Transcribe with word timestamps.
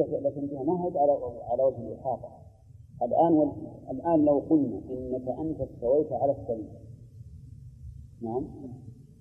لكن 0.00 0.48
فيها 0.48 0.62
ما 0.62 0.84
هي 0.84 0.98
على 0.98 1.12
على 1.42 1.62
وجه 1.62 1.76
الإحاطة. 1.76 2.28
الآن 3.02 3.52
الآن 3.90 4.24
لو 4.24 4.38
قلنا 4.38 4.80
إنك 4.90 5.28
أنت 5.28 5.60
استويت 5.60 6.12
على 6.12 6.32
السرير. 6.32 6.70
نعم. 8.22 8.46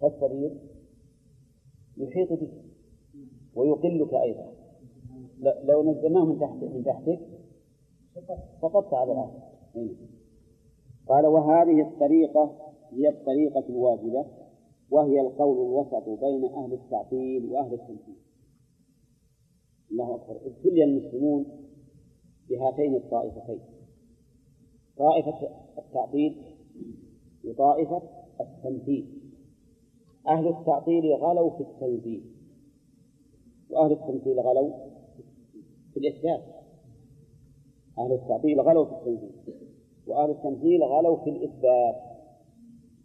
فالسرير 0.01 0.57
يحيط 1.97 2.33
بك 2.33 2.51
ويقلك 3.55 4.13
أيضا. 4.13 4.53
لو 5.63 5.91
نزلناه 5.91 6.25
من 6.25 6.39
تحت 6.39 6.63
من 6.63 6.83
تحتك 6.83 7.19
سقطت 8.61 8.93
على 8.93 9.11
الأرض. 9.11 9.41
إيه. 9.75 9.95
قال 11.07 11.25
وهذه 11.25 11.81
الطريقة 11.81 12.55
هي 12.91 13.09
الطريقة 13.09 13.63
الواجبة 13.69 14.25
وهي 14.91 15.21
القول 15.21 15.57
الوسط 15.57 16.09
بين 16.09 16.45
أهل 16.45 16.73
التعطيل 16.73 17.45
وأهل 17.51 17.73
التمثيل. 17.73 18.15
الله 19.91 20.15
أكبر 20.15 20.35
ابتلي 20.45 20.83
المسلمون 20.83 21.45
بهاتين 22.49 22.95
الطائفتين. 22.95 23.59
طائفة 24.97 25.49
التعطيل 25.77 26.35
وطائفة 27.45 28.01
التمثيل. 28.41 29.19
أهل 30.27 30.47
التعطيل 30.47 31.13
غلوا 31.13 31.49
في 31.49 31.63
التنزيل 31.63 32.23
وأهل 33.69 33.91
التمثيل 33.91 34.39
غلوا 34.39 34.71
في 35.93 35.99
الإثبات. 35.99 36.43
أهل 37.99 38.13
التعطيل 38.13 38.61
غلوا 38.61 38.85
في 38.85 38.91
التنزيل 38.91 39.31
وأهل 40.07 40.31
التمثيل 40.31 40.83
غلوا 40.83 41.23
في 41.23 41.29
الإثبات. 41.29 41.95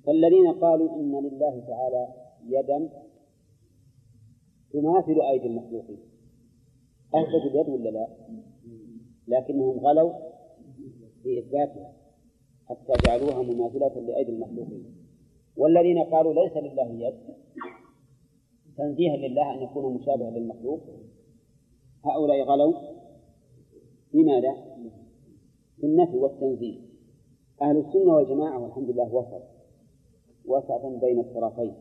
فالذين 0.07 0.53
قالوا 0.53 0.97
إن 0.97 1.27
لله 1.27 1.61
تعالى 1.61 2.09
يدا 2.47 2.91
تماثل 4.73 5.21
أيدي 5.21 5.47
المخلوقين. 5.47 6.14
أثبتوا 7.15 7.51
اليد 7.51 7.69
ولا 7.69 7.91
لا؟ 7.91 8.09
لكنهم 9.29 9.79
غلوا 9.79 10.13
في 11.23 11.39
إثباتها 11.39 11.93
حتى 12.67 12.93
جعلوها 13.07 13.43
مماثلة 13.43 14.01
لأيدي 14.01 14.33
المخلوقين. 14.33 14.95
والذين 15.57 15.99
قالوا 15.99 16.35
ليس 16.35 16.57
لله 16.57 17.07
يد 17.07 17.15
تنزيها 18.77 19.17
لله 19.17 19.55
أن 19.55 19.63
يكون 19.63 19.95
مشابها 19.95 20.31
للمخلوق. 20.31 20.81
هؤلاء 22.05 22.43
غلوا. 22.43 22.75
في 24.11 24.23
ماذا؟ 24.23 24.53
في 25.77 25.87
النفي 25.87 26.17
والتنزيه. 26.17 26.81
أهل 27.63 27.77
السنة 27.77 28.15
والجماعة 28.15 28.63
والحمد 28.63 28.91
لله 28.91 29.15
وسط 29.15 29.43
وسط 30.47 30.87
بين 31.01 31.21
الطرفين. 31.21 31.75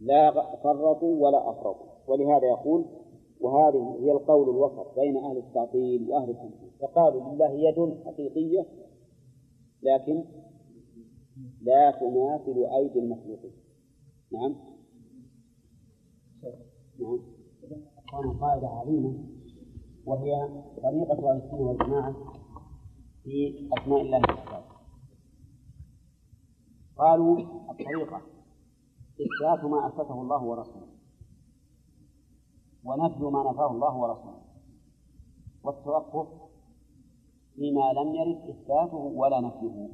لا 0.00 0.32
فرطوا 0.62 1.26
ولا 1.26 1.50
أفرطوا. 1.50 1.86
ولهذا 2.06 2.46
يقول 2.46 2.84
وهذه 3.40 3.98
هي 4.00 4.12
القول 4.12 4.50
الوسط 4.50 4.98
بين 4.98 5.16
أهل 5.16 5.36
التعطيل 5.38 6.10
وأهل 6.10 6.30
التنزيه 6.30 6.70
فقالوا 6.80 7.34
لله 7.34 7.50
يد 7.50 8.04
حقيقية 8.04 8.66
لكن 9.82 10.24
لا 11.62 11.90
تماثل 11.90 12.66
أيدي 12.76 12.98
المخلوقين. 12.98 13.52
نعم. 14.32 14.56
نعم. 17.00 17.18
كان 18.10 18.38
قاعدة 18.40 18.68
عظيمة 18.68 19.24
وهي 20.06 20.48
طريقة 20.82 21.30
أهل 21.30 21.42
السنة 21.42 21.60
والجماعة 21.60 22.14
في 23.24 23.68
أسماء 23.78 24.00
الله 24.00 24.18
وصفاته 24.18 24.76
قالوا 26.98 27.38
الطريقة 27.70 28.22
إثبات 29.20 29.64
ما 29.64 29.86
أثبته 29.86 30.20
الله 30.22 30.44
ورسوله. 30.44 30.95
ونفي 32.86 33.22
ما 33.24 33.50
نفاه 33.50 33.70
الله 33.70 33.96
ورسوله. 33.96 34.40
والتوقف 35.64 36.28
فيما 37.56 37.92
لم 37.92 38.14
يرد 38.14 38.50
إثباته 38.50 38.96
ولا 38.96 39.40
نفيه. 39.40 39.88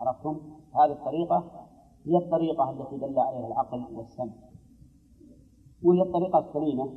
عرفتم؟ 0.00 0.40
هذه 0.74 0.92
الطريقة 0.92 1.66
هي 2.06 2.16
الطريقة 2.16 2.70
التي 2.70 2.96
دل 2.96 3.18
عليها 3.18 3.46
العقل 3.46 3.96
والسمع. 3.96 4.32
وهي 5.82 6.02
الطريقة 6.02 6.38
السليمة 6.38 6.92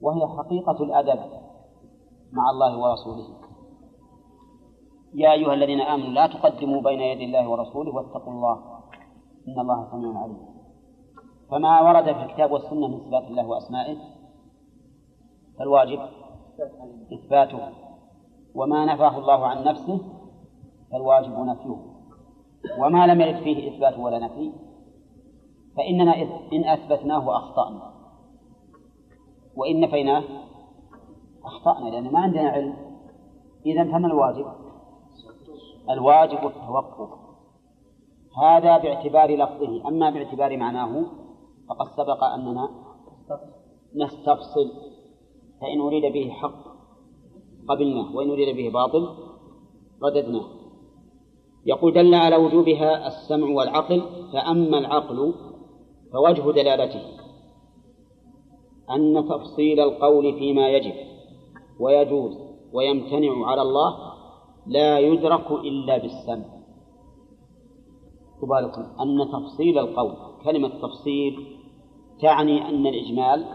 وهي 0.00 0.26
حقيقة 0.26 0.84
الأدب 0.84 1.20
مع 2.32 2.50
الله 2.50 2.78
ورسوله. 2.78 3.36
يا 5.14 5.32
أيها 5.32 5.54
الذين 5.54 5.80
آمنوا 5.80 6.08
لا 6.08 6.26
تقدموا 6.26 6.82
بين 6.82 7.00
يدي 7.00 7.24
الله 7.24 7.48
ورسوله 7.48 7.94
واتقوا 7.94 8.32
الله. 8.32 8.80
إن 9.48 9.60
الله 9.60 9.90
سميع 9.90 10.22
عليم. 10.22 10.55
فما 11.50 11.80
ورد 11.80 12.04
في 12.04 12.22
الكتاب 12.22 12.52
والسنة 12.52 12.88
من 12.88 13.00
صفات 13.00 13.24
الله 13.24 13.46
وأسمائه 13.46 13.96
فالواجب 15.58 15.98
إثباته. 17.12 17.68
وما 18.54 18.84
نفاه 18.84 19.18
الله 19.18 19.46
عن 19.46 19.64
نفسه 19.64 20.00
فالواجب 20.92 21.38
نفيه. 21.38 21.76
وما 22.78 23.06
لم 23.06 23.20
يرد 23.20 23.42
فيه 23.42 23.74
إثبات 23.74 23.98
ولا 23.98 24.18
نفي 24.18 24.52
فإننا 25.76 26.14
إن 26.52 26.64
أثبتناه 26.64 27.36
أخطأنا. 27.36 27.92
وإن 29.56 29.80
نفيناه 29.80 30.24
أخطأنا 31.44 31.88
لأن 31.88 32.12
ما 32.12 32.20
عندنا 32.20 32.48
علم. 32.48 32.76
إذا 33.66 33.84
فما 33.84 34.06
الواجب؟ 34.06 34.46
الواجب 35.90 36.46
التوقف. 36.46 37.10
هذا 38.42 38.78
باعتبار 38.78 39.36
لفظه. 39.36 39.88
أما 39.88 40.10
باعتبار 40.10 40.56
معناه 40.56 41.06
فقد 41.68 41.86
سبق 41.96 42.24
أننا 42.24 42.68
نستفصل. 43.94 44.70
فإن 45.60 45.80
أريد 45.80 46.12
به 46.12 46.30
حق 46.30 46.64
قبلناه 47.68 48.16
وإن 48.16 48.30
أريد 48.30 48.56
به 48.56 48.70
باطل 48.70 49.08
رددناه 50.02 50.46
يقول 51.66 51.92
دل 51.92 52.14
على 52.14 52.36
وجوبها 52.36 53.06
السمع 53.06 53.48
والعقل 53.48 54.02
فأما 54.32 54.78
العقل 54.78 55.34
فوجه 56.12 56.52
دلالته 56.52 57.02
أن 58.90 59.28
تفصيل 59.28 59.80
القول 59.80 60.38
فيما 60.38 60.68
يجب 60.68 60.94
ويجوز 61.80 62.38
ويمتنع 62.72 63.46
على 63.46 63.62
الله 63.62 63.96
لا 64.66 64.98
يدرك 64.98 65.50
إلا 65.50 65.98
بالسمع. 65.98 66.44
تبارك 68.42 68.78
أن 68.78 69.28
تفصيل 69.32 69.78
القول 69.78 70.14
كلمة 70.44 70.68
تفصيل 70.68 71.55
تعني 72.20 72.68
أن 72.68 72.86
الإجمال 72.86 73.46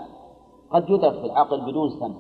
قد 0.72 0.90
يدرك 0.90 1.14
في 1.14 1.26
العقل 1.26 1.62
بدون 1.62 1.90
سمع. 1.90 2.16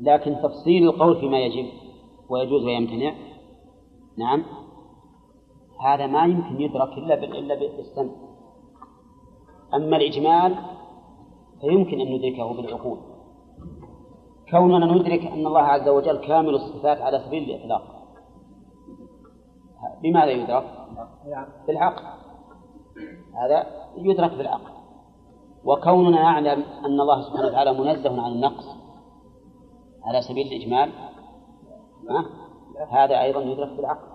لكن 0.00 0.36
تفصيل 0.42 0.88
القول 0.88 1.20
فيما 1.20 1.38
يجب 1.38 1.66
ويجوز 2.28 2.64
ويمتنع 2.64 3.14
نعم 4.18 4.44
هذا 5.80 6.06
ما 6.06 6.24
يمكن 6.24 6.60
يدرك 6.60 6.98
إلا 6.98 7.14
إلا 7.14 7.54
بالسمع. 7.54 8.12
أما 9.74 9.96
الإجمال 9.96 10.56
فيمكن 11.60 12.00
أن 12.00 12.12
ندركه 12.12 12.52
بالعقول. 12.54 12.98
كوننا 14.50 14.86
ندرك 14.86 15.26
أن 15.26 15.46
الله 15.46 15.60
عز 15.60 15.88
وجل 15.88 16.16
كامل 16.16 16.54
الصفات 16.54 17.00
على 17.00 17.18
سبيل 17.26 17.50
الإطلاق 17.50 17.98
بماذا 20.02 20.30
يدرك؟ 20.30 20.64
بالعقل 21.66 22.27
هذا 23.44 23.66
يدرك 23.96 24.32
بالعقل. 24.32 24.72
وكوننا 25.64 26.22
نعلم 26.22 26.64
أن 26.84 27.00
الله 27.00 27.22
سبحانه 27.22 27.46
وتعالى 27.46 27.72
منزه 27.72 28.22
عن 28.22 28.32
النقص 28.32 28.64
على 30.04 30.22
سبيل 30.22 30.46
الإجمال 30.46 30.92
هذا 32.90 33.22
أيضا 33.22 33.40
يدرك 33.40 33.76
بالعقل. 33.76 34.08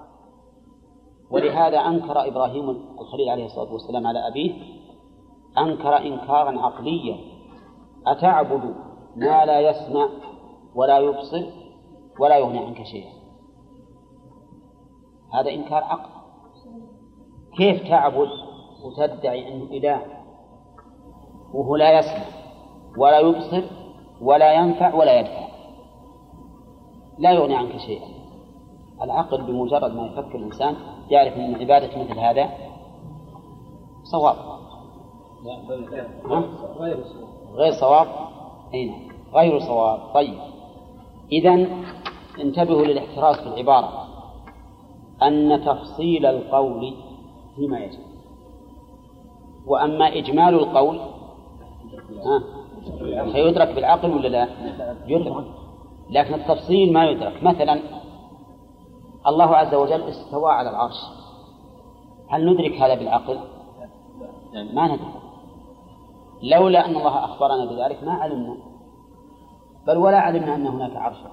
ولهذا 1.31 1.77
أنكر 1.77 2.27
إبراهيم 2.27 2.69
الخليل 2.99 3.29
عليه 3.29 3.45
الصلاة 3.45 3.73
والسلام 3.73 4.07
على 4.07 4.27
أبيه 4.27 4.53
أنكر 5.57 5.97
إنكارا 5.97 6.61
عقليا. 6.61 7.17
أتعبد 8.07 8.75
ما 9.15 9.45
لا 9.45 9.59
يسمع 9.59 10.09
ولا 10.75 10.99
يبصر 10.99 11.45
ولا 12.19 12.37
يغني 12.37 12.59
عنك 12.59 12.83
شيئا. 12.83 13.13
هذا 15.33 15.49
إنكار 15.49 15.83
عقل. 15.83 16.09
كيف 17.57 17.89
تعبد؟ 17.89 18.29
وتدعي 18.83 19.47
أنه 19.47 19.63
إله 19.63 20.01
وهو 21.53 21.75
لا 21.75 21.99
يسمع 21.99 22.25
ولا 22.97 23.19
يبصر 23.19 23.63
ولا 24.21 24.53
ينفع 24.53 24.93
ولا 24.95 25.19
يدفع. 25.19 25.47
لا 27.19 27.31
يغني 27.31 27.55
عنك 27.55 27.77
شيئا. 27.77 28.07
العقل 29.01 29.41
بمجرد 29.41 29.95
ما 29.95 30.05
يفكر 30.05 30.35
الإنسان 30.35 30.75
يعرف 31.09 31.33
أن 31.33 31.55
عبادة 31.55 32.03
مثل 32.03 32.19
هذا 32.19 32.49
صواب. 34.03 34.35
غير 37.55 37.71
صواب. 37.71 38.07
أين 38.73 38.89
نعم. 38.89 38.99
غير 39.33 39.59
صواب. 39.59 40.13
طيب. 40.13 40.39
إذا 41.31 41.67
انتبهوا 42.39 42.85
للاحتراز 42.85 43.35
في 43.35 43.47
العبارة. 43.47 44.07
أن 45.23 45.65
تفصيل 45.65 46.25
القول 46.25 46.93
فيما 47.55 47.79
يجب. 47.79 48.12
وأما 49.67 50.07
إجمال 50.17 50.53
القول 50.53 50.99
ها؟ 52.25 52.43
فيدرك 53.31 53.75
بالعقل 53.75 54.11
ولا 54.11 54.27
لا؟ 54.27 54.47
يدرك 55.07 55.45
لكن 56.09 56.33
التفصيل 56.33 56.93
ما 56.93 57.05
يدرك 57.05 57.43
مثلا 57.43 57.79
الله 59.27 59.55
عز 59.55 59.73
وجل 59.75 60.03
استوى 60.03 60.51
على 60.51 60.69
العرش 60.69 60.97
هل 62.27 62.53
ندرك 62.53 62.71
هذا 62.81 62.95
بالعقل؟ 62.95 63.39
ما 64.73 64.87
ندرك 64.87 65.23
لولا 66.43 66.85
أن 66.85 66.95
الله 66.95 67.25
أخبرنا 67.25 67.65
بذلك 67.65 68.03
ما 68.03 68.13
علمنا 68.13 68.55
بل 69.87 69.97
ولا 69.97 70.17
علمنا 70.17 70.55
أن 70.55 70.67
هناك 70.67 70.95
عرشا 70.95 71.31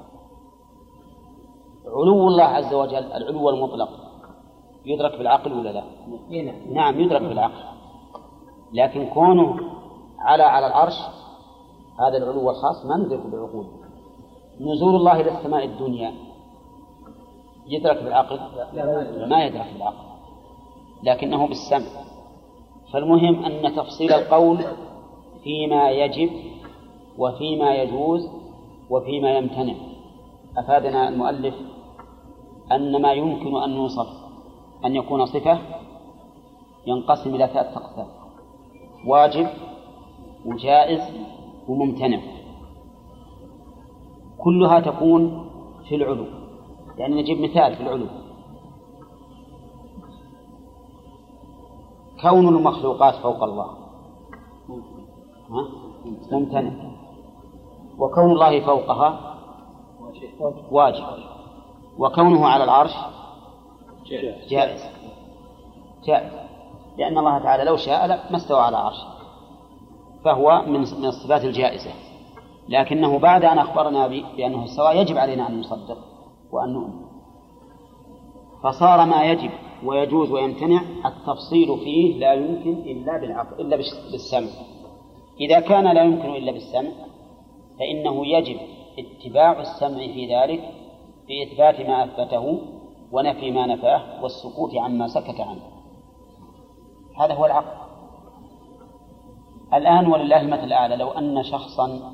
علو 1.86 2.28
الله 2.28 2.44
عز 2.44 2.74
وجل 2.74 3.12
العلو 3.12 3.50
المطلق 3.50 3.88
يدرك 4.84 5.18
بالعقل 5.18 5.52
ولا 5.52 5.68
لا؟ 5.68 5.84
نعم 6.72 7.00
يدرك 7.00 7.22
بالعقل 7.22 7.79
لكن 8.72 9.06
كونه 9.06 9.56
على 10.18 10.42
على 10.42 10.66
العرش 10.66 10.98
هذا 12.00 12.16
العلو 12.16 12.50
الخاص 12.50 12.86
ما 12.86 12.96
ندرك 12.96 13.26
بالعقول 13.26 13.66
نزول 14.60 14.96
الله 14.96 15.20
إلى 15.20 15.38
السماء 15.38 15.64
الدنيا 15.64 16.14
يدرك 17.66 18.02
بالعقل؟ 18.02 18.40
ما 19.28 19.44
يدرك 19.44 19.66
بالعقل. 19.72 20.04
لكنه 21.02 21.46
بالسمع. 21.48 22.02
فالمهم 22.92 23.44
أن 23.44 23.76
تفصيل 23.76 24.12
القول 24.12 24.58
فيما 25.44 25.90
يجب 25.90 26.30
وفيما 27.18 27.74
يجوز 27.74 28.28
وفيما 28.90 29.38
يمتنع. 29.38 29.74
أفادنا 30.58 31.08
المؤلف 31.08 31.54
أن 32.72 33.02
ما 33.02 33.12
يمكن 33.12 33.62
أن 33.62 33.70
يوصف 33.70 34.08
أن 34.84 34.96
يكون 34.96 35.26
صفة 35.26 35.58
ينقسم 36.86 37.34
إلى 37.34 37.46
ثلاثة 37.46 37.76
أقسام. 37.76 38.19
واجب 39.06 39.48
وجائز 40.46 41.00
وممتنع. 41.68 42.20
كلها 44.38 44.80
تكون 44.80 45.50
في 45.88 45.94
العلو. 45.94 46.26
يعني 46.98 47.22
نجيب 47.22 47.40
مثال 47.40 47.76
في 47.76 47.82
العلو. 47.82 48.06
كون 52.22 52.48
المخلوقات 52.48 53.14
فوق 53.14 53.44
الله. 53.44 53.76
ممتنع. 56.32 56.70
وكون 57.98 58.32
الله 58.32 58.60
فوقها 58.66 59.36
واجب. 60.70 61.04
وكونه 61.98 62.46
على 62.46 62.64
العرش 62.64 62.94
جائز. 64.50 64.80
جائز. 66.04 66.49
لأن 66.98 67.18
الله 67.18 67.38
تعالى 67.38 67.64
لو 67.64 67.76
شاء 67.76 68.06
ما 68.08 68.36
استوى 68.36 68.60
على 68.60 68.76
عرشه. 68.76 69.08
فهو 70.24 70.62
من 70.66 70.80
من 70.80 71.06
الصفات 71.06 71.44
الجائزة. 71.44 71.90
لكنه 72.68 73.18
بعد 73.18 73.44
أن 73.44 73.58
أخبرنا 73.58 74.06
بأنه 74.06 74.64
استوى 74.64 74.96
يجب 74.96 75.16
علينا 75.16 75.48
أن 75.48 75.60
نصدق 75.60 75.98
وأن 76.52 76.72
نؤمن. 76.72 77.10
فصار 78.62 79.06
ما 79.06 79.24
يجب 79.24 79.50
ويجوز 79.84 80.30
ويمتنع 80.30 80.82
التفصيل 81.06 81.78
فيه 81.78 82.18
لا 82.18 82.32
يمكن 82.32 82.72
إلا 82.72 83.20
بالعقل 83.20 83.60
إلا 83.60 83.76
بالسمع. 84.12 84.50
إذا 85.40 85.60
كان 85.60 85.94
لا 85.94 86.02
يمكن 86.02 86.28
إلا 86.28 86.52
بالسمع 86.52 86.90
فإنه 87.78 88.26
يجب 88.26 88.56
اتباع 88.98 89.60
السمع 89.60 89.98
في 89.98 90.36
ذلك 90.36 90.60
بإثبات 91.28 91.88
ما 91.88 92.04
أثبته 92.04 92.60
ونفي 93.12 93.50
ما 93.50 93.66
نفاه 93.66 94.22
والسكوت 94.22 94.74
عما 94.74 95.06
سكت 95.06 95.40
عنه. 95.40 95.69
هذا 97.20 97.34
هو 97.34 97.46
العقل. 97.46 97.80
الآن 99.74 100.06
ولله 100.06 100.40
المثل 100.40 100.64
الأعلى. 100.64 100.96
لو 100.96 101.10
أن 101.10 101.42
شخصا 101.42 102.12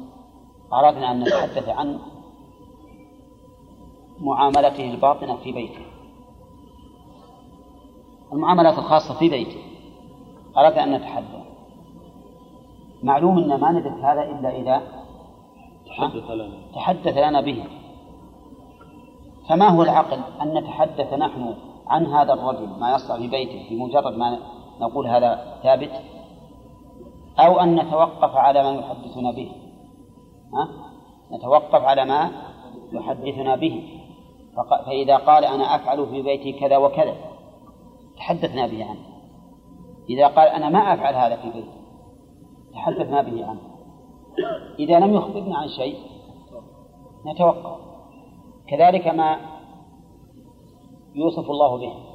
أردنا 0.72 1.10
أن 1.10 1.20
نتحدث 1.20 1.68
عن 1.68 1.98
معاملته 4.20 4.90
الباطنة 4.90 5.36
في 5.36 5.52
بيته. 5.52 5.86
المعاملات 8.32 8.78
الخاصة 8.78 9.18
في 9.18 9.28
بيته. 9.28 9.62
أردنا 10.56 10.84
أن 10.84 10.92
نتحدث. 10.92 11.46
معلوم 13.02 13.38
أن 13.38 13.60
ما 13.60 13.72
ندرك 13.72 14.04
هذا 14.04 14.22
إلا 14.22 14.56
إذا 14.56 14.82
تحدث 15.86 16.30
لنا. 16.30 16.58
تحدث 16.74 17.16
لنا 17.18 17.40
به. 17.40 17.64
فما 19.48 19.68
هو 19.68 19.82
العقل 19.82 20.20
أن 20.42 20.54
نتحدث 20.54 21.12
نحن 21.12 21.54
عن 21.86 22.06
هذا 22.06 22.32
الرجل 22.32 22.68
ما 22.80 22.94
يصنع 22.94 23.16
في 23.16 23.28
بيته 23.28 23.66
بمجرد 23.70 24.18
ما 24.18 24.38
نقول 24.80 25.06
هذا 25.06 25.58
ثابت 25.62 25.90
أو 27.38 27.60
أن 27.60 27.76
نتوقف 27.76 28.36
على 28.36 28.62
ما 28.62 28.70
يحدثنا 28.70 29.32
به. 29.32 29.52
ها؟ 30.54 30.68
نتوقف 31.32 31.82
على 31.82 32.04
ما 32.04 32.30
يحدثنا 32.92 33.56
به. 33.56 34.02
فإذا 34.86 35.16
قال 35.16 35.44
أنا 35.44 35.76
أفعل 35.76 36.06
في 36.06 36.22
بيتي 36.22 36.52
كذا 36.52 36.76
وكذا 36.76 37.16
تحدثنا 38.16 38.66
به 38.66 38.84
عنه. 38.84 39.06
إذا 40.10 40.26
قال 40.26 40.48
أنا 40.48 40.68
ما 40.68 40.94
أفعل 40.94 41.14
هذا 41.14 41.36
في 41.36 41.50
بيتي 41.50 41.76
تحدثنا 42.72 43.22
به 43.22 43.46
عنه. 43.46 43.60
إذا 44.78 45.00
لم 45.00 45.14
يخبرنا 45.14 45.58
عن 45.58 45.68
شيء 45.68 45.98
نتوقف. 47.26 47.80
كذلك 48.68 49.06
ما 49.06 49.36
يوصف 51.14 51.50
الله 51.50 51.78
به. 51.78 52.05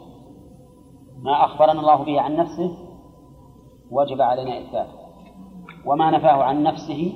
ما 1.21 1.45
أخبرنا 1.45 1.79
الله 1.79 2.03
به 2.03 2.21
عن 2.21 2.35
نفسه 2.35 2.77
وجب 3.91 4.21
علينا 4.21 4.59
إثباته. 4.59 5.01
وما 5.85 6.12
نفاه 6.12 6.44
عن 6.44 6.63
نفسه 6.63 7.13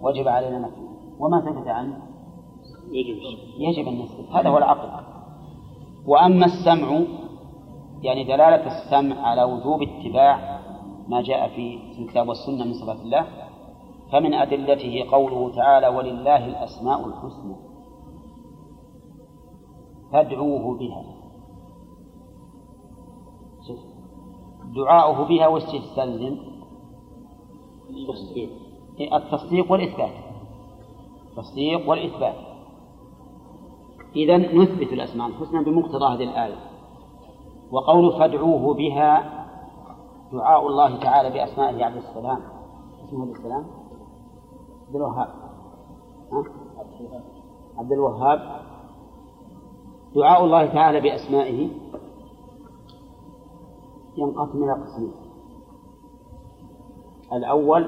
وجب 0.00 0.28
علينا 0.28 0.58
نفيه 0.58 0.88
وما 1.18 1.40
ثبت 1.40 1.68
عنه 1.68 1.98
يجب. 2.90 3.16
يجب 3.58 3.88
أن 3.88 3.98
نثبت 3.98 4.30
هذا 4.32 4.48
هو 4.48 4.58
العقل. 4.58 5.04
وأما 6.06 6.46
السمع 6.46 7.00
يعني 8.02 8.24
دلالة 8.24 8.66
السمع 8.66 9.28
على 9.28 9.42
وجوب 9.42 9.82
اتباع 9.82 10.60
ما 11.08 11.22
جاء 11.22 11.48
في 11.48 11.78
الكتاب 11.98 12.28
والسنة 12.28 12.64
من 12.64 12.72
صفات 12.72 13.00
الله 13.00 13.26
فمن 14.12 14.34
أدلته 14.34 15.04
قوله 15.10 15.54
تعالى 15.56 15.88
ولله 15.88 16.46
الأسماء 16.46 17.06
الحسنى. 17.06 17.56
فادعوه 20.12 20.78
بها. 20.78 21.17
دعاؤه 24.74 25.28
بها 25.28 25.48
وش 25.48 25.62
تستلزم؟ 25.62 26.36
التصديق. 27.90 28.50
والإثبات. 29.70 30.12
التصديق 31.30 31.88
والإثبات. 31.88 32.34
إذا 34.16 34.36
نثبت 34.36 34.92
الأسماء 34.92 35.28
الحسنى 35.28 35.64
بمقتضى 35.64 36.04
هذه 36.04 36.30
الآية. 36.30 36.56
وقول 37.72 38.18
فادعوه 38.18 38.74
بها 38.74 39.38
دعاء 40.32 40.66
الله 40.66 41.00
تعالى 41.00 41.30
بأسمائه 41.30 41.84
عبد 41.84 41.96
السلام. 41.96 42.40
اسمه 43.04 43.22
عبد 43.22 43.30
السلام؟ 43.30 43.66
عبد 44.86 44.96
الوهاب. 44.96 45.28
عبد 47.78 47.92
الوهاب. 47.92 48.60
دعاء 50.14 50.44
الله 50.44 50.66
تعالى 50.66 51.00
بأسمائه. 51.00 51.68
ينقسم 54.18 54.64
إلى 54.64 54.72
قسمين 54.72 55.12
الأول 57.32 57.84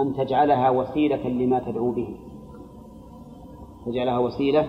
أن 0.00 0.14
تجعلها 0.14 0.70
وسيلة 0.70 1.28
لما 1.28 1.58
تدعو 1.58 1.90
به. 1.90 2.16
تجعلها 3.86 4.18
وسيلة 4.18 4.68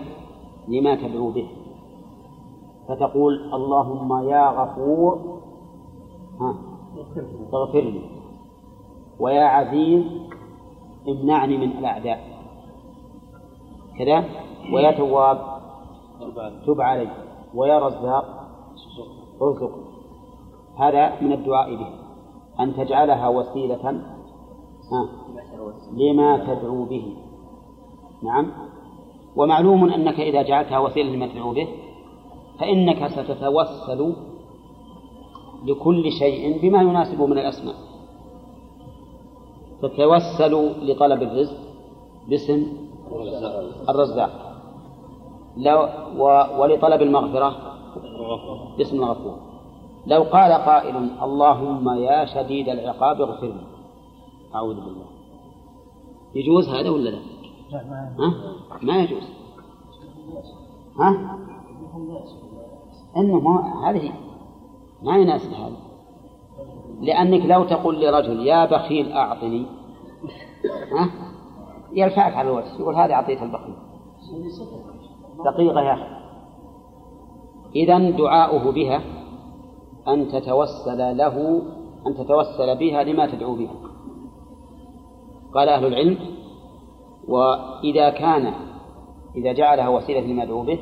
لما 0.68 0.94
تدعو 0.94 1.30
به. 1.30 1.48
فتقول 2.88 3.54
اللهم 3.54 4.28
يا 4.28 4.48
غفور 4.48 5.40
اغفر 7.54 7.80
لي. 7.80 8.02
ويا 9.20 9.44
عزيز 9.44 10.04
امنعني 11.08 11.56
من 11.56 11.78
الأعداء. 11.78 12.20
كذا. 13.98 14.24
ويا 14.74 14.90
تواب 14.90 15.38
تب 16.66 16.80
علي. 16.80 17.10
ويا 17.54 17.78
رزاق 17.78 18.24
ارزق 19.42 19.81
هذا 20.76 21.20
من 21.20 21.32
الدعاء 21.32 21.76
به. 21.76 21.88
أن 22.60 22.74
تجعلها 22.76 23.28
وسيلة 23.28 24.02
لما 25.92 26.54
تدعو 26.54 26.84
به. 26.84 27.16
نعم. 28.22 28.52
ومعلوم 29.36 29.92
أنك 29.92 30.20
إذا 30.20 30.42
جعلتها 30.42 30.78
وسيلة 30.78 31.10
لما 31.10 31.26
تدعو 31.26 31.52
به 31.52 31.68
فإنك 32.60 33.06
ستتوسل 33.06 34.14
لكل 35.64 36.12
شيء 36.12 36.62
بما 36.62 36.82
يناسبه 36.82 37.26
من 37.26 37.38
الأسماء. 37.38 37.74
تتوسل 39.82 40.54
لطلب 40.90 41.22
الرزق 41.22 41.56
باسم 42.28 42.66
الرزاق. 43.88 44.30
لو 45.56 45.88
ولطلب 46.58 47.02
المغفرة 47.02 47.56
باسم 48.78 48.96
الغفور. 48.96 49.51
لو 50.06 50.22
قال 50.22 50.52
قائل 50.52 50.96
اللهم 51.22 51.88
يا 51.88 52.24
شديد 52.24 52.68
العقاب 52.68 53.20
اغفر 53.20 53.46
لي 53.46 53.66
أعوذ 54.54 54.74
بالله 54.74 55.04
يجوز 56.34 56.68
هذا 56.68 56.90
ولا 56.90 57.10
لا؟ 57.10 57.18
ها؟ 58.18 58.34
ما 58.82 58.98
يجوز 58.98 59.22
ها؟ 60.98 61.38
إنه 63.16 63.40
ما 63.40 63.90
هذه 63.90 64.12
ما 65.02 65.16
يناسب 65.16 65.52
هذا 65.52 65.76
لأنك 67.00 67.46
لو 67.46 67.64
تقول 67.64 68.00
لرجل 68.00 68.46
يا 68.46 68.64
بخيل 68.64 69.12
أعطني 69.12 69.66
ها؟ 70.92 71.10
يرفعك 71.92 72.34
على 72.34 72.50
الوجه 72.50 72.80
يقول 72.80 72.94
هذه 72.94 73.14
عطية 73.14 73.42
البخيل 73.42 73.74
دقيقة 75.44 75.80
يا 75.80 75.92
أخي 75.92 76.22
إذا 77.76 78.10
دعاؤه 78.10 78.72
بها 78.72 79.21
أن 80.08 80.28
تتوسل 80.28 81.16
له 81.16 81.62
أن 82.06 82.14
تتوسل 82.14 82.78
بها 82.78 83.02
لما 83.02 83.26
تدعو 83.26 83.54
بها. 83.56 83.74
قال 85.54 85.68
أهل 85.68 85.86
العلم 85.86 86.18
وإذا 87.28 88.10
كان 88.10 88.54
إذا 89.36 89.52
جعلها 89.52 89.88
وسيلة 89.88 90.20
لما 90.20 90.42
يدعو 90.42 90.62
به 90.62 90.78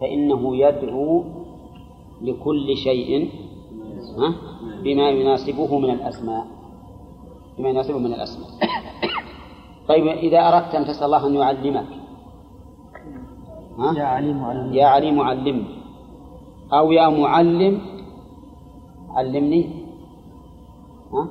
فإنه 0.00 0.56
يدعو 0.56 1.24
لكل 2.22 2.76
شيء 2.76 3.30
بما 4.82 5.10
يناسبه 5.10 5.78
من 5.78 5.90
الأسماء. 5.90 6.46
بما 7.58 7.68
يناسبه 7.68 7.98
من 7.98 8.14
الأسماء. 8.14 8.48
طيب 9.88 10.06
إذا 10.06 10.48
أردت 10.48 10.74
أن 10.74 10.84
تسأل 10.84 11.04
الله 11.04 11.26
أن 11.26 11.34
يعلمك 11.34 11.86
ها؟ 13.78 13.98
يا 13.98 14.04
عليم 14.04 14.44
علمني 14.44 14.76
يا 14.76 14.86
عليم 14.86 15.20
علمني 15.20 15.64
أو 16.72 16.92
يا 16.92 17.08
معلم 17.08 17.80
علمني؟ 19.14 19.70
ها؟ 21.12 21.28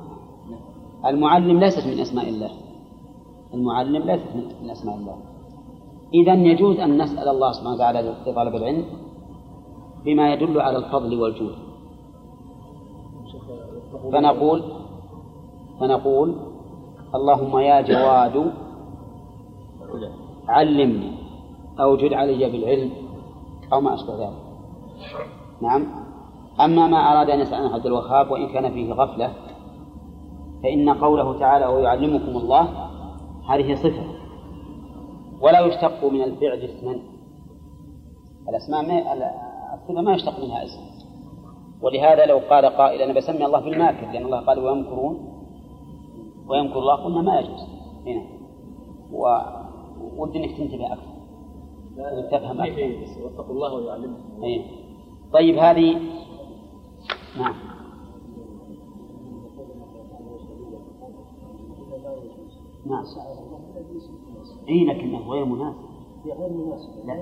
المعلم 1.06 1.60
ليست 1.60 1.86
من 1.86 2.00
أسماء 2.00 2.28
الله. 2.28 2.50
المعلم 3.54 4.02
ليست 4.02 4.28
من 4.62 4.70
أسماء 4.70 4.96
الله. 4.96 5.16
إذا 6.14 6.34
يجوز 6.34 6.76
أن 6.80 7.02
نسأل 7.02 7.28
الله 7.28 7.52
سبحانه 7.52 7.74
وتعالى 7.74 8.00
لطلب 8.26 8.54
العلم 8.56 8.84
بما 10.04 10.32
يدل 10.32 10.60
على 10.60 10.78
الفضل 10.78 11.20
والجود. 11.20 11.54
فنقول 14.12 14.62
فنقول 15.80 16.34
اللهم 17.14 17.58
يا 17.58 17.80
جواد 17.80 18.52
علمني 20.48 21.12
أو 21.80 21.96
جد 21.96 22.12
علي 22.12 22.50
بالعلم 22.50 22.90
أو 23.72 23.80
ما 23.80 23.94
أشبه 23.94 24.14
ذلك. 24.14 24.42
نعم؟ 25.62 26.03
أما 26.60 26.86
ما 26.86 26.96
أراد 26.96 27.30
أن 27.30 27.40
يسأل 27.40 27.74
عبد 27.74 27.86
الوهاب 27.86 28.30
وإن 28.30 28.48
كان 28.48 28.72
فيه 28.72 28.92
غفلة 28.92 29.32
فإن 30.62 30.90
قوله 30.90 31.38
تعالى 31.38 31.66
ويعلمكم 31.66 32.36
الله 32.36 32.68
هذه 33.48 33.74
صفة. 33.74 34.04
ولا 35.40 35.60
يشتق 35.60 36.04
من 36.04 36.22
الفعل 36.22 36.58
اسما. 36.58 36.98
الأسماء 38.48 38.82
ما 38.82 39.14
الصفة 39.74 40.00
ما 40.00 40.14
يشتق 40.14 40.44
منها 40.44 40.64
اسم. 40.64 40.80
ولهذا 41.82 42.26
لو 42.26 42.38
قال 42.50 42.64
قائل 42.66 43.02
أنا 43.02 43.12
بسمي 43.12 43.46
الله 43.46 43.60
بالماكر 43.60 44.12
لأن 44.12 44.24
الله 44.24 44.40
قال 44.40 44.58
ويمكرون 44.58 45.28
ويمكر 46.48 46.78
الله 46.78 46.94
قلنا 46.94 47.22
ما 47.22 47.40
يجوز. 47.40 47.68
هنا. 48.06 48.22
ودي 50.16 50.44
إنك 50.44 50.56
تنتبه 50.56 50.92
أكثر. 50.92 51.14
تفهم 52.30 52.60
أكثر. 52.60 52.96
واتقوا 53.24 53.54
الله 53.54 53.74
ويعلمكم 53.74 54.42
إيه. 54.42 54.62
طيب 55.32 55.58
هذه 55.58 56.00
نعم. 57.38 57.54
نعم. 62.86 63.04
إي 64.68 64.84
لكنه 64.84 65.18
غير 65.18 65.44
مناسب. 65.44 65.78
غير 66.26 66.50
مناسب 66.50 67.06
لا. 67.06 67.14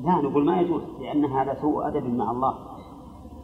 لا 0.00 0.28
نقول 0.28 0.44
ما 0.44 0.60
يجوز 0.60 0.82
لأن 1.00 1.24
هذا 1.24 1.60
سوء 1.60 1.88
أدب 1.88 2.04
مع 2.04 2.30
الله. 2.30 2.54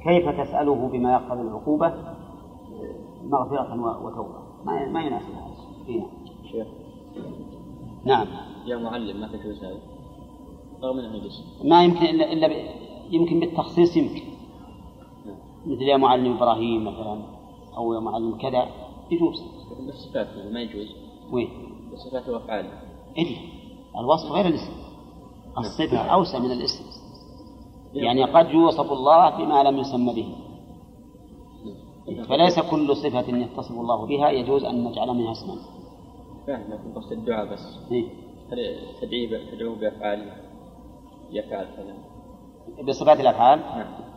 كيف 0.05 0.29
تسأله 0.41 0.89
بما 0.89 1.13
يقتضي 1.13 1.41
العقوبة؟ 1.41 1.95
مغفرة 3.25 4.05
وتوبة. 4.05 4.39
ما 4.65 4.89
ما 4.89 5.03
يناسب 5.03 5.35
هذا. 5.35 5.99
نعم. 5.99 6.09
شيخ. 6.45 6.67
نعم. 8.05 8.27
يا 8.67 8.77
معلم 8.77 9.21
ما 9.21 9.29
تجوز 9.29 9.65
هذا 9.65 9.81
رغم 10.83 10.99
انه 10.99 11.31
ما 11.65 11.85
يمكن 11.85 12.05
الا 12.05 12.33
إلا. 12.33 12.49
يمكن 13.11 13.41
بالتخصيص 13.41 13.97
يمكن. 13.97 14.35
مثل 15.67 15.83
يا 15.83 15.97
معلم 15.97 16.37
إبراهيم 16.37 16.85
مثلا 16.85 17.23
أو 17.77 17.95
يا 17.95 18.01
معلم 18.01 18.39
كذا 18.39 18.67
يجوز. 19.11 19.43
بالصفات 19.87 20.27
ما 20.53 20.61
يجوز. 20.61 20.97
وين؟ 21.33 21.49
بالصفات 21.91 22.29
وافعال 22.29 22.67
إيه؟ 23.17 23.37
الوصف 24.01 24.33
غير 24.33 24.47
الاسم. 24.47 24.73
الصفة 25.59 25.99
أوسع 25.99 26.39
من 26.39 26.51
الاسم. 26.51 26.85
يعني 27.95 28.25
قد 28.25 28.51
يوصف 28.51 28.93
الله 28.93 29.31
بما 29.39 29.63
لم 29.63 29.79
يسمى 29.79 30.15
به. 30.15 30.35
فليس 32.29 32.61
كل 32.61 32.97
صفة 32.97 33.37
يتصف 33.37 33.71
الله 33.81 34.07
بها 34.07 34.31
يجوز 34.31 34.65
أن 34.65 34.85
نجعل 34.85 35.09
منها 35.09 35.33
اسما. 35.33 35.57
فاهم 36.47 36.73
لكن 36.73 36.93
قصد 36.95 37.13
الدعاء 37.13 37.53
بس. 37.53 37.79
إيه؟ 37.93 38.05
تدعوه 39.53 39.77
بأفعال. 39.77 40.33
يفعل 41.31 41.67
كذا. 41.77 41.95
بصفات 42.85 43.21
الأفعال؟ 43.21 43.59
نعم. 43.59 44.14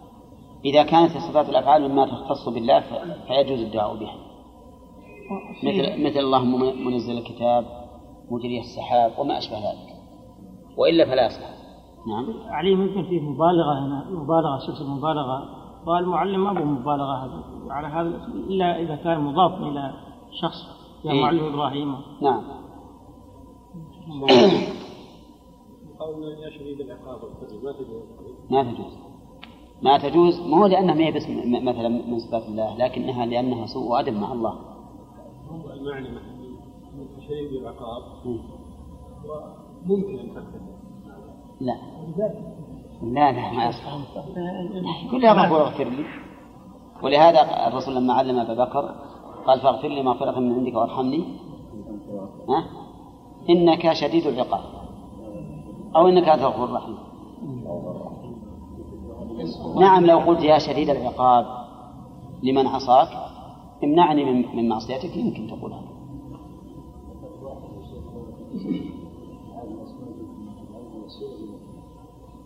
إذا 0.68 0.84
كانت 0.84 1.12
صفات 1.12 1.50
الأفعال 1.50 1.90
مما 1.90 2.06
تختص 2.06 2.50
بالله 2.50 2.84
فيجوز 3.28 3.60
الدعاء 3.60 3.96
بها. 3.96 4.16
مثل 5.64 6.06
مثل 6.06 6.20
اللهم 6.20 6.86
منزل 6.86 7.18
الكتاب 7.18 7.66
مجري 8.32 8.60
السحاب 8.60 9.12
وما 9.20 9.38
أشبه 9.38 9.58
ذلك. 9.58 9.88
وإلا 10.78 11.06
فلا 11.06 11.26
يصلح. 11.26 11.50
نعم. 12.08 12.26
علي 12.50 12.76
ممكن 12.76 13.04
فيه 13.04 13.22
مبالغة 13.22 13.86
هنا 13.86 14.06
مبالغة 14.10 14.60
شخص 14.68 14.82
المبالغة 14.82 15.50
والمعلم 15.88 16.44
ما 16.44 16.60
هو 16.60 16.66
مبالغة 16.66 17.26
هذا. 17.26 17.44
على 17.70 17.88
هذا 17.88 18.28
إلا 18.50 18.82
إذا 18.82 18.96
كان 18.96 19.22
مضاف 19.22 19.62
إلى 19.62 19.94
شخص 20.42 20.58
يا 21.06 21.12
إيه؟ 21.12 21.22
معلم 21.22 21.54
إبراهيم. 21.54 21.96
نعم. 22.22 22.44
قولنا 26.00 26.28
يا 26.28 26.50
شديد 26.50 26.82
العقاب 26.82 27.20
ما 27.64 27.72
تجوز 27.72 28.04
ما 28.50 28.64
تجوز 28.64 29.07
ما 29.82 29.98
تجوز 29.98 30.40
مو 30.40 30.68
لأنها 30.68 30.96
ما 30.96 31.06
هي 31.06 31.12
بس 31.12 31.24
مثلا 31.64 31.90
من 31.90 32.20
صفات 32.20 32.44
الله 32.44 32.78
لكنها 32.78 33.26
لأنها 33.26 33.66
سوء 33.66 34.00
أدب 34.00 34.14
مع 34.14 34.34
الله. 34.34 34.54
هو 35.50 35.72
المعنى 35.74 36.10
من 36.10 37.08
شديد 37.22 37.62
العقاب. 37.62 38.04
ممكن 39.86 40.20
أن 40.20 40.44
لا. 41.62 41.76
لا 43.02 43.32
لا 43.32 43.52
ما 43.52 43.66
يصح. 43.66 43.98
كلها 45.12 45.34
غفور 45.34 45.62
اغفر 45.62 45.84
لي. 45.84 46.06
ولهذا 47.04 47.68
الرسول 47.68 47.96
لما 47.96 48.14
علم 48.14 48.40
أبا 48.40 48.66
بكر 48.66 48.96
قال 49.48 49.60
فاغفر 49.62 49.88
لي 49.88 50.04
مغفرة 50.04 50.40
من 50.40 50.54
عندك 50.54 50.76
وارحمني. 50.76 51.24
ها؟ 52.50 52.64
إنك 53.50 53.94
شديد 53.94 54.28
العقاب. 54.28 54.64
أو 55.96 56.08
إنك 56.08 56.30
انت 56.30 56.42
الغفور 56.42 56.66
الرحيم 56.66 56.98
نعم 59.80 60.06
لو 60.06 60.20
قلت 60.20 60.44
يا 60.44 60.58
شديد 60.58 60.90
العقاب 60.90 61.46
لمن 62.44 62.68
عصاك؟ 62.68 63.08
امنعني 63.84 64.24
من 64.56 64.70
معصيتك 64.70 65.18
يمكن 65.18 65.48
تقول 65.48 65.74
هذا. 65.74 65.88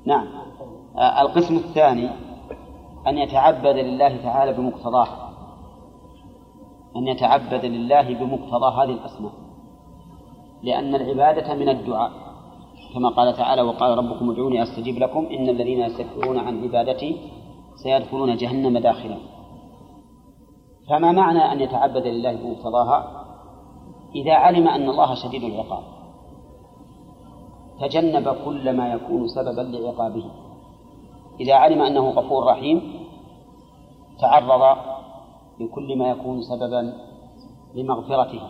نعم. 0.05 0.27
القسم 0.97 1.55
الثاني 1.55 2.09
أن 3.07 3.17
يتعبد 3.17 3.75
لله 3.77 4.17
تعالى 4.23 4.53
بمقتضاه. 4.53 5.07
أن 6.95 7.07
يتعبد 7.07 7.65
لله 7.65 8.13
بمقتضى 8.13 8.75
هذه 8.75 8.89
الأسماء. 8.89 9.31
لأن 10.63 10.95
العبادة 10.95 11.55
من 11.55 11.69
الدعاء. 11.69 12.11
كما 12.93 13.09
قال 13.09 13.37
تعالى 13.37 13.61
وقال 13.61 13.97
ربكم 13.97 14.31
ادعوني 14.31 14.63
أستجيب 14.63 14.99
لكم 14.99 15.25
إن 15.25 15.49
الذين 15.49 15.81
يستكبرون 15.81 16.37
عن 16.37 16.63
عبادتي 16.63 17.17
سيدخلون 17.83 18.37
جهنم 18.37 18.77
داخلا. 18.77 19.17
فما 20.89 21.11
معنى 21.11 21.51
أن 21.51 21.61
يتعبد 21.61 22.07
لله 22.07 22.35
بمقتضاها 22.35 23.25
إذا 24.15 24.33
علم 24.33 24.67
أن 24.67 24.89
الله 24.89 25.15
شديد 25.15 25.43
العقاب. 25.43 25.83
تجنب 27.79 28.35
كل 28.45 28.77
ما 28.77 28.93
يكون 28.93 29.27
سببا 29.27 29.61
لعقابه. 29.61 30.25
إذا 31.39 31.53
علم 31.53 31.81
أنه 31.81 32.09
غفور 32.09 32.45
رحيم 32.45 32.81
تعرض 34.19 34.77
لكل 35.59 35.97
ما 35.97 36.09
يكون 36.09 36.41
سببا 36.41 36.93
لمغفرته. 37.75 38.41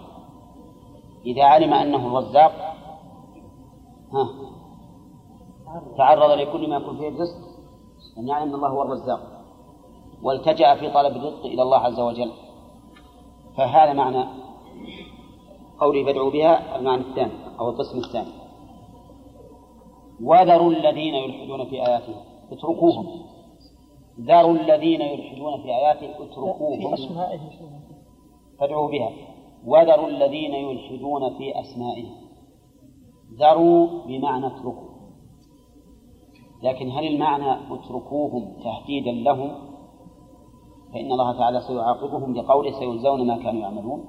إذا 1.25 1.43
علم 1.43 1.73
أنه 1.73 2.07
الرزاق 2.07 2.70
ها. 4.13 4.29
تعرض 5.97 6.31
لكل 6.31 6.69
ما 6.69 6.75
يكون 6.75 6.97
فيه 6.97 7.07
الرزق 7.07 7.37
أن 8.17 8.27
يعلم 8.27 8.49
أن 8.49 8.55
الله 8.55 8.69
هو 8.69 8.81
الرزاق 8.83 9.19
والتجأ 10.23 10.75
في 10.75 10.89
طلب 10.89 11.15
الرزق 11.15 11.45
إلى 11.45 11.61
الله 11.61 11.77
عز 11.77 11.99
وجل. 11.99 12.31
فهذا 13.57 13.93
معنى 13.93 14.25
قوله 15.79 16.05
فادعوا 16.05 16.31
بها 16.31 16.75
المعنى 16.75 17.01
الثاني 17.01 17.33
أو 17.59 17.69
القسم 17.69 17.97
الثاني. 17.97 18.31
وذروا 20.23 20.71
الذين 20.71 21.15
يلحدون 21.15 21.65
في 21.65 21.87
آياته 21.87 22.15
اتركوهم. 22.51 23.05
ذروا 24.19 24.53
الذين 24.53 25.01
يلحدون 25.01 25.61
في 25.61 25.67
آياته 25.67 26.23
اتركوهم. 26.23 26.95
فادعوا 28.59 28.91
بها. 28.91 29.11
وذروا 29.65 30.07
الذين 30.07 30.53
يلحدون 30.53 31.37
في 31.37 31.59
أسمائه 31.59 32.20
ذروا 33.39 33.87
بمعنى 34.07 34.47
اتركوا. 34.47 34.91
لكن 36.63 36.91
هل 36.91 37.07
المعنى 37.07 37.73
اتركوهم 37.73 38.53
تهديدا 38.63 39.11
لهم؟ 39.11 39.51
فإن 40.93 41.11
الله 41.11 41.37
تعالى 41.37 41.61
سيعاقبهم 41.61 42.33
بقوله 42.33 42.71
سيجزون 42.71 43.27
ما 43.27 43.43
كانوا 43.43 43.61
يعملون. 43.61 44.05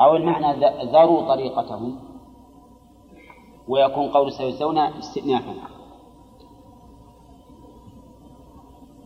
أو 0.00 0.16
المعنى 0.16 0.60
ذروا 0.92 1.34
طريقتهم 1.34 1.98
ويكون 3.68 4.08
قول 4.08 4.32
سيجزون 4.32 4.78
استئنافا. 4.78 5.54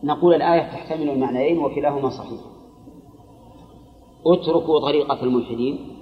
نقول 0.03 0.33
الآية 0.33 0.61
تحتمل 0.61 1.09
المعنيين 1.09 1.57
وكلاهما 1.57 2.09
صحيح. 2.09 2.41
اتركوا 4.25 4.79
طريقة 4.79 5.23
الملحدين 5.23 5.97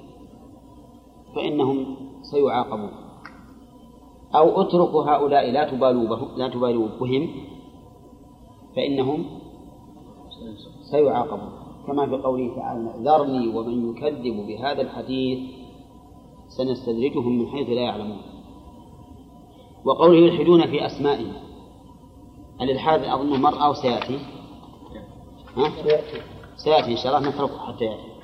فإنهم 1.36 2.05
سيعاقبون. 2.32 2.92
أو 4.36 4.62
اتركوا 4.62 5.04
هؤلاء 5.04 5.52
لا 5.52 5.72
تبالوا 5.72 6.08
بهم 6.08 6.38
لا 6.38 6.48
تبالوا 6.48 6.88
بهم 7.02 7.30
فإنهم 8.76 9.26
سيعاقبون. 10.92 11.50
كما 11.88 12.06
في 12.06 12.16
قوله 12.16 12.56
تعالى 12.56 12.94
ذرني 13.06 13.48
ومن 13.48 13.90
يكذب 13.90 14.48
بهذا 14.48 14.82
الحديث 14.82 15.40
سنستدرجهم 16.48 17.40
من 17.40 17.48
حيث 17.48 17.70
لا 17.70 17.82
يعلمون. 17.82 18.22
وقوله 19.86 20.16
يلحدون 20.16 20.66
في 20.68 20.86
أسمائه 20.86 21.32
الإلحاد 22.62 23.04
أظنه 23.04 23.38
مر 23.38 23.66
أو 23.66 23.74
سيأتي؟ 23.74 24.20
ها؟ 25.58 25.72
سيأتي 26.56 26.92
إن 26.92 26.98
شاء 26.98 27.18
الله 27.18 27.30
نتركه 27.30 27.58
حتى 27.58 27.86
يأتي. 27.86 28.15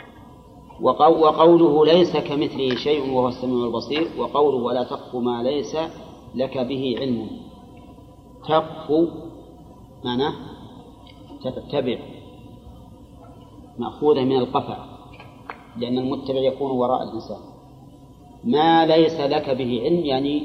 وقوله 0.82 1.86
ليس 1.86 2.18
كمثله 2.18 2.76
شيء 2.76 3.14
وهو 3.14 3.28
السميع 3.28 3.66
البصير 3.66 4.08
وقوله 4.18 4.58
ولا 4.58 4.84
تقف 4.84 5.16
ما 5.16 5.44
ليس 5.44 5.78
لك 6.36 6.58
به 6.58 6.96
علم. 7.00 7.28
تقف 8.48 9.10
معناه 10.06 10.34
تتبع 11.44 12.00
مأخوذة 13.80 14.24
من 14.24 14.38
القفع 14.38 14.78
لأن 15.78 15.98
المتبع 15.98 16.40
يكون 16.40 16.72
وراء 16.72 17.04
الإنسان. 17.04 17.40
ما 18.44 18.86
ليس 18.86 19.20
لك 19.20 19.50
به 19.50 19.82
علم 19.84 20.06
يعني 20.06 20.44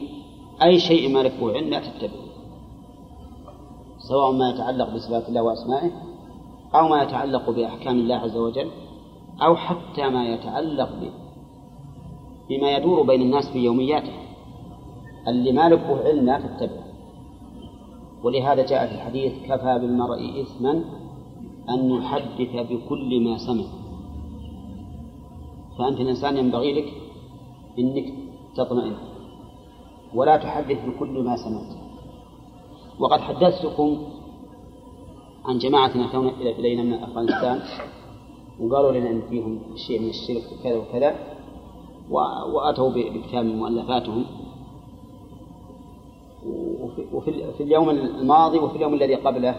أي 0.63 0.79
شيء 0.79 1.09
ما 1.15 1.19
لك 1.19 1.33
به 1.41 1.53
علم 1.53 1.71
لا 1.71 1.81
تتبعه 1.81 2.27
سواء 3.99 4.33
ما 4.33 4.51
يتعلق 4.51 4.95
بصفات 4.95 5.29
الله 5.29 5.43
وأسمائه 5.43 5.91
أو 6.75 6.89
ما 6.89 7.03
يتعلق 7.03 7.51
بأحكام 7.51 7.99
الله 7.99 8.15
عز 8.15 8.37
وجل. 8.37 8.71
أو 9.43 9.57
حتى 9.57 10.09
ما 10.09 10.29
يتعلق 10.29 10.91
بما 12.49 12.77
يدور 12.77 13.03
بين 13.03 13.23
الناس 13.23 13.51
في 13.53 13.59
يومياته. 13.59 14.13
اللي 15.29 15.53
ما 15.53 15.69
له 15.69 16.01
علم؟ 16.05 16.27
لا 16.27 16.41
تتبعه 16.41 16.87
ولهذا 18.23 18.67
جاء 18.67 18.87
في 18.87 18.95
الحديث 18.95 19.33
كفى 19.49 19.79
بالمرء 19.79 20.43
إثما 20.43 20.85
أن 21.71 21.91
يحدث 21.91 22.71
بكل 22.71 23.21
ما 23.25 23.39
سمع. 23.39 23.65
فأنت 25.79 26.01
الإنسان 26.01 26.37
ينبغي 26.37 26.73
لك 26.73 26.93
أنك 27.79 28.15
تطمئن 28.57 28.97
ولا 30.15 30.37
تحدث 30.37 30.79
بكل 30.87 31.23
ما 31.23 31.37
سمعت. 31.37 31.77
وقد 32.99 33.21
حدثتكم 33.21 33.99
عن 35.45 35.59
جماعة 35.59 36.09
أتون 36.09 36.29
إلينا 36.29 36.83
من 36.83 36.93
أفغانستان. 36.93 37.61
وقالوا 38.61 38.93
لنا 38.93 39.11
أن 39.11 39.23
فيهم 39.31 39.61
شيء 39.77 40.01
من 40.01 40.09
الشرك 40.09 40.45
وكذا 40.53 40.77
وكذا 40.77 41.17
وأتوا 42.55 42.91
بكتاب 42.91 43.45
من 43.45 43.59
مؤلفاتهم. 43.59 44.25
وفي, 47.13 47.53
في 47.53 47.63
اليوم 47.63 47.91
الماضي 47.91 48.59
وفي 48.59 48.77
اليوم 48.77 48.95
الذي 48.95 49.15
قبله 49.15 49.57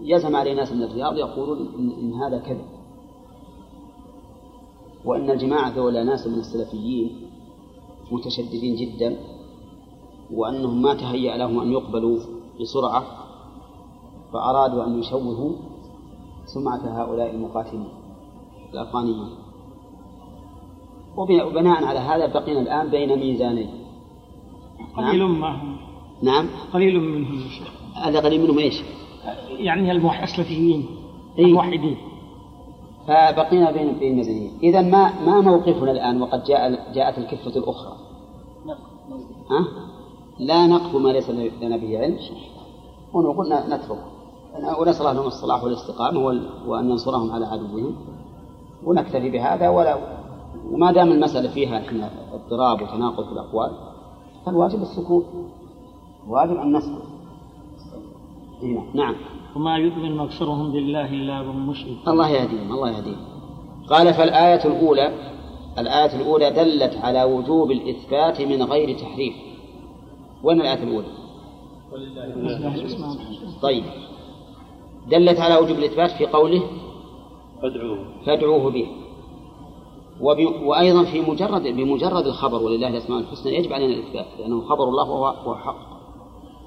يزم 0.00 0.36
علي 0.36 0.54
ناس 0.54 0.72
من 0.72 0.82
الرياض 0.82 1.16
يقولون 1.16 1.58
إن 2.00 2.14
هذا 2.14 2.38
كذب. 2.38 2.64
وأن 5.04 5.30
الجماعة 5.30 5.70
ذولا 5.76 6.04
ناس 6.04 6.26
من 6.26 6.38
السلفيين 6.38 7.28
متشددين 8.12 8.74
جدا 8.76 9.16
وأنهم 10.32 10.82
ما 10.82 10.94
تهيأ 10.94 11.36
لهم 11.36 11.60
أن 11.60 11.72
يقبلوا 11.72 12.18
بسرعة 12.60 13.04
فأرادوا 14.32 14.84
أن 14.84 14.98
يشوهوا 14.98 15.52
سمعة 16.44 17.02
هؤلاء 17.02 17.30
المقاتلين. 17.30 18.01
الأفغانيين 18.72 19.28
وبناء 21.16 21.84
على 21.84 21.98
هذا 21.98 22.26
بقينا 22.26 22.60
الآن 22.60 22.88
بين 22.88 23.18
ميزانين. 23.18 23.70
قليل 24.96 25.18
نعم. 25.18 25.40
ما 25.40 25.62
هم. 25.62 25.76
نعم. 26.22 26.46
قليل 26.72 27.00
منهم 27.00 27.40
هذا 27.94 28.20
قليل 28.20 28.42
منهم 28.42 28.58
إيش؟ 28.58 28.82
يعني 29.48 29.92
السلفيين 30.24 30.86
إيه؟ 31.38 31.44
الموحدين. 31.44 31.96
فبقينا 33.06 33.70
بين 33.70 33.92
بين 33.98 34.16
ميزانين. 34.16 34.58
إذا 34.62 34.82
ما 34.82 35.24
ما 35.26 35.40
موقفنا 35.40 35.90
الآن 35.90 36.22
وقد 36.22 36.44
جاء 36.44 36.92
جاءت 36.94 37.18
الكفة 37.18 37.56
الأخرى. 37.56 37.96
ها؟ 39.50 39.66
لا 40.38 40.66
نقف 40.66 40.94
ما 40.94 41.08
ليس 41.08 41.30
لنا 41.30 41.76
به 41.76 41.98
علم. 41.98 42.18
ونقول 43.14 43.48
نترك. 43.48 44.04
ونسأل 44.80 45.00
الله 45.00 45.12
لهم 45.12 45.26
الصلاح 45.26 45.64
والاستقامة 45.64 46.20
وأن 46.66 46.90
ينصرهم 46.90 47.30
على 47.32 47.46
عدوهم. 47.46 47.96
ونكتفي 48.84 49.30
بهذا 49.30 49.68
ولا 49.68 49.98
وما 50.72 50.92
دام 50.92 51.12
المسألة 51.12 51.50
فيها 51.50 51.78
إحنا 51.78 52.10
اضطراب 52.32 52.82
وتناقض 52.82 53.24
في 53.24 53.32
الأقوال 53.32 53.70
فالواجب 54.46 54.82
السكوت. 54.82 55.24
واجب 56.28 56.56
أن 56.56 56.76
نسكت. 56.76 57.02
نعم. 58.94 59.14
وما 59.56 59.76
يؤمن 59.76 60.20
أكثرهم 60.20 60.72
بالله 60.72 61.06
إلا 61.06 61.40
وهم 61.40 61.68
مشرك. 61.68 62.08
الله 62.08 62.28
يهديهم 62.28 62.72
الله 62.72 62.90
يهديهم. 62.90 63.20
قال 63.88 64.14
فالآية 64.14 64.64
الأولى 64.64 65.12
الآية 65.78 66.20
الأولى 66.20 66.50
دلت 66.50 66.96
على 66.96 67.24
وجوب 67.24 67.70
الإثبات 67.70 68.40
من 68.40 68.62
غير 68.62 68.98
تحريف. 68.98 69.34
وين 70.42 70.60
الآية 70.60 70.82
الأولى؟ 70.82 71.08
طيب. 73.62 73.84
دلت 75.10 75.40
على 75.40 75.56
وجوب 75.56 75.78
الإثبات 75.78 76.10
في 76.10 76.26
قوله 76.26 76.62
فادعوه. 77.62 77.98
فادعوه 78.26 78.70
به. 78.70 78.86
وأيضا 80.64 81.04
في 81.04 81.20
مجرد 81.20 81.62
بمجرد 81.62 82.26
الخبر 82.26 82.62
ولله 82.62 82.88
الأسماء 82.88 83.18
الحسنى 83.18 83.54
يجب 83.54 83.72
علينا 83.72 83.94
الإثبات 83.94 84.26
لأنه 84.38 84.60
خبر 84.68 84.84
الله 84.88 85.10
وهو 85.10 85.54
حق. 85.54 85.92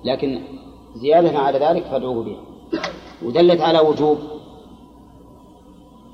لكن 0.06 0.42
زيادة 0.96 1.40
على 1.40 1.60
ذلك 1.60 1.84
فادعوه 1.84 2.24
به. 2.24 2.38
ودلت 3.26 3.62
على 3.62 3.80
وجوب 3.80 4.18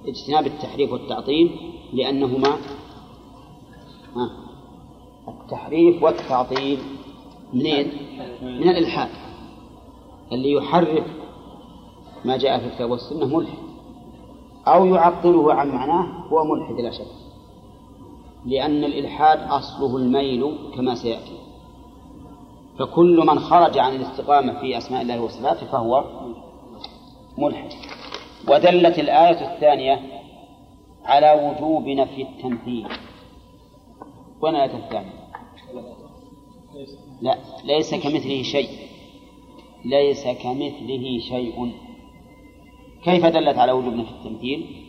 اجتناب 0.07 0.45
التحريف 0.45 0.91
والتعطيل 0.91 1.51
لأنهما 1.93 2.57
التحريف 5.27 6.03
والتعطيل 6.03 6.79
منين؟ 7.53 7.91
من 8.41 8.69
الإلحاد. 8.69 9.09
اللي 10.31 10.51
يحرف 10.51 11.05
ما 12.25 12.37
جاء 12.37 12.59
في 12.59 12.65
الكتاب 12.65 12.91
والسنة 12.91 13.37
ملحد. 13.37 13.70
أو 14.67 14.85
يعطله 14.85 15.53
عن 15.53 15.69
معناه 15.69 16.27
هو 16.27 16.43
ملحد 16.43 16.75
لا 16.75 16.91
شك. 16.91 17.05
لأن 18.45 18.83
الإلحاد 18.83 19.39
أصله 19.39 19.97
الميل 19.97 20.57
كما 20.75 20.95
سيأتي. 20.95 21.37
فكل 22.79 23.17
من 23.27 23.39
خرج 23.39 23.77
عن 23.77 23.95
الاستقامة 23.95 24.59
في 24.59 24.77
أسماء 24.77 25.01
الله 25.01 25.21
وصفاته 25.21 25.65
فهو 25.67 26.03
ملحد. 27.37 27.69
ودلت 28.47 28.99
الآية 28.99 29.53
الثانية 29.53 30.21
على 31.05 31.31
وجوب 31.31 31.87
نفي 31.87 32.21
التمثيل. 32.21 32.87
وين 34.41 34.55
الآية 34.55 34.77
الثانية؟ 34.77 35.21
لا 37.21 37.37
ليس 37.63 37.95
كمثله 37.95 38.43
شيء. 38.43 38.69
ليس 39.85 40.23
كمثله 40.23 41.19
شيء. 41.19 41.71
كيف 43.03 43.25
دلت 43.25 43.57
على 43.57 43.71
وجوب 43.71 43.93
نفي 43.93 44.11
التمثيل؟ 44.11 44.85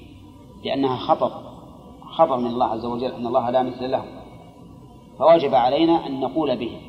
لأنها 0.64 0.96
خطر 0.96 1.52
خبر 2.12 2.36
من 2.36 2.46
الله 2.46 2.66
عز 2.66 2.84
وجل 2.84 3.12
أن 3.12 3.26
الله 3.26 3.50
لا 3.50 3.62
مثل 3.62 3.90
له. 3.90 4.04
فوجب 5.18 5.54
علينا 5.54 6.06
أن 6.06 6.20
نقول 6.20 6.56
به 6.56 6.80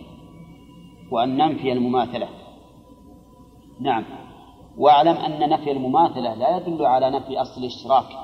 وأن 1.12 1.38
ننفي 1.38 1.72
المماثلة. 1.72 2.30
نعم. 3.80 4.06
واعلم 4.78 5.16
أن 5.16 5.50
نفي 5.50 5.72
المماثلة 5.72 6.34
لا 6.34 6.58
يدل 6.58 6.86
على 6.86 7.10
نفي 7.10 7.42
أصل 7.42 7.62
الإشراك 7.62 8.24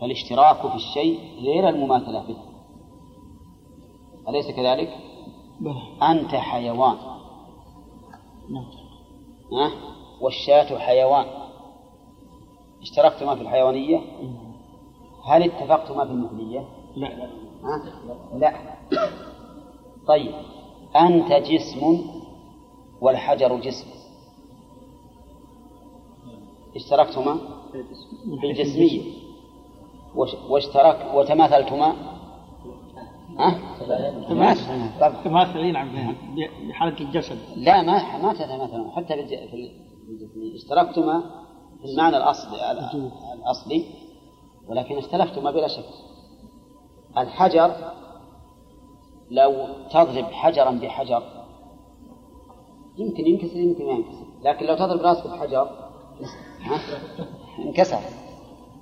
فالاشتراك 0.00 0.70
في 0.70 0.74
الشيء 0.74 1.20
غير 1.40 1.68
المماثلة 1.68 2.26
به 2.26 2.36
أليس 4.28 4.50
كذلك؟ 4.50 4.96
أنت 6.02 6.34
حيوان. 6.34 6.96
نعم. 8.50 8.66
ها؟ 9.52 9.95
والشاة 10.20 10.78
حيوان. 10.78 11.26
اشتركتما 12.82 13.34
في 13.34 13.42
الحيوانية؟ 13.42 14.00
هل 15.28 15.42
اتفقتما 15.42 16.04
في 16.04 16.10
المثلية؟ 16.10 16.68
لا. 16.96 17.08
ها؟ 17.64 18.38
لا. 18.38 18.52
طيب. 20.08 20.34
أنت 20.96 21.32
جسم 21.32 22.00
والحجر 23.00 23.60
جسم. 23.60 23.86
اشتركتما؟ 26.76 27.38
في 28.40 28.46
الجسمية. 28.46 29.02
واشترك 30.48 31.14
وتماثلتما؟ 31.14 31.96
ها؟ 33.38 33.60
تماثلين 35.24 35.72
نعم 35.72 36.14
بحالة 36.68 37.00
الجسد. 37.00 37.38
لا 37.56 37.82
ما 37.82 38.18
ما 38.18 38.32
تتماثلون. 38.32 38.90
حتى 38.90 39.26
في 39.26 39.70
اشتركتما 40.54 41.20
في 41.78 41.84
المعنى 41.84 42.16
الأصلي 42.16 42.70
ال- 42.72 43.12
الأصلي 43.34 43.84
ولكن 44.68 44.98
اختلفتما 44.98 45.50
بلا 45.50 45.68
شك. 45.68 45.84
الحجر 47.18 47.92
لو 49.30 49.66
تضرب 49.90 50.24
حجرا 50.24 50.70
بحجر 50.70 51.22
يمكن 52.98 53.26
ينكسر 53.26 53.56
يمكن 53.56 53.86
ما 53.86 53.92
ينكسر. 53.92 54.26
لكن 54.42 54.66
لو 54.66 54.74
تضرب 54.74 55.00
راسك 55.00 55.26
بحجر؟ 55.26 55.70
انكسر. 57.58 58.00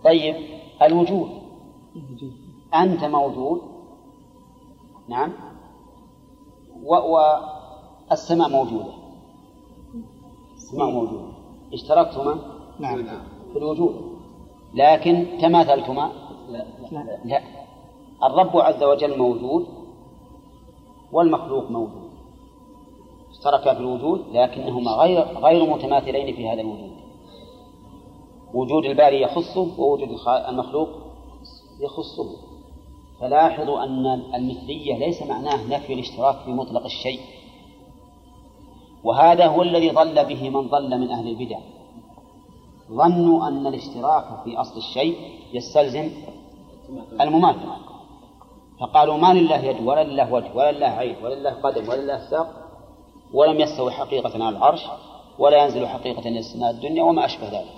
طيب 0.04 0.36
الوجود. 0.82 1.28
أنت 2.74 3.04
موجود. 3.04 3.60
نعم. 5.08 5.32
والسماء 6.84 8.48
موجودة. 8.48 8.92
السماء 10.74 10.90
موجودة 10.90 11.26
اشتركتما 11.72 12.38
نعم. 12.80 13.04
في 13.52 13.58
الوجود. 13.58 13.94
لكن 14.74 15.26
تماثلتما؟ 15.40 16.12
لا 16.48 16.64
لا. 17.24 17.40
الرب 18.24 18.56
عز 18.56 18.82
وجل 18.82 19.18
موجود 19.18 19.66
والمخلوق 21.12 21.70
موجود. 21.70 22.10
اشتركا 23.30 23.74
في 23.74 23.80
الوجود 23.80 24.24
لكنهما 24.32 24.90
غير 24.90 25.20
غير 25.20 25.70
متماثلين 25.70 26.36
في 26.36 26.48
هذا 26.48 26.60
الوجود. 26.60 26.92
وجود 28.54 28.84
الباري 28.84 29.22
يخصه 29.22 29.80
ووجود 29.80 30.08
المخلوق 30.28 30.88
يخصه. 31.80 32.36
فلاحظوا 33.20 33.84
أن 33.84 34.06
المثلية 34.34 34.98
ليس 34.98 35.22
معناه 35.22 35.76
نفي 35.76 35.92
الاشتراك 35.92 36.36
في 36.44 36.50
مطلق 36.50 36.84
الشيء. 36.84 37.20
وهذا 39.04 39.46
هو 39.46 39.62
الذي 39.62 39.90
ضل 39.90 40.24
به 40.24 40.50
من 40.50 40.68
ضل 40.68 40.98
من 40.98 41.10
أهل 41.10 41.28
البدع. 41.28 41.58
ظنوا 42.92 43.48
أن 43.48 43.66
الاشتراك 43.66 44.24
في 44.44 44.56
أصل 44.56 44.76
الشيء 44.76 45.16
يستلزم 45.52 46.10
المماثلة 47.20 47.76
فقالوا 48.80 49.16
ما 49.16 49.34
لله 49.34 49.56
يد 49.56 49.86
ولا 49.86 50.04
لله 50.04 50.32
وجه 50.32 50.50
ولا 50.54 50.72
لله 50.72 50.86
عين 50.86 51.16
ولا 51.24 51.34
لله 51.34 51.50
قدم 51.50 51.88
ولا 51.88 52.00
لله 52.00 52.30
ساق 52.30 52.46
ولم 53.32 53.60
يستوي 53.60 53.90
حقيقة 53.90 54.44
على 54.44 54.56
العرش 54.56 54.82
ولا 55.38 55.64
ينزل 55.64 55.86
حقيقة 55.86 56.28
إلى 56.28 56.38
السماء 56.38 56.70
الدنيا 56.70 57.02
وما 57.02 57.24
أشبه 57.24 57.48
ذلك. 57.48 57.74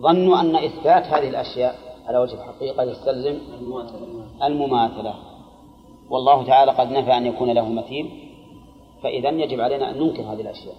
ظنوا 0.00 0.40
أن 0.40 0.56
إثبات 0.56 1.06
هذه 1.06 1.28
الأشياء 1.28 1.74
على 2.06 2.18
وجه 2.18 2.34
الحقيقة 2.34 2.82
يستلزم 2.82 3.38
المماثلة. 4.42 5.14
والله 6.10 6.46
تعالى 6.46 6.72
قد 6.72 6.90
نفى 6.90 7.16
أن 7.16 7.26
يكون 7.26 7.50
له 7.50 7.68
مثيل. 7.68 8.31
فإذا 9.02 9.28
يجب 9.30 9.60
علينا 9.60 9.90
أن 9.90 9.98
ننكر 9.98 10.22
هذه 10.22 10.40
الأشياء. 10.40 10.74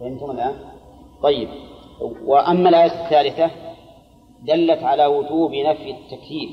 فهمتم 0.00 0.30
الآن؟ 0.30 0.54
طيب. 1.22 1.48
وأما 2.24 2.68
الآية 2.68 3.04
الثالثة 3.04 3.50
دلت 4.42 4.82
على 4.82 5.06
وجوب 5.06 5.54
نفي 5.54 5.90
التكييف. 5.90 6.50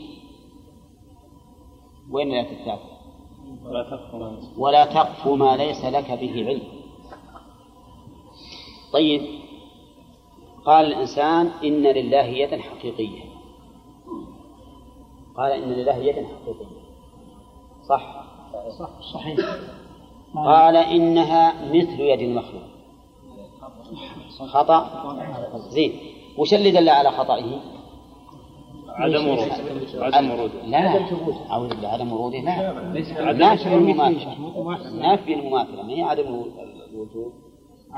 وين 2.12 2.28
الآية 2.28 2.52
الثالثة؟ 2.52 2.98
ولا 4.58 4.86
تقف 4.86 5.28
ما 5.28 5.58
ليس. 5.58 5.86
لك 5.86 6.12
به 6.12 6.48
علم. 6.48 6.64
طيب. 8.94 9.22
قال 10.66 10.86
الإنسان 10.86 11.48
إن 11.64 11.84
لله 11.84 12.24
يدا 12.24 12.58
حقيقية. 12.58 13.24
قال 15.38 15.52
إن 15.52 15.72
لله 15.72 15.98
يدا 15.98 16.28
حقيقية. 16.28 16.78
صح؟ 17.90 18.24
صح 18.80 19.14
صحيح. 19.14 19.38
قال 20.36 20.76
إنها 20.76 21.54
مثل 21.74 22.00
يد 22.00 22.20
المخلوق. 22.20 22.64
خطأ؟ 24.48 24.80
زين. 25.70 25.92
وش 26.38 26.54
اللي 26.54 26.72
دل 26.72 26.90
على 26.90 27.12
خطئه؟ 27.12 27.62
عدم 28.88 29.28
ورود. 29.28 29.52
عدم 29.96 30.32
ورود؟ 30.32 30.52
لا. 30.66 31.00
أعوذ 31.52 31.70
بالله 31.70 31.90
عدم 31.90 32.14
وروده 32.14 32.40
لا. 32.40 33.34
نافي 33.34 33.74
المماثلة. 33.74 34.36
نافي 35.00 35.34
المماثلة. 35.34 35.84
ما 35.84 35.94
هي 35.94 36.02
عدم 36.02 36.24
الوجود 36.94 37.32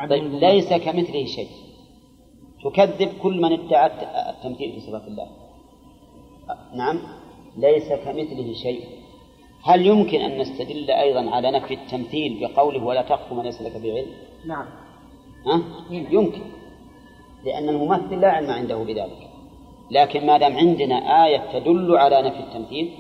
طيب 0.09 0.33
ليس 0.33 0.73
كمثله 0.73 1.25
شيء. 1.25 1.49
تكذب 2.63 3.09
كل 3.21 3.41
من 3.41 3.53
ادعى 3.53 3.91
التمثيل 4.29 4.71
في 4.71 4.79
صفات 4.79 5.07
الله. 5.07 5.27
نعم. 6.75 6.99
ليس 7.57 7.89
كمثله 7.93 8.53
شيء. 8.53 8.98
هل 9.63 9.85
يمكن 9.85 10.21
أن 10.21 10.37
نستدل 10.37 10.91
أيضا 10.91 11.29
على 11.29 11.51
نفي 11.51 11.73
التمثيل 11.73 12.39
بقوله 12.39 12.83
ولا 12.83 13.01
تقف 13.01 13.33
ما 13.33 13.41
ليس 13.41 13.61
لك 13.61 13.71
بعلم؟ 13.71 14.11
نعم. 14.45 14.65
ها؟ 15.45 15.61
يمكن. 15.89 16.41
لأن 17.45 17.69
الممثل 17.69 18.21
لا 18.21 18.31
علم 18.31 18.51
عنده 18.51 18.77
بذلك. 18.77 19.29
لكن 19.91 20.25
ما 20.25 20.37
دام 20.37 20.57
عندنا 20.57 21.25
آية 21.25 21.59
تدل 21.59 21.97
على 21.97 22.21
نفي 22.21 22.39
التمثيل 22.39 22.93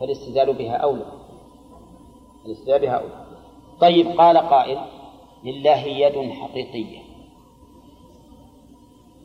فالاستدلال 0.00 0.54
بها 0.54 0.76
أولى. 0.76 1.06
الاستدلال 2.46 2.80
بها 2.80 2.94
أولى. 2.94 3.26
طيب 3.80 4.06
قال 4.06 4.38
قائل 4.38 4.78
لله 5.44 5.78
يد 5.78 6.30
حقيقية. 6.30 6.98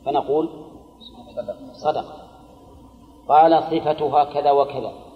فنقول 0.04 0.48
صدق. 1.72 2.22
قال 3.28 3.62
صفتها 3.62 4.24
كذا 4.24 4.50
وكذا. 4.50 5.11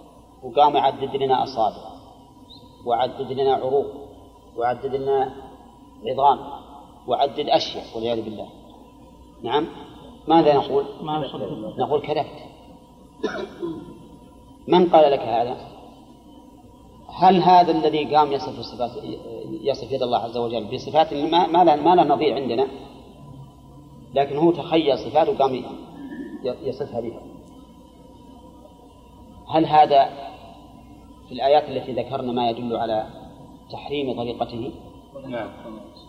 وقام 0.47 0.75
يعدد 0.75 1.15
لنا 1.15 1.43
أصابع 1.43 1.87
وعدد 2.85 3.31
لنا 3.31 3.53
عروق 3.53 3.85
وعدد 4.57 4.95
لنا 4.95 5.35
عظام 6.05 6.39
وعدد 7.07 7.49
أشياء 7.49 7.85
والعياذ 7.95 8.21
بالله. 8.21 8.47
نعم؟ 9.43 9.67
ماذا 10.27 10.53
نقول؟ 10.53 10.85
ما 11.01 11.19
نقول؟ 11.77 12.01
كذبت. 12.01 12.47
من 14.67 14.89
قال 14.89 15.11
لك 15.11 15.19
هذا؟ 15.19 15.57
هل 17.09 17.41
هذا 17.43 17.71
الذي 17.71 18.15
قام 18.15 18.31
يصف 18.31 18.59
صفات 18.59 18.91
يصف 19.61 19.91
يد 19.91 20.03
الله 20.03 20.17
عز 20.17 20.37
وجل 20.37 20.75
بصفات 20.75 21.13
ما 21.13 21.47
ما 21.47 21.63
لها 21.63 21.75
ما 21.75 21.95
لها 21.95 22.03
نظير 22.03 22.33
عندنا؟ 22.33 22.67
لكن 24.13 24.37
هو 24.37 24.51
تخيل 24.51 24.97
صفات 24.97 25.29
وقام 25.29 25.63
يصفها 26.43 27.01
بها. 27.01 27.21
هل 29.47 29.65
هذا 29.65 30.27
في 31.27 31.33
الآيات 31.33 31.69
التي 31.69 31.91
ذكرنا 31.91 32.31
ما 32.31 32.49
يدل 32.49 32.75
على 32.75 33.07
تحريم 33.71 34.15
طريقته؟ 34.17 34.71
نعم. 35.27 35.49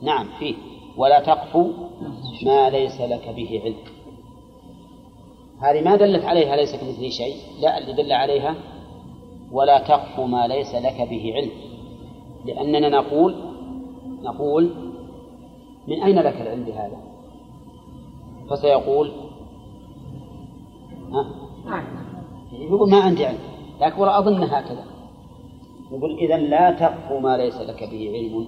نعم 0.02 0.26
فيه. 0.38 0.54
ولا 0.96 1.20
تقف 1.20 1.56
ما 2.46 2.70
ليس 2.70 3.00
لك 3.00 3.28
به 3.28 3.60
علم. 3.64 3.76
هذه 5.60 5.84
ما 5.84 5.96
دلت 5.96 6.24
عليها 6.24 6.56
ليس 6.56 6.76
كمثله 6.76 7.08
شيء 7.08 7.36
لا 7.60 7.78
اللي 7.78 7.92
دل 7.92 8.12
عليها 8.12 8.54
ولا 9.52 9.78
تقف 9.78 10.20
ما 10.20 10.46
ليس 10.46 10.74
لك 10.74 11.08
به 11.10 11.32
علم. 11.34 11.50
لأننا 12.44 12.88
نقول 12.88 13.36
نقول 14.22 14.74
من 15.88 16.02
أين 16.02 16.18
لك 16.18 16.40
العلم 16.40 16.64
بهذا؟ 16.64 16.98
فسيقول 18.50 19.12
ها؟ 21.12 21.82
يقول 22.52 22.90
ما 22.90 23.00
عندي 23.00 23.26
علم 23.26 23.38
لكن 23.80 24.00
ولا 24.00 24.18
أظن 24.18 24.42
هكذا 24.42 24.84
يقول 25.92 26.18
إذا 26.18 26.36
لا 26.36 26.70
تقف 26.70 27.12
ما 27.12 27.36
ليس 27.36 27.60
لك 27.60 27.90
به 27.90 28.10
علم. 28.14 28.46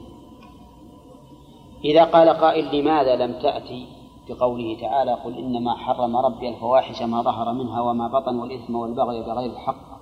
إذا 1.84 2.04
قال 2.04 2.28
قائل 2.28 2.80
لماذا 2.80 3.16
لم 3.16 3.32
تأتي؟ 3.32 3.86
بقوله 4.28 4.80
تعالى 4.80 5.12
قل 5.12 5.38
إنما 5.38 5.74
حرم 5.74 6.16
ربي 6.16 6.48
الفواحش 6.48 7.02
ما 7.02 7.22
ظهر 7.22 7.52
منها 7.52 7.80
وما 7.80 8.08
بطن 8.08 8.38
والإثم 8.38 8.74
والبغي 8.74 9.20
بغير 9.22 9.50
الحق 9.50 10.00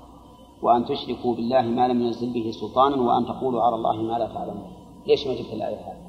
وأن 0.62 0.85
تشركوا 0.85 1.35
بالله 1.35 1.62
ما 1.62 1.88
لم 1.88 2.03
ينزل 2.03 2.33
به 2.33 2.51
سلطانا 2.51 2.96
وأن 2.96 3.27
تقولوا 3.27 3.62
على 3.62 3.74
الله 3.74 3.96
ما 4.03 4.18
لا 4.18 4.27
تعلمون. 4.27 4.72
ليش 5.07 5.27
ما 5.27 5.35
جبت 5.35 5.53
الآية 5.53 5.77
هذه؟ 5.77 6.09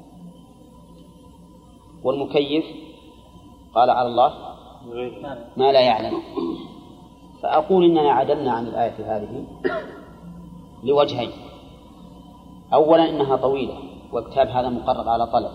والمكيف 2.04 2.64
قال 3.74 3.90
على 3.90 4.08
الله 4.08 4.34
ما 5.56 5.72
لا 5.72 5.80
يعلم. 5.80 6.18
فأقول 7.42 7.84
إننا 7.84 8.12
عدلنا 8.12 8.52
عن 8.52 8.66
الآية 8.66 9.16
هذه. 9.16 9.44
لوجهين. 10.82 11.30
أولا 12.74 13.08
إنها 13.10 13.36
طويلة 13.36 13.74
والكتاب 14.12 14.48
هذا 14.48 14.68
مقرر 14.68 15.08
على 15.08 15.26
طلب. 15.26 15.50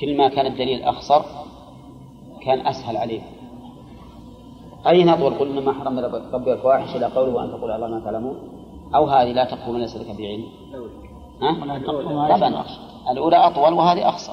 كل 0.00 0.16
ما 0.16 0.28
كان 0.28 0.46
الدليل 0.46 0.82
أخصر 0.82 1.22
كان 2.42 2.66
أسهل 2.66 2.96
عليه. 2.96 3.22
أي 4.86 5.04
نطول 5.04 5.34
قل 5.34 5.58
إنما 5.58 5.72
حرم 5.72 5.98
ربي 6.32 6.52
الفواحش 6.52 6.96
إلى 6.96 7.06
قوله 7.06 7.34
وأن 7.34 7.50
تقول 7.50 7.70
على 7.70 7.88
ما 7.88 8.00
تعلمون. 8.00 8.36
أو 8.94 9.06
هذه 9.06 9.32
لا 9.32 9.44
تقول 9.44 9.80
ليس 9.80 9.96
لك 9.96 10.16
بعلم. 10.16 10.44
ها؟ 11.42 12.36
طبعا 12.36 12.64
الأولى 13.10 13.36
أطول 13.36 13.72
وهذه 13.72 14.08
أقصر 14.08 14.32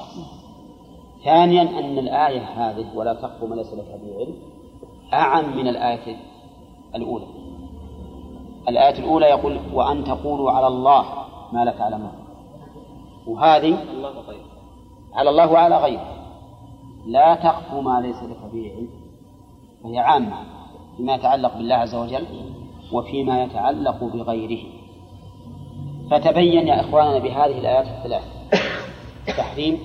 ثانيا 1.24 1.62
أن 1.62 1.98
الآية 1.98 2.40
هذه 2.40 2.86
ولا 2.96 3.14
تقف 3.14 3.44
ما 3.44 3.54
ليس 3.54 3.74
لك 3.74 4.00
بعلم 4.04 4.34
أعم 5.12 5.56
من 5.56 5.68
الآية 5.68 6.16
الأولى. 6.94 7.26
الآية 8.68 8.98
الأولى 8.98 9.26
يقول 9.26 9.60
وأن 9.72 10.04
تقولوا 10.04 10.50
على 10.50 10.66
الله 10.66 11.04
ما 11.52 11.64
لا 11.64 11.72
تعلمون. 11.72 12.12
وهذه 13.26 13.78
على 15.14 15.30
الله 15.30 15.52
وعلى 15.52 15.76
غيره. 15.76 16.16
لا 17.06 17.34
تقف 17.34 17.74
ما 17.74 18.00
ليس 18.00 18.22
لك 18.22 18.52
به 18.52 18.72
علم. 18.76 18.88
وهي 19.84 19.98
عامة 19.98 20.36
فيما 20.96 21.14
يتعلق 21.14 21.56
بالله 21.56 21.74
عز 21.74 21.94
وجل 21.94 22.26
وفيما 22.92 23.42
يتعلق 23.42 24.04
بغيره. 24.04 24.64
فتبين 26.10 26.68
يا 26.68 26.80
إخواننا 26.80 27.18
بهذه 27.18 27.58
الآيات 27.58 27.86
الثلاث. 27.86 28.22
تحريم 29.26 29.78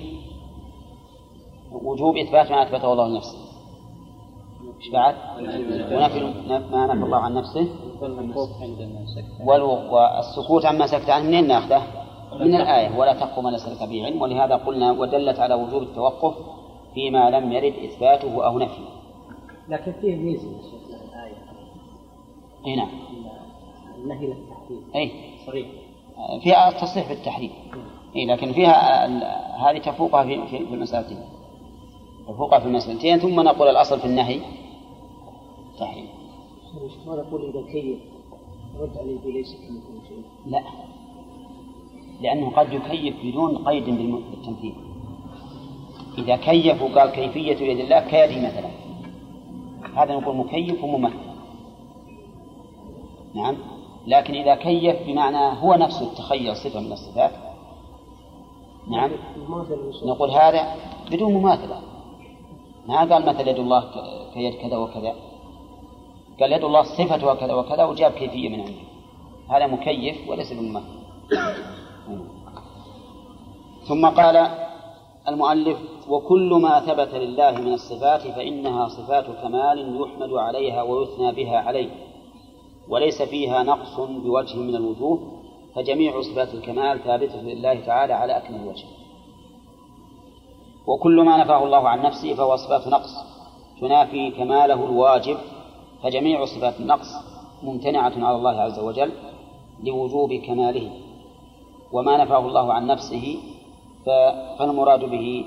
وجوب 1.72 2.16
إثبات 2.16 2.50
ما 2.50 2.62
أثبته 2.62 2.92
الله 2.92 3.08
لنفسه. 3.08 3.41
إيش 4.82 4.90
بعد؟ 4.90 5.14
ونفي 5.92 6.20
ما 6.70 6.86
نفى 6.86 7.04
الله 7.04 7.18
عن 7.18 7.34
نفسه 7.34 7.68
والسكوت 9.90 10.64
عما 10.66 10.86
سكت 10.86 11.10
عنه 11.10 11.24
منين 11.24 11.46
ناخذه؟ 11.48 11.82
من 12.40 12.54
الآية 12.54 12.98
ولا 12.98 13.12
تقف 13.14 13.38
ما 13.38 13.48
ليس 13.50 13.68
لك 13.68 13.88
به 13.88 14.04
علم 14.04 14.22
ولهذا 14.22 14.56
قلنا 14.56 14.92
ودلت 14.92 15.38
على 15.38 15.54
وجوب 15.54 15.82
التوقف 15.82 16.34
فيما 16.94 17.30
لم 17.30 17.52
يرد 17.52 17.74
إثباته 17.84 18.46
أو 18.46 18.58
نفيه. 18.58 18.88
لكن 19.68 19.92
فيه 19.92 20.16
ميزة 20.16 20.48
الآية. 20.48 21.34
أي 22.66 22.76
نعم. 22.76 22.88
النهي 23.98 24.26
للتحريم. 24.26 24.84
أي 24.94 25.12
صريح. 25.46 25.66
فيها 26.42 26.70
تصريح 26.70 27.08
بالتحريم. 27.08 27.50
اي 28.16 28.26
لكن 28.26 28.52
فيها 28.52 29.06
هذه 29.70 29.78
تفوقها 29.78 30.24
في 30.24 30.46
في 30.46 30.74
المسألتين. 30.74 31.18
تفوقها 32.28 32.58
في 32.58 32.66
المسألتين 32.66 33.18
ثم 33.18 33.40
نقول 33.40 33.68
الأصل 33.68 34.00
في 34.00 34.04
النهي 34.04 34.40
تحريم. 35.78 36.06
ما 37.06 37.16
نقول 37.16 37.44
إذا 37.44 37.72
كيف 37.72 37.98
رد 38.80 38.98
عليه 38.98 39.32
ليس 39.32 39.54
كمثله 39.54 40.08
شيء. 40.08 40.24
لا. 40.46 40.62
لأنه 42.20 42.50
قد 42.50 42.72
يكيف 42.72 43.16
بدون 43.24 43.58
قيد 43.68 43.84
بالتمثيل. 43.84 44.74
إذا 46.18 46.36
كيف 46.36 46.82
وقال 46.82 47.10
كيفية 47.10 47.56
يد 47.56 47.80
الله 47.80 48.00
كيدي 48.00 48.46
مثلا. 48.46 48.70
هذا 49.96 50.16
نقول 50.16 50.36
مكيف 50.36 50.84
وممثل 50.84 51.32
نعم. 53.34 53.56
لكن 54.06 54.34
إذا 54.34 54.54
كيف 54.54 55.06
بمعنى 55.06 55.60
هو 55.62 55.74
نفسه 55.74 56.14
تخيل 56.14 56.56
صفة 56.56 56.80
من 56.80 56.92
الصفات. 56.92 57.32
نعم. 58.88 59.10
نقول 60.04 60.30
هذا 60.30 60.76
بدون 61.10 61.32
مماثلة. 61.32 61.80
ما 62.88 62.98
قال 62.98 63.26
مثل 63.26 63.48
يد 63.48 63.58
الله 63.58 63.84
كيد 64.34 64.54
كذا 64.54 64.76
وكذا؟ 64.76 65.14
قال 66.42 66.52
يد 66.52 66.64
الله 66.64 66.82
صفتها 66.82 67.34
كذا 67.34 67.54
وكذا 67.54 67.84
وجاب 67.84 68.12
كيفية 68.12 68.48
من 68.48 68.60
عنده. 68.60 68.92
هذا 69.50 69.66
مكيف 69.66 70.28
وليس 70.28 70.52
بمماثل 70.52 71.02
ثم 73.88 74.06
قال 74.06 74.48
المؤلف 75.28 75.78
وكل 76.08 76.58
ما 76.62 76.80
ثبت 76.80 77.14
لله 77.14 77.50
من 77.50 77.72
الصفات 77.72 78.20
فإنها 78.20 78.88
صفات 78.88 79.24
كمال 79.42 80.00
يحمد 80.00 80.32
عليها 80.32 80.82
ويثنى 80.82 81.32
بها 81.32 81.58
عليه 81.58 81.90
وليس 82.88 83.22
فيها 83.22 83.62
نقص 83.62 84.00
بوجه 84.00 84.56
من 84.56 84.74
الوجوه 84.74 85.42
فجميع 85.74 86.20
صفات 86.20 86.54
الكمال 86.54 87.04
ثابتة 87.04 87.42
لله 87.42 87.80
تعالى 87.80 88.12
على 88.12 88.36
أكمل 88.36 88.68
وجه. 88.68 88.86
وكل 90.86 91.22
ما 91.24 91.36
نفاه 91.36 91.64
الله 91.64 91.88
عن 91.88 92.02
نفسه 92.02 92.34
فهو 92.34 92.56
صفات 92.56 92.88
نقص 92.88 93.14
تنافي 93.80 94.30
كماله 94.30 94.84
الواجب 94.84 95.38
فجميع 96.02 96.44
صفات 96.44 96.80
النقص 96.80 97.08
ممتنعة 97.62 98.12
على 98.16 98.36
الله 98.36 98.60
عز 98.60 98.78
وجل 98.78 99.12
لوجوب 99.84 100.34
كماله 100.34 100.90
وما 101.92 102.24
نفاه 102.24 102.38
الله 102.38 102.72
عن 102.72 102.86
نفسه 102.86 103.38
فالمراد 104.58 105.04
به 105.04 105.44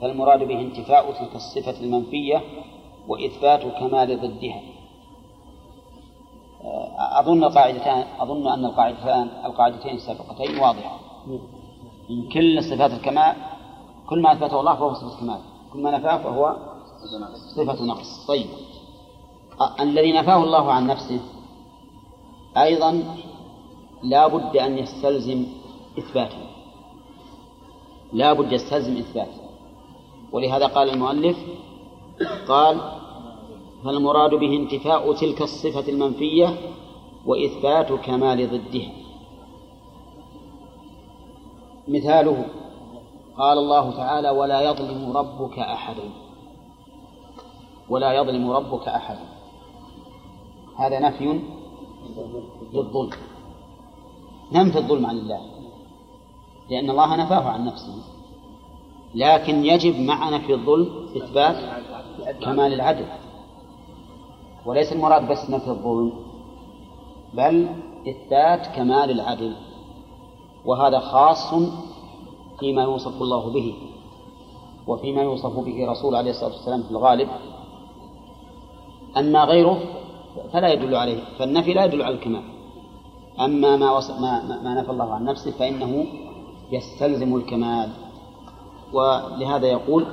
فالمراد 0.00 0.42
به 0.42 0.60
انتفاء 0.60 1.12
تلك 1.12 1.34
الصفة 1.34 1.80
المنفية 1.80 2.42
وإثبات 3.08 3.62
كمال 3.62 4.20
ضدها. 4.20 4.62
أظن 7.20 7.44
القاعدتان 7.44 8.04
أظن 8.20 8.48
أن 8.52 8.64
القاعدتان 8.64 9.28
القاعدتين 9.44 9.94
السابقتين 9.94 10.58
واضحة. 10.58 10.98
من 12.10 12.28
كل 12.28 12.62
صفات 12.62 12.90
الكمال 12.90 13.36
كل 14.08 14.22
ما 14.22 14.32
أثبته 14.32 14.60
الله 14.60 14.74
فهو 14.74 14.94
صفة 14.94 15.20
كمال. 15.20 15.40
كل 15.72 15.82
ما 15.82 15.90
نفاه 15.90 16.18
فهو 16.18 16.56
صفة 17.56 17.84
نقص. 17.84 18.26
طيب. 18.26 18.46
الذي 19.80 20.12
نفاه 20.12 20.44
الله 20.44 20.72
عن 20.72 20.86
نفسه. 20.86 21.20
أيضا 22.56 23.16
لا 24.02 24.26
بد 24.26 24.56
أن 24.56 24.78
يستلزم 24.78 25.46
إثباته. 25.98 26.46
لا 28.12 28.32
بد 28.32 28.52
يستلزم 28.52 28.96
إثباته. 28.96 29.40
ولهذا 30.32 30.66
قال 30.66 30.90
المؤلف 30.90 31.36
قال 32.48 32.80
فالمراد 33.84 34.30
به 34.30 34.56
انتفاء 34.56 35.12
تلك 35.12 35.42
الصفة 35.42 35.88
المنفية 35.88 36.58
وإثبات 37.26 37.92
كمال 37.92 38.50
ضدها. 38.50 38.92
مثاله 41.88 42.44
قال 43.38 43.58
الله 43.58 43.90
تعالى 43.90 44.30
ولا 44.30 44.60
يظلم 44.60 45.16
ربك 45.16 45.58
أحدا 45.58 46.10
ولا 47.88 48.12
يظلم 48.12 48.50
ربك 48.50 48.88
أحدا 48.88 49.35
هذا 50.76 50.98
نفي 50.98 51.40
للظلم. 52.72 53.10
ننفي 54.52 54.78
الظلم 54.78 55.06
عن 55.06 55.18
الله. 55.18 55.40
لأن 56.70 56.90
الله 56.90 57.16
نفاه 57.16 57.44
عن 57.50 57.64
نفسه. 57.64 57.94
لكن 59.14 59.64
يجب 59.64 60.00
مع 60.00 60.30
نفي 60.30 60.54
الظلم 60.54 61.08
إثبات 61.16 61.56
كمال 62.44 62.72
العدل. 62.72 63.06
وليس 64.66 64.92
المراد 64.92 65.28
بس 65.28 65.50
نفي 65.50 65.68
الظلم 65.68 66.12
بل 67.34 67.68
إثبات 68.08 68.66
كمال 68.76 69.10
العدل. 69.10 69.56
وهذا 70.64 70.98
خاص 70.98 71.54
فيما 72.60 72.82
يوصف 72.82 73.22
الله 73.22 73.50
به. 73.50 73.74
وفيما 74.86 75.22
يوصف 75.22 75.58
به 75.58 75.90
رسول 75.90 76.14
عليه 76.14 76.30
الصلاة 76.30 76.52
والسلام 76.52 76.82
في 76.82 76.90
الغالب. 76.90 77.28
أما 79.16 79.44
غيره 79.44 79.78
فلا 80.52 80.72
يدل 80.72 80.94
عليه 80.94 81.20
فالنفي 81.38 81.72
لا 81.72 81.84
يدل 81.84 82.02
على 82.02 82.14
الكمال. 82.14 82.42
أما 83.40 83.76
ما, 83.76 83.90
وصف 83.90 84.20
ما, 84.20 84.60
ما 84.64 84.80
نفى 84.80 84.90
الله 84.90 85.14
عن 85.14 85.24
نفسه 85.24 85.50
فإنه 85.50 86.06
يستلزم 86.72 87.36
الكمال. 87.36 87.90
ولهذا 88.92 89.66
يقول 89.66 90.06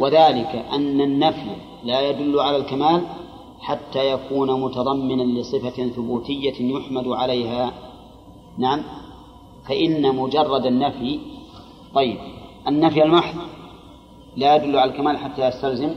وذلك 0.00 0.64
أن 0.72 1.00
النفي 1.00 1.50
لا 1.84 2.10
يدل 2.10 2.40
على 2.40 2.56
الكمال 2.56 3.02
حتى 3.60 4.10
يكون 4.10 4.60
متضمنا 4.60 5.40
لصفة 5.40 5.88
ثبوتية 5.88 6.76
يحمد 6.76 7.08
عليها. 7.08 7.72
نعم. 8.58 8.82
فإن 9.68 10.16
مجرد 10.16 10.66
النفي 10.66 11.20
طيب 11.94 12.18
النفي 12.68 13.02
المحض 13.02 13.36
لا 14.36 14.56
يدل 14.56 14.76
على 14.78 14.90
الكمال 14.90 15.18
حتى 15.18 15.48
يستلزم 15.48 15.94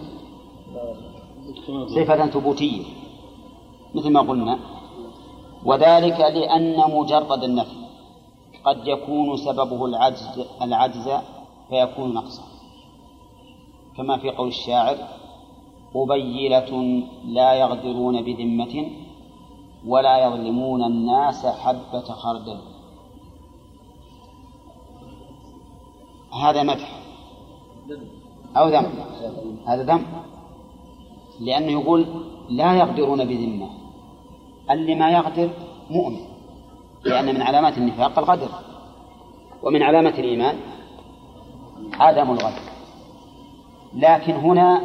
صفة 1.87 2.25
ثبوتية. 2.25 2.83
مثل 3.93 4.11
ما 4.11 4.21
قلنا 4.21 4.59
وذلك 5.65 6.19
لأن 6.19 6.75
مجرد 6.95 7.43
النفي 7.43 7.83
قد 8.65 8.87
يكون 8.87 9.37
سببه 9.37 9.85
العجز 9.85 10.45
العجز 10.61 11.09
فيكون 11.69 12.13
نقصا. 12.13 12.43
كما 13.97 14.17
في 14.17 14.29
قول 14.29 14.47
الشاعر 14.47 14.97
قبيلة 15.93 17.03
لا 17.25 17.53
يغدرون 17.53 18.21
بذمة 18.21 18.91
ولا 19.87 20.25
يظلمون 20.25 20.83
الناس 20.83 21.45
حبة 21.45 22.01
خردل. 22.01 22.57
هذا 26.43 26.63
مدح 26.63 26.99
أو 28.57 28.67
ذم؟ 28.69 28.85
هذا 29.65 29.83
ذم. 29.83 30.05
لأنه 31.39 31.71
يقول 31.71 32.05
لا 32.49 32.75
يغدرون 32.75 33.25
بذمة. 33.25 33.82
اللي 34.71 34.95
ما 34.95 35.11
يغدر 35.11 35.49
مؤمن 35.89 36.33
لأن 37.05 37.35
من 37.35 37.41
علامات 37.41 37.77
النفاق 37.77 38.19
الغدر 38.19 38.49
ومن 39.63 39.83
علامة 39.83 40.09
الإيمان 40.09 40.55
عدم 41.93 42.31
الغدر. 42.31 42.61
لكن 43.93 44.33
هنا 44.33 44.81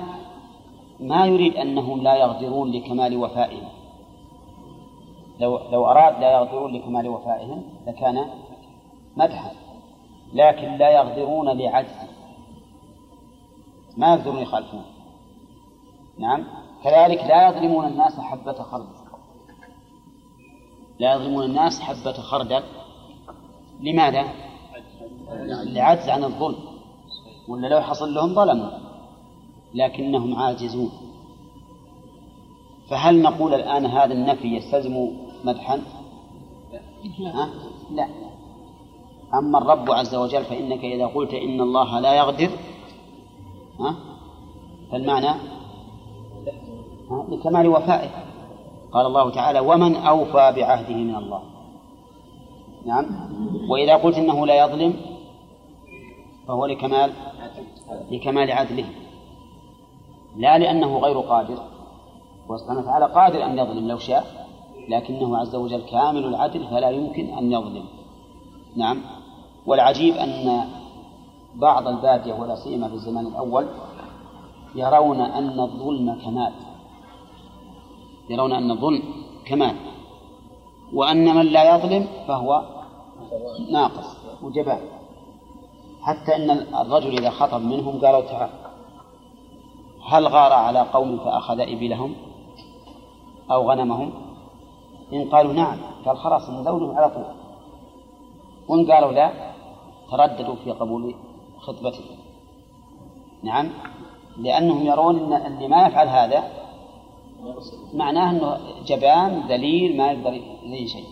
ما 1.01 1.27
يريد 1.27 1.57
أنهم 1.57 2.03
لا 2.03 2.17
يغدرون 2.17 2.73
لكمال 2.73 3.17
وفائهم. 3.17 3.69
لو 5.41 5.59
لو 5.73 5.87
أراد 5.87 6.21
لا 6.21 6.33
يغدرون 6.33 6.73
لكمال 6.73 7.09
وفائهم 7.09 7.63
لكان 7.87 8.27
مدحا. 9.17 9.51
لكن 10.33 10.77
لا 10.77 10.91
يغدرون 10.91 11.49
لعجز. 11.49 12.09
ما 13.97 14.15
يقدرون 14.15 14.39
يخالفون 14.39 14.83
نعم. 16.19 16.45
كذلك 16.85 17.25
لا 17.25 17.49
يظلمون 17.49 17.85
الناس 17.85 18.21
حبة 18.21 18.53
خردل. 18.53 18.98
لا 20.99 21.15
يظلمون 21.15 21.45
الناس 21.45 21.81
حبة 21.81 22.13
خردل 22.13 22.63
لماذا؟ 23.81 24.25
لعجز 25.65 26.09
عن 26.09 26.25
الظلم 26.25 26.59
ولا 27.49 27.67
لو 27.67 27.81
حصل 27.81 28.15
لهم 28.15 28.35
ظلموا 28.35 28.71
لكنهم 29.75 30.35
عاجزون 30.37 30.91
فهل 32.91 33.23
نقول 33.23 33.55
الآن 33.55 33.87
هذا 33.87 34.13
النفي 34.15 34.57
يستلزم 34.57 35.09
مدحا؟ 35.45 35.83
ها؟ 37.19 37.49
لا 37.91 38.09
أما 39.35 39.59
الرب 39.59 39.91
عز 39.91 40.15
وجل 40.15 40.45
فإنك 40.45 40.85
إذا 40.85 41.07
قلت 41.07 41.35
إن 41.35 41.61
الله 41.61 42.01
لا 42.01 42.15
يغدر 42.15 42.51
ها؟ 43.81 43.95
فالمعنى 44.91 45.41
لكمال 47.29 47.69
وفائه 47.69 48.28
قال 48.93 49.07
الله 49.07 49.31
تعالى 49.31 49.61
ومن 49.61 49.97
أوفى 49.97 50.53
بعهده 50.57 50.95
من 50.95 51.15
الله. 51.15 51.43
نعم. 52.87 53.07
وإذا 53.71 53.97
قلت 53.97 54.17
إنه 54.17 54.47
لا 54.47 54.65
يظلم 54.65 54.95
فهو 56.49 56.67
لكمال 56.67 57.13
لكمال 58.11 58.53
عدله. 58.53 58.85
لا 60.37 60.59
لأنه 60.59 60.99
غير 60.99 61.19
قادر. 61.19 61.59
وسبحانه 62.49 62.81
وتعالى 62.81 63.07
قادر 63.07 63.45
أن 63.45 63.59
يظلم 63.59 63.89
لو 63.89 63.99
شاء 63.99 64.47
لكنه 64.89 65.39
عز 65.39 65.55
وجل 65.55 65.81
كامل 65.81 66.25
العدل 66.25 66.69
فلا 66.69 66.91
يمكن 66.91 67.39
أن 67.39 67.53
يظلم. 67.53 67.85
نعم. 68.77 69.01
والعجيب 69.67 70.15
أن 70.15 70.65
بعض 71.55 71.89
البادية 71.89 72.35
ولا 72.35 72.55
سيما 72.55 72.89
في 72.89 72.95
الزمان 72.95 73.27
الأول 73.27 73.67
يرون 74.75 75.21
أن 75.21 75.61
الظلم 75.61 76.19
كمال. 76.25 76.53
يرون 78.31 78.53
أن 78.53 78.71
الظلم 78.71 79.03
كمال 79.47 79.77
وأن 80.95 81.37
من 81.37 81.47
لا 81.47 81.75
يظلم 81.75 82.07
فهو 82.29 82.63
ناقص 83.71 84.17
وجبان 84.43 84.81
حتى 86.03 86.37
أن 86.37 86.51
الرجل 86.51 87.19
إذا 87.19 87.31
خطب 87.31 87.61
منهم 87.61 88.01
قالوا 88.05 88.21
تعال 88.21 88.51
هل 90.09 90.27
غار 90.27 90.53
على 90.53 90.81
قوم 90.81 91.19
فأخذ 91.19 91.61
إبلهم 91.61 92.15
أو 93.51 93.71
غنمهم؟ 93.71 94.13
إن 95.13 95.31
قالوا 95.31 95.53
نعم 95.53 95.79
قال 96.07 96.19
خلاص 96.19 96.51
نزوجهم 96.51 96.97
على 96.97 97.11
طول. 97.11 97.25
وإن 98.69 98.93
قالوا 98.93 99.13
لا 99.13 99.33
ترددوا 100.11 100.55
في 100.65 100.71
قبول 100.71 101.15
خطبته 101.61 102.05
نعم 103.43 103.71
لأنهم 104.37 104.87
يرون 104.87 105.33
أن 105.33 105.53
اللي 105.53 105.69
ما 105.69 105.87
يفعل 105.87 106.09
هذا 106.09 106.45
معناه 107.95 108.31
أنه 108.31 108.59
جبان 108.87 109.49
ذليل 109.49 109.97
ما 109.97 110.13
يقدر 110.13 110.41
يزين 110.65 110.87
شيء 110.87 111.05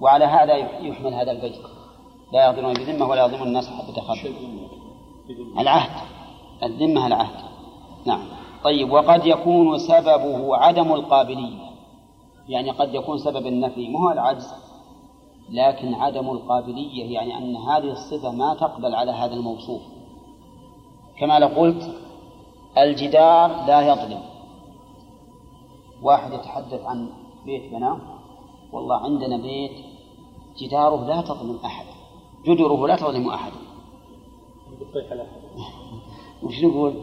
وعلى 0.00 0.24
هذا 0.24 0.54
يحمل 0.56 1.14
هذا 1.14 1.30
البيت. 1.32 1.56
لا 2.32 2.46
يغدرون 2.46 2.74
بذمة 2.74 3.06
ولا 3.06 3.24
يظلمون 3.24 3.48
الناس 3.48 3.68
حبة 3.68 4.00
خردل 4.00 4.34
العهد. 5.58 6.06
الذمة 6.62 7.06
العهد. 7.06 7.44
نعم. 8.06 8.26
طيب 8.64 8.92
وقد 8.92 9.26
يكون 9.26 9.78
سببه 9.78 10.56
عدم 10.56 10.92
القابلية. 10.92 11.66
يعني 12.48 12.70
قد 12.70 12.94
يكون 12.94 13.18
سبب 13.18 13.46
النفي. 13.46 13.88
مو 13.88 14.10
العجز. 14.10 14.52
لكن 15.50 15.94
عدم 15.94 16.30
القابلية 16.30 17.14
يعني 17.14 17.38
أن 17.38 17.56
هذه 17.56 17.92
الصفة 17.92 18.30
ما 18.30 18.54
تقبل 18.54 18.94
على 18.94 19.10
هذا 19.12 19.34
الموصوف. 19.34 19.82
كما 21.18 21.38
لو 21.38 21.46
قلت 21.46 21.94
الجدار 22.78 23.66
لا 23.66 23.80
يظلم. 23.80 24.35
واحد 26.02 26.32
يتحدث 26.32 26.80
عن 26.84 27.08
بيت 27.44 27.72
بناه 27.72 27.98
والله 28.72 28.96
عندنا 28.96 29.36
بيت 29.36 29.72
جداره 30.58 31.06
لا 31.06 31.22
تظلم 31.22 31.58
أحد 31.64 31.86
جدره 32.46 32.86
لا 32.86 32.96
تظلم 32.96 33.28
أحد. 33.28 33.52
وش 36.42 36.64
نقول؟ 36.64 36.94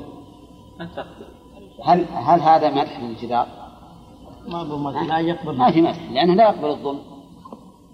هل 1.83 2.05
هل 2.05 2.39
هذا 2.39 2.69
مدح 2.69 2.99
للجدار؟ 2.99 3.47
ما 4.47 4.91
لا. 5.07 5.19
يقبل 5.19 5.57
ما 5.57 5.71
في 5.71 5.81
مدح. 5.81 6.11
لأنه 6.11 6.33
لا 6.33 6.43
يقبل 6.43 6.69
الظلم. 6.69 7.01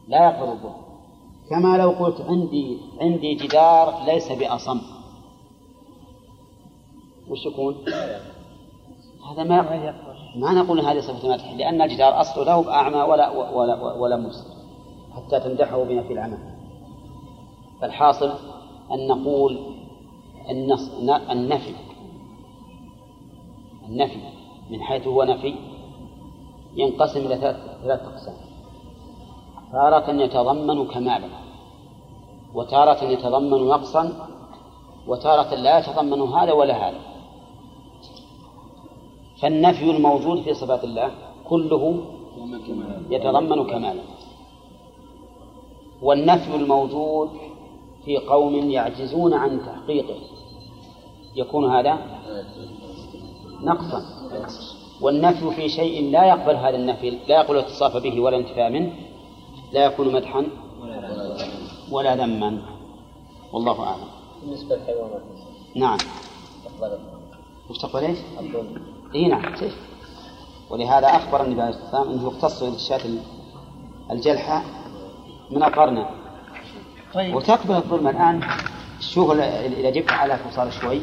لا 0.07 0.29
يقبل 0.29 0.51
الظلم. 0.51 0.75
كما 1.49 1.77
لو 1.77 1.89
قلت 1.89 2.21
عندي 2.21 2.77
عندي 3.01 3.35
جدار 3.35 4.03
ليس 4.05 4.31
بأصم. 4.31 4.81
وش 7.29 7.45
يكون؟ 7.45 7.75
هذا 9.31 9.43
ما 9.43 9.61
ما 10.35 10.53
نقول 10.53 10.79
هذه 10.79 10.99
صفة 10.99 11.29
مدح 11.29 11.53
لأن 11.53 11.81
الجدار 11.81 12.21
أصله 12.21 12.43
له 12.43 12.61
بأعمى 12.63 13.01
ولا 13.01 13.29
ولا 13.29 13.75
ولا 13.93 14.17
مسلم 14.17 14.53
حتى 15.15 15.39
تمدحه 15.39 15.83
بما 15.83 16.03
في 16.03 16.13
العمى. 16.13 16.37
فالحاصل 17.81 18.31
أن 18.91 19.07
نقول 19.07 19.59
النفي 21.31 21.73
النفي 23.87 24.19
من 24.69 24.81
حيث 24.81 25.07
هو 25.07 25.23
نفي 25.23 25.55
ينقسم 26.75 27.19
إلى 27.19 27.35
ثلاث 27.83 28.01
أقسام. 28.01 28.33
تارة 29.71 30.11
يتضمن 30.11 30.87
كمالا 30.87 31.27
وتارة 32.53 33.03
يتضمن 33.03 33.67
نقصا 33.67 34.27
وتارة 35.07 35.55
لا 35.55 35.79
يتضمن 35.79 36.21
هذا 36.21 36.53
ولا 36.53 36.89
هذا. 36.89 37.08
فالنفي 39.41 39.91
الموجود 39.91 40.41
في 40.41 40.53
صفات 40.53 40.83
الله 40.83 41.11
كله 41.49 42.03
يتضمن 43.09 43.67
كمالا 43.67 44.01
والنفي 46.01 46.55
الموجود 46.55 47.29
في 48.05 48.17
قوم 48.17 48.55
يعجزون 48.55 49.33
عن 49.33 49.61
تحقيقه. 49.65 50.15
يكون 51.35 51.71
هذا 51.71 51.97
نقصا. 53.61 54.01
والنفي 55.01 55.51
في 55.51 55.69
شيء 55.69 56.11
لا 56.11 56.25
يقبل 56.25 56.55
هذا 56.55 56.75
النفي 56.75 57.09
لا 57.09 57.35
يقبل 57.35 57.55
الاتصاف 57.55 57.97
به 57.97 58.19
ولا 58.19 58.37
انتفاء 58.37 58.69
منه 58.69 58.93
لا 59.73 59.85
يكون 59.85 60.13
مدحا 60.13 60.47
ولا 61.91 62.15
ذما. 62.15 62.61
والله 63.53 63.83
أعلم. 63.83 64.07
بالنسبة 64.41 64.75
للحيوانات. 64.75 65.21
نعم. 65.75 65.97
تقبل 66.65 66.97
وش 67.69 67.77
تقبل 67.77 68.03
إيش؟ 68.03 68.17
اي 69.15 69.27
نعم؟ 69.27 69.53
ولهذا 70.69 71.07
أخبر 71.07 71.43
النبي 71.43 71.61
عليه 71.61 71.69
الصلاة 71.71 71.99
والسلام 72.01 72.19
أنه 72.19 72.27
يختص 72.27 72.63
الشاة 72.63 73.01
الجلحة 74.11 74.61
من 75.51 75.63
القرن 75.63 76.05
طيب. 77.13 77.35
وتقبل 77.35 77.75
الظلم 77.75 78.07
الآن. 78.07 78.41
شوف 78.99 79.31
إذا 79.31 79.89
جبت 79.89 80.11
على 80.11 80.37
وصار 80.47 80.69
شوي. 80.71 81.01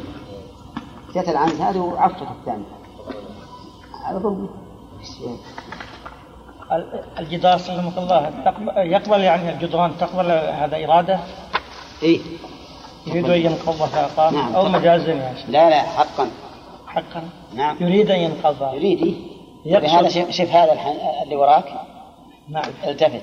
جت 1.15 1.29
العنز 1.29 1.61
هذه 1.61 1.77
وعفت 1.77 2.21
الثاني 2.21 2.63
هذا 4.05 4.17
ظلم 4.19 4.49
ال- 6.71 7.03
الجدار 7.19 7.57
سلمك 7.57 7.97
الله. 7.97 8.29
تقبل 8.45 8.77
يقبل 8.77 9.19
يعني 9.19 9.49
الجدران 9.53 9.97
تقبل 9.99 10.31
هذا 10.31 10.85
إرادة؟ 10.85 11.19
إيه. 12.03 12.19
يريد 13.07 13.45
أن 13.45 13.55
قام 14.17 14.33
نعم. 14.35 14.55
أو 14.55 14.69
مجازا 14.69 15.33
شيخ 15.35 15.49
لا 15.49 15.69
لا 15.69 15.81
حقا. 15.81 16.27
حقا. 16.87 17.29
نعم. 17.55 17.77
يريد 17.81 18.11
أن 18.11 18.19
ينقضها 18.19 18.73
يريد 18.73 19.03
إيه؟ 19.65 19.77
هذا 19.99 20.09
شوف 20.09 20.29
شوف 20.31 20.49
هذا 20.49 20.73
الح- 20.73 21.21
اللي 21.23 21.35
وراك. 21.35 21.81
نعم. 22.49 22.63
التفت. 22.87 23.21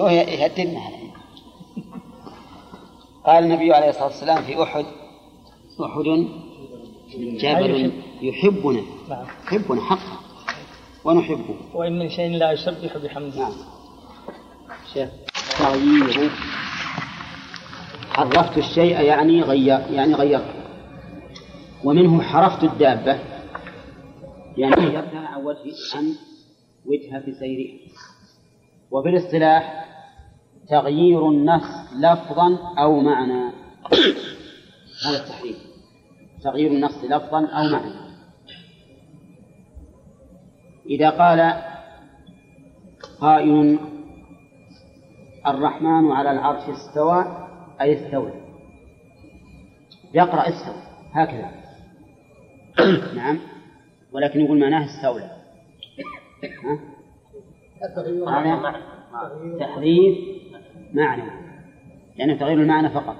هو 0.00 0.08
يهددنا. 0.08 0.80
قال 3.26 3.44
النبي 3.44 3.72
عليه 3.74 3.88
الصلاة 3.88 4.04
والسلام 4.06 4.42
في 4.42 4.62
أحد. 4.62 4.84
أحد 5.84 6.28
جبل 7.16 7.92
يحبنا. 8.22 8.82
نعم. 9.08 9.24
يحبنا 9.46 9.80
حقا. 9.80 10.16
ونحبه. 11.04 11.54
وإن 11.74 11.98
من 11.98 12.08
شيء 12.10 12.30
لا 12.30 12.52
يسبح 12.52 12.96
بحمده. 12.96 13.38
نعم. 13.38 13.52
شيخ 14.94 15.08
تغييره 15.58 16.30
حرفت 18.12 18.58
الشيء 18.58 19.00
يعني 19.00 19.42
غير 19.42 19.80
يعني 19.92 20.14
غيرت 20.14 20.54
ومنه 21.86 22.22
حرفت 22.22 22.64
الدابة. 22.64 23.18
يعني 24.56 24.74
غيرتها 24.74 25.20
عن 25.20 25.44
وجه 25.44 25.72
عن 25.94 26.14
وجهة 26.86 27.32
سيرها 27.38 27.78
وفي 28.90 29.08
الاصطلاح 29.08 29.86
تغيير 30.68 31.28
النص 31.28 31.92
لفظا 31.96 32.58
أو 32.78 33.00
معنى. 33.00 33.52
هذا 35.06 35.24
التحريف. 35.24 35.56
تغيير 36.42 36.70
النص 36.70 37.04
لفظا 37.04 37.46
أو 37.46 37.70
معنى. 37.72 38.06
إذا 40.90 41.10
قال 41.10 41.62
قائل 43.20 43.78
الرحمن 45.46 46.12
على 46.12 46.30
العرش 46.30 46.68
استوى 46.68 47.48
أي 47.80 48.06
استوى. 48.06 48.32
يقرأ 50.14 50.48
استوى. 50.48 50.82
هكذا. 51.12 51.55
نعم. 53.16 53.38
ولكن 54.12 54.40
يقول 54.40 54.58
معناه 54.60 54.84
استولى. 54.84 55.30
هذا 58.28 58.74
تحريف 59.60 60.18
معنى. 60.94 61.22
يعني 62.16 62.34
تغيير 62.34 62.58
المعنى 62.58 62.90
فقط. 62.90 63.16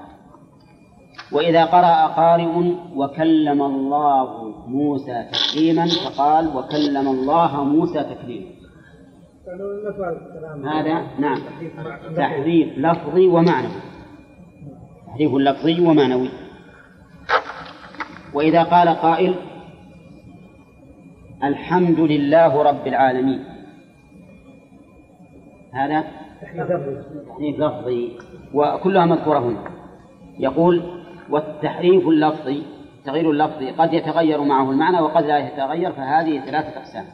وإذا 1.32 1.64
قرأ 1.64 2.06
قارئ 2.06 2.74
وكلم 2.96 3.62
الله 3.62 4.48
موسى 4.68 5.26
تكليما 5.32 5.86
فقال 5.86 6.56
وكلم 6.56 7.08
الله 7.08 7.64
موسى 7.64 8.04
تكليما. 8.04 8.46
هذا 10.64 11.06
نعم. 11.18 11.38
تحريف 12.16 12.78
لفظي 12.78 13.26
ومعنوي. 13.26 13.80
تحريف 15.06 15.34
لفظي 15.34 15.80
ومعنوي. 15.80 16.28
وإذا 18.36 18.62
قال 18.62 18.88
قائل 18.88 19.34
الحمد 21.44 22.00
لله 22.00 22.62
رب 22.62 22.86
العالمين. 22.86 23.44
هذا 25.72 26.04
تحريف 26.42 27.60
لفظي 27.60 28.12
وكلها 28.54 29.06
مذكورة 29.06 29.38
هنا. 29.38 29.70
يقول 30.38 30.82
والتحريف 31.30 32.08
اللفظي 32.08 32.62
تغيير 33.04 33.30
اللفظي 33.30 33.70
قد 33.70 33.94
يتغير 33.94 34.42
معه 34.42 34.70
المعنى 34.70 35.00
وقد 35.00 35.24
لا 35.24 35.38
يتغير 35.38 35.92
فهذه 35.92 36.40
ثلاثة 36.40 36.78
أقسام. 36.80 37.04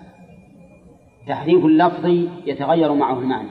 تحريف 1.29 1.65
اللفظي 1.65 2.29
يتغير 2.47 2.95
معه 2.95 3.19
المعنى 3.19 3.49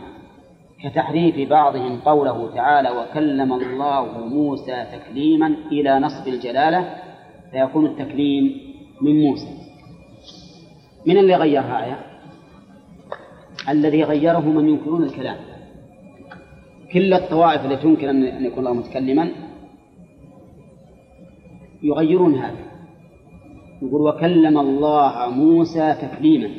كتحريف 0.84 1.50
بعضهم 1.50 2.00
قوله 2.00 2.56
تعالى 2.56 2.90
وكلم 2.90 3.54
الله 3.54 4.28
موسى 4.28 4.86
تكليما 4.92 5.56
إلى 5.72 6.00
نصب 6.00 6.28
الجلالة 6.28 7.11
فيكون 7.52 7.86
التكليم 7.86 8.58
من 9.02 9.22
موسى. 9.22 9.48
من 11.06 11.18
اللي 11.18 11.36
غيرها 11.36 11.86
آية؟ 11.86 12.00
الذي 13.70 14.04
غيره 14.04 14.40
من 14.40 14.70
ينكرون 14.70 15.04
الكلام. 15.04 15.38
كل 16.94 17.14
الطوائف 17.14 17.66
التي 17.66 17.84
تنكر 17.84 18.10
أن 18.10 18.46
يكون 18.46 18.60
الله 18.60 18.74
متكلما 18.74 19.32
يغيرون 21.84 22.36
هذا. 22.36 22.72
يقول 23.82 24.02
وكلم 24.02 24.58
الله 24.58 25.30
موسى 25.30 25.96
تكليما. 26.02 26.50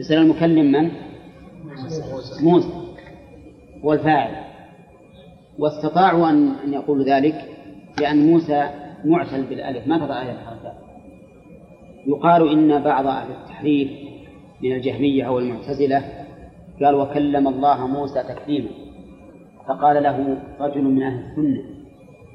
يصير 0.00 0.20
المكلم 0.20 0.72
من؟ 0.72 0.90
موسى. 2.42 2.68
هو 3.84 3.92
الفاعل. 3.92 4.44
واستطاعوا 5.58 6.30
أن 6.30 6.72
يقولوا 6.72 7.04
ذلك 7.04 7.48
لأن 8.00 8.26
موسى 8.26 8.83
معتل 9.04 9.42
بالألف. 9.42 9.86
ما 9.86 9.98
تضع 9.98 10.20
أهل 10.20 10.30
الحركات؟ 10.30 10.74
يقال 12.06 12.48
إن 12.52 12.82
بعض 12.82 13.06
أهل 13.06 13.30
التحريف 13.30 13.90
من 14.62 14.72
الجهمية 14.72 15.24
أو 15.24 15.38
المعتزلة 15.38 16.02
قال 16.82 16.94
وكلم 16.94 17.48
الله 17.48 17.86
موسى 17.86 18.22
تكليما 18.22 18.68
فقال 19.68 20.02
له 20.02 20.38
رجل 20.60 20.84
من 20.84 21.02
أهل 21.02 21.18
السنة 21.18 21.74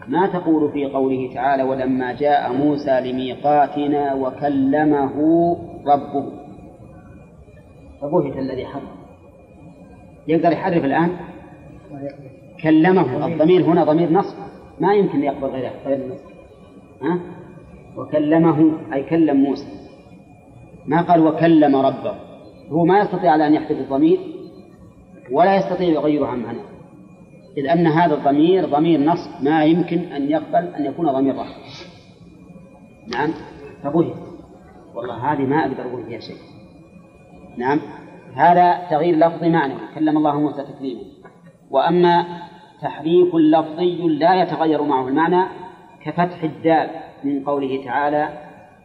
ما 0.07 0.27
تقول 0.27 0.71
في 0.71 0.85
قوله 0.85 1.33
تعالى 1.33 1.63
ولما 1.63 2.13
جاء 2.13 2.53
موسى 2.53 3.01
لميقاتنا 3.01 4.13
وكلمه 4.13 5.15
ربه؟ 5.87 6.31
فبهت 8.01 8.37
الذي 8.37 8.65
حرف. 8.65 8.83
يقدر 10.27 10.51
يحرف 10.51 10.85
الآن؟ 10.85 11.09
كلمه 12.63 13.27
الضمير 13.27 13.63
هنا 13.63 13.83
ضمير 13.83 14.11
نصب. 14.11 14.37
ما 14.79 14.93
يمكن 14.93 15.23
يقبل 15.23 15.47
غير 15.47 15.71
غير 15.85 15.97
النصب. 16.05 16.28
ها؟ 17.01 17.19
وكلمه 17.97 18.71
أي 18.93 19.03
كلم 19.03 19.37
موسى. 19.37 19.67
ما 20.85 21.01
قال 21.01 21.27
وكلم 21.27 21.75
ربه. 21.75 22.15
هو 22.69 22.85
ما 22.85 22.99
يستطيع 22.99 23.31
على 23.31 23.47
أن 23.47 23.53
يحذف 23.53 23.79
الضمير 23.79 24.19
ولا 25.31 25.55
يستطيع 25.55 25.87
يغيره 25.87 26.27
عن 26.27 26.39
معناه. 26.39 26.65
إذ 27.57 27.67
أن 27.67 27.87
هذا 27.87 28.15
الضمير 28.15 28.65
ضمير 28.65 28.99
نصب 28.99 29.43
ما 29.43 29.63
يمكن 29.63 29.97
أن 29.97 30.31
يقبل 30.31 30.67
أن 30.67 30.85
يكون 30.85 31.11
ضمير 31.11 31.35
رفع. 31.35 31.55
نعم؟ 33.07 33.29
فبهت 33.83 34.13
والله 34.95 35.33
هذه 35.33 35.41
ما 35.41 35.61
أقدر 35.65 35.89
أقول 35.89 36.03
فيها 36.03 36.19
شيء. 36.19 36.37
نعم؟ 37.57 37.79
هذا 38.35 38.87
تغيير 38.89 39.15
لفظي 39.15 39.49
معنوي 39.49 39.79
كلم 39.95 40.17
الله 40.17 40.39
موسى 40.39 40.63
تكليما. 40.63 41.01
وأما 41.71 42.25
تحريف 42.81 43.35
لفظي 43.35 44.07
لا 44.07 44.41
يتغير 44.41 44.83
معه 44.83 45.07
المعنى 45.07 45.45
كفتح 46.05 46.43
الدال 46.43 46.89
من 47.23 47.43
قوله 47.43 47.85
تعالى 47.85 48.29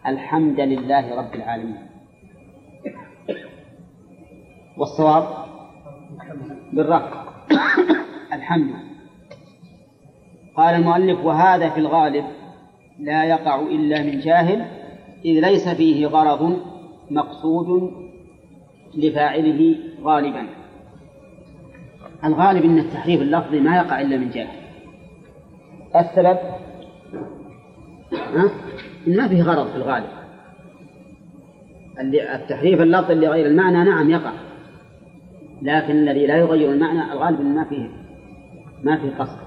الحمد 0.07 0.61
لله 0.61 1.17
رب 1.17 1.35
العالمين. 1.35 1.87
والصواب 4.79 5.25
بالرفع 6.73 7.25
الحمد. 8.33 8.71
قال 10.57 10.75
المؤلف 10.75 11.25
وهذا 11.25 11.71
في 11.71 11.81
الغالب 11.81 12.25
لا 12.99 13.25
يقع 13.25 13.61
إلا 13.61 14.03
من 14.03 14.21
جاهل 14.21 14.65
إذ 15.25 15.41
ليس 15.41 15.69
فيه 15.69 16.07
غرض 16.07 16.61
مقصود 17.11 17.93
لفاعله 18.95 19.79
غالبا. 20.03 20.47
الغالب 22.25 22.65
أن 22.65 22.79
التحريف 22.79 23.21
اللفظي 23.21 23.61
ما 23.61 23.77
يقع 23.77 24.01
إلا 24.01 24.17
من 24.17 24.31
جاهل. 24.31 24.65
السبب 25.97 26.39
ها؟ 28.13 28.51
ما 29.07 29.29
فيه 29.29 29.43
غرض 29.43 29.69
في 29.69 29.77
الغالب. 29.77 30.09
التحريف 32.35 32.81
اللفظي 32.81 33.13
اللي 33.13 33.29
غير 33.29 33.47
المعنى 33.47 33.85
نعم 33.85 34.11
يقع. 34.11 34.33
لكن 35.63 35.97
الذي 35.97 36.27
لا 36.27 36.37
يغير 36.37 36.73
المعنى 36.73 37.13
الغالب 37.13 37.41
ما 37.41 37.65
فيه 37.65 37.89
ما 38.83 38.97
فيه 38.97 39.11
قصد. 39.19 39.39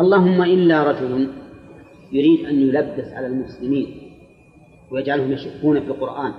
اللهم 0.00 0.42
إلا 0.42 0.90
رجل 0.90 1.30
يريد 2.12 2.46
أن 2.46 2.54
يلبس 2.54 3.12
على 3.12 3.26
المسلمين 3.26 3.86
ويجعلهم 4.90 5.32
يشكون 5.32 5.80
في 5.80 5.86
القرآن 5.86 6.32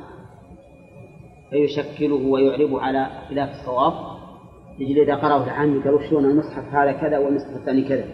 فيشكله 1.49 2.15
ويعربه 2.15 2.81
على 2.81 3.07
خلاف 3.29 3.49
الصواب. 3.49 3.93
يجي 4.79 5.03
إذا 5.03 5.15
قرأه 5.15 5.43
العام 5.43 5.83
قالوا 5.83 6.09
شلون 6.09 6.25
المصحف 6.25 6.73
هذا 6.73 6.91
كذا 6.91 7.17
والمصحف 7.17 7.55
الثاني 7.55 7.81
كذا. 7.81 8.05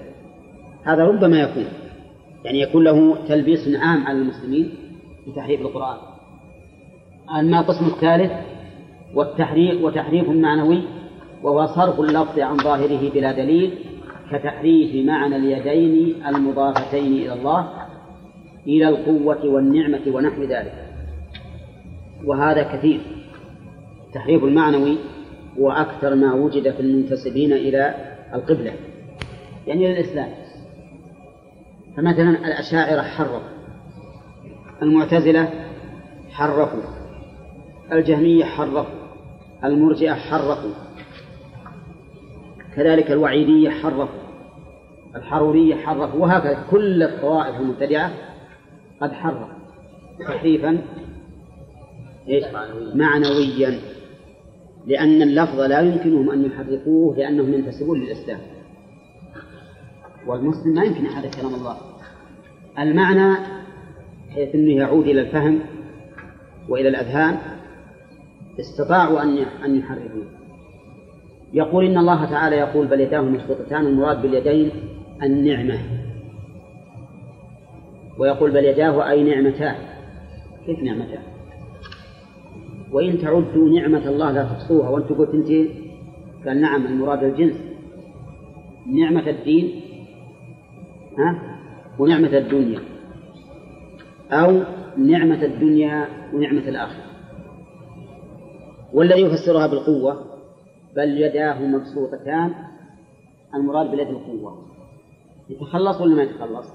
هذا 0.84 1.03
ربما 1.03 1.41
يكون. 1.41 1.65
يعني 2.46 2.62
يكون 2.62 2.84
له 2.84 3.28
تلبيس 3.28 3.76
عام 3.76 4.08
على 4.08 4.18
المسلمين 4.18 4.70
بتحريف 5.28 5.62
القرآن. 5.62 5.98
أما 7.39 7.60
القسم 7.60 7.86
الثالث 7.86 8.32
والتحريف 9.14 9.84
وتحريف 9.84 10.30
معنوي 10.30 10.82
وهو 11.44 11.66
صرف 11.66 12.00
اللفظ 12.00 12.39
عن 12.39 12.58
ظاهره 12.58 13.10
بلا 13.10 13.32
دليل 13.32 13.72
كتحريف 14.32 15.06
معنى 15.06 15.36
اليدين 15.36 16.26
المضافتين 16.28 17.14
إلى 17.14 17.34
الله 17.34 17.70
إلى 18.68 18.89
القوة 18.89 19.46
والنعمة 19.46 20.02
ونحو 20.08 20.44
ذلك. 20.44 20.88
وهذا 22.26 22.64
كثير. 22.64 23.00
التحريف 24.08 24.44
المعنوي 24.44 24.98
هو 25.60 25.72
أكثر 25.72 26.16
ما 26.16 26.34
وجد 26.34 26.72
في 26.72 26.80
المنتسبين 26.80 27.54
إلى 27.54 27.96
القبلة 28.34 28.74
يعني 29.68 29.86
إلى 29.86 30.00
الإسلام. 30.00 30.41
فمثلا 31.98 32.30
الأشاعرة 32.30 33.02
حرفوا 33.02 33.39
المعتزلة 34.82 35.50
حرفوا 36.30 36.82
الجهمية 37.92 38.46
حرفوا 38.46 39.02
المرجئة 39.64 40.14
حرفوا 40.14 40.72
كذلك 42.76 43.12
الوعيدية 43.12 43.70
حرفوا 43.70 44.22
الحرورية 45.16 45.76
حرفوا 45.76 46.20
وهكذا 46.20 46.64
كل 46.72 47.04
الطوائف 47.04 47.56
المبتدعة 47.56 48.12
قد 49.02 49.12
حرفوا 49.12 49.48
تحريفا 50.20 50.82
إيش؟ 52.30 52.44
معنويا 52.94 53.80
لأن 54.88 55.22
اللفظ 55.22 55.60
لا 55.60 55.80
يمكنهم 55.80 56.30
أن 56.30 56.46
يحرفوه 56.46 57.16
لأنهم 57.18 57.54
ينتسبون 57.54 58.00
للإسلام 58.00 58.39
والمسلم 60.28 60.74
ما 60.74 60.84
يمكن 60.84 61.05
يحرف 61.05 61.41
كلام 61.41 61.55
الله. 61.55 61.78
المعنى 62.80 63.36
حيث 64.36 64.55
أنه 64.55 64.72
يعود 64.72 65.07
إلى 65.07 65.22
الفهم 65.22 65.59
وإلى 66.69 66.89
الأذهان 66.89 67.38
استطاعوا 68.59 69.24
أن 69.24 69.38
أن 69.65 69.80
يحرفوه 69.80 70.26
يقول 71.53 71.86
إن 71.86 71.97
الله 71.97 72.26
تعالى 72.26 72.55
يقول 72.55 72.88
بل 72.88 73.01
يداه 73.01 73.22
مبسوطتان 73.22 73.86
المراد 73.86 74.22
باليدين 74.22 74.72
النعمة. 75.24 75.80
ويقول 78.17 78.51
بل 78.51 78.65
يداه 78.65 79.09
أي 79.09 79.24
نعمتان. 79.24 79.76
كيف 80.65 80.80
نعمتان؟ 80.80 81.22
وإن 82.91 83.17
تعدوا 83.17 83.69
نعمة 83.80 84.09
الله 84.09 84.32
لا 84.32 84.43
تحصوها. 84.43 84.89
وأنت 84.89 85.09
قلت 85.09 85.30
أنت؟ 85.34 85.69
قال 86.47 86.61
نعم 86.61 86.86
المراد 86.86 87.24
الجنس. 87.24 87.55
نعمة 88.88 89.30
الدين 89.30 89.82
ها؟ 91.18 91.57
ونعمة 91.99 92.38
الدنيا. 92.38 92.80
أو 94.32 94.64
نعمة 94.97 95.43
الدنيا 95.45 96.07
ونعمة 96.34 96.70
الآخرة. 96.70 97.03
والذي 98.93 99.22
يفسرها 99.22 99.68
بالقوة 99.68 100.26
بل 100.95 101.22
يداه 101.22 101.66
مبسوطتان 101.66 102.53
المراد 103.55 103.91
باليد 103.91 104.07
القوة. 104.07 104.66
يتخلص 105.49 106.01
ولا 106.01 106.16
ما 106.16 106.24
يتخلص؟ 106.24 106.68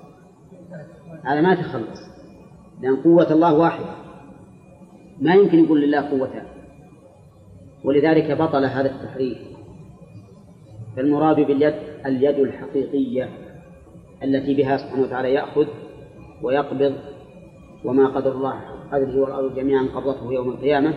هذا 1.24 1.41
ما 1.41 1.53
يتخلص. 1.53 2.01
لأن 2.82 2.97
قوة 2.97 3.32
الله 3.32 3.55
واحدة. 3.55 3.95
ما 5.20 5.34
يمكن 5.34 5.64
يقول 5.64 5.80
لله 5.80 6.11
قوتان. 6.11 6.47
ولذلك 7.84 8.32
بطل 8.32 8.64
هذا 8.64 8.91
التحريف. 8.91 9.39
فالمراد 10.97 11.37
باليد 11.37 11.74
اليد 12.07 12.39
الحقيقية. 12.39 13.28
التي 14.25 14.55
بها 14.55 14.77
سبحانه 14.77 15.03
وتعالى 15.03 15.33
يأخذ 15.33 15.67
ويقبض 16.43 16.95
وما 17.85 18.07
قدر 18.09 18.33
الله 18.33 18.61
قدره 18.93 19.21
والأرض 19.21 19.55
جميعا 19.55 19.83
قبضته 19.95 20.33
يوم 20.33 20.49
القيامة 20.49 20.95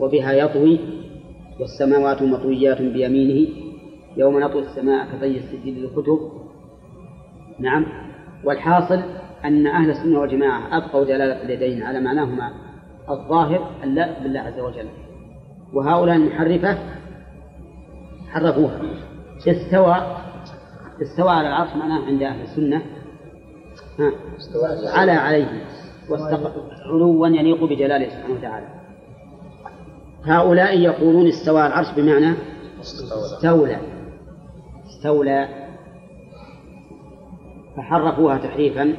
وبها 0.00 0.32
يطوي 0.32 0.78
والسماوات 1.60 2.22
مطويات 2.22 2.82
بيمينه 2.82 3.48
يوم 4.16 4.40
نطوي 4.40 4.62
السماء 4.62 5.06
كطي 5.06 5.38
السجل 5.38 5.72
للكتب. 5.72 6.18
نعم. 7.58 7.86
والحاصل 8.44 9.02
أن 9.44 9.66
أهل 9.66 9.90
السنة 9.90 10.20
والجماعة 10.20 10.76
أبقوا 10.76 11.04
دلالة 11.04 11.42
اليدين 11.42 11.82
على 11.82 12.00
معناهما 12.00 12.50
الظاهر 13.10 13.70
اللائق 13.84 14.22
بالله 14.22 14.40
عز 14.40 14.60
وجل. 14.60 14.88
وهؤلاء 15.72 16.16
المحرفة 16.16 16.78
حرفوها. 18.28 18.80
استوى 19.48 20.25
استوى 21.02 21.30
على 21.30 21.48
العرش 21.48 21.76
معناه 21.76 22.06
عند 22.06 22.22
أهل 22.22 22.42
السنة. 22.42 22.82
ها. 23.98 24.12
على 24.98 25.12
عليه. 25.12 25.64
علوا 26.86 27.28
يليق 27.28 27.64
بجلاله 27.64 28.08
سبحانه 28.08 28.34
وتعالى. 28.34 28.66
هؤلاء 30.24 30.78
يقولون 30.78 31.26
استوى 31.28 31.60
على 31.60 31.72
العرش 31.72 31.94
بمعنى 31.96 32.34
استولى. 32.80 33.78
استولى. 34.86 35.48
فحرفوها 37.76 38.38
تحريفا 38.38 38.94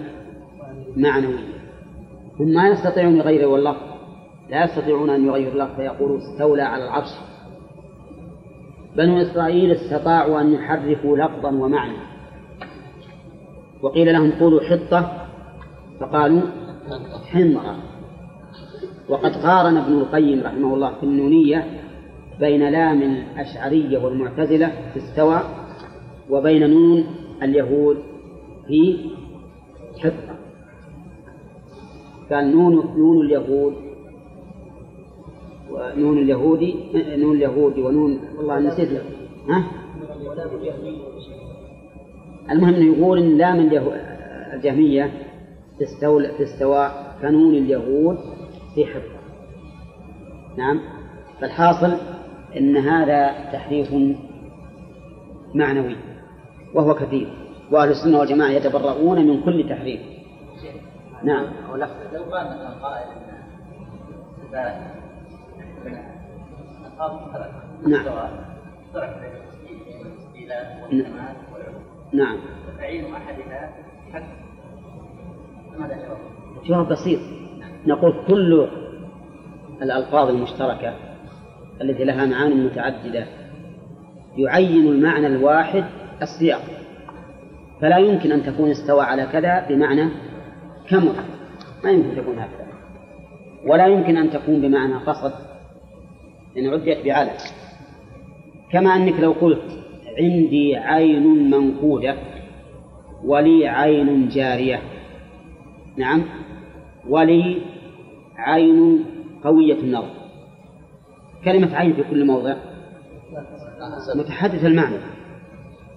معنويا. 0.98 1.58
هم 2.40 2.48
ما 2.48 2.70
يستطيعون 2.70 3.16
يغيروا 3.16 3.58
اللفظ 3.58 3.88
لا 4.50 4.64
يستطيعون 4.64 5.10
أن 5.10 5.26
يغيروا 5.26 5.54
اللفظ 5.54 5.76
فيقولوا 5.76 6.18
استولى 6.18 6.62
على 6.62 6.84
العرش. 6.84 7.10
بنو 8.98 9.22
إسرائيل 9.22 9.72
استطاعوا 9.72 10.42
أن 10.42 10.54
يحرفوا 10.54 11.18
لفظا 11.18 11.50
ومعنى. 11.50 11.98
وقيل 13.82 14.14
لهم 14.14 14.32
قولوا 14.32 14.62
حطة 14.62 15.28
فقالوا 16.00 16.42
حنطة 17.32 17.76
وقد 19.10 19.32
قارن 19.36 19.78
ابن 19.78 19.94
القيم 19.94 20.44
رحمه 20.44 20.74
الله 20.74 20.94
في 21.00 21.04
النونية 21.04 21.68
بين 22.40 22.70
لام 22.70 23.02
الأشعرية 23.02 23.98
والمعتزلة 23.98 24.72
في 24.94 25.00
استوى 25.00 25.42
وبين 26.30 26.70
نون 26.70 27.06
اليهود 27.44 27.98
في 28.68 28.98
حطة. 30.00 30.36
قال 32.32 32.52
نون 32.52 32.76
نون 32.98 33.26
اليهود 33.26 33.87
ونون 35.72 36.18
اليهودي 36.18 36.76
نون 36.96 37.36
اليهودي 37.36 37.82
ونون 37.82 38.20
والله 38.38 38.60
نسيت 38.60 38.90
ها؟ 39.50 39.64
المهم 42.52 42.74
إنه 42.74 42.98
يقول 42.98 43.20
إن 43.20 43.38
لام 43.38 43.70
الجهمية 44.54 45.12
تستوى 45.80 46.28
تستوى 46.28 46.92
كنون 47.22 47.54
اليهود 47.54 48.18
في 48.76 48.86
حفظ. 48.86 49.12
نعم؟ 50.58 50.80
فالحاصل 51.42 51.98
إن 52.58 52.78
هذا 52.78 53.52
تحريف 53.52 53.94
معنوي 55.56 55.96
وهو 56.74 56.94
كثير 56.94 57.28
وأهل 57.72 57.90
السنة 57.90 58.20
والجماعة 58.20 58.50
يتبرؤون 58.50 59.28
من 59.28 59.42
كل 59.42 59.70
تحريف. 59.70 60.02
نعم. 61.24 61.46
لو 62.14 62.24
قال 62.24 62.46
مثلا 62.46 62.70
قائل 62.70 63.08
نعم. 67.88 68.06
نعم. 72.14 72.38
تعيين 72.78 73.14
احدها 73.14 73.70
ماذا؟ 75.80 75.96
جواب؟ 76.66 76.88
بسيط. 76.88 77.20
نقول 77.88 78.14
كل 78.28 78.68
الألفاظ 79.82 80.30
المشتركة 80.30 80.94
التي 81.82 82.04
لها 82.04 82.26
معاني 82.26 82.56
متعددة 82.56 83.26
يعين 84.38 84.88
المعنى 84.88 85.28
الواحد 85.28 85.86
السياق. 86.22 86.62
فلا 87.82 87.98
يمكن 87.98 88.32
أن 88.32 88.44
تكون 88.44 88.70
استوى 88.70 89.02
على 89.02 89.26
كذا 89.26 89.68
بمعنى 89.70 90.10
كمل. 90.90 91.16
ما 91.84 91.92
يمكن 91.92 92.22
تكون 92.22 92.40
هكذا. 92.40 92.68
ولا 93.68 93.88
يمكن 93.88 94.18
أن 94.18 94.30
تكون 94.30 94.62
بمعنى 94.62 94.94
قصد 94.94 95.47
لأن 96.58 96.74
عدت 96.74 97.06
بعلى 97.06 97.32
كما 98.72 98.96
أنك 98.96 99.20
لو 99.20 99.32
قلت 99.32 99.84
عندي 100.20 100.76
عين 100.76 101.50
منقودة 101.50 102.16
ولي 103.24 103.68
عين 103.68 104.28
جارية. 104.28 104.82
نعم. 105.98 106.24
ولي 107.10 107.62
عين 108.38 109.06
قوية 109.44 109.80
النظر. 109.80 110.14
كلمة 111.46 111.76
عين 111.76 111.94
في 111.94 112.04
كل 112.04 112.26
موضع 112.26 112.56
متحدث 114.16 114.66
المعنى. 114.66 114.98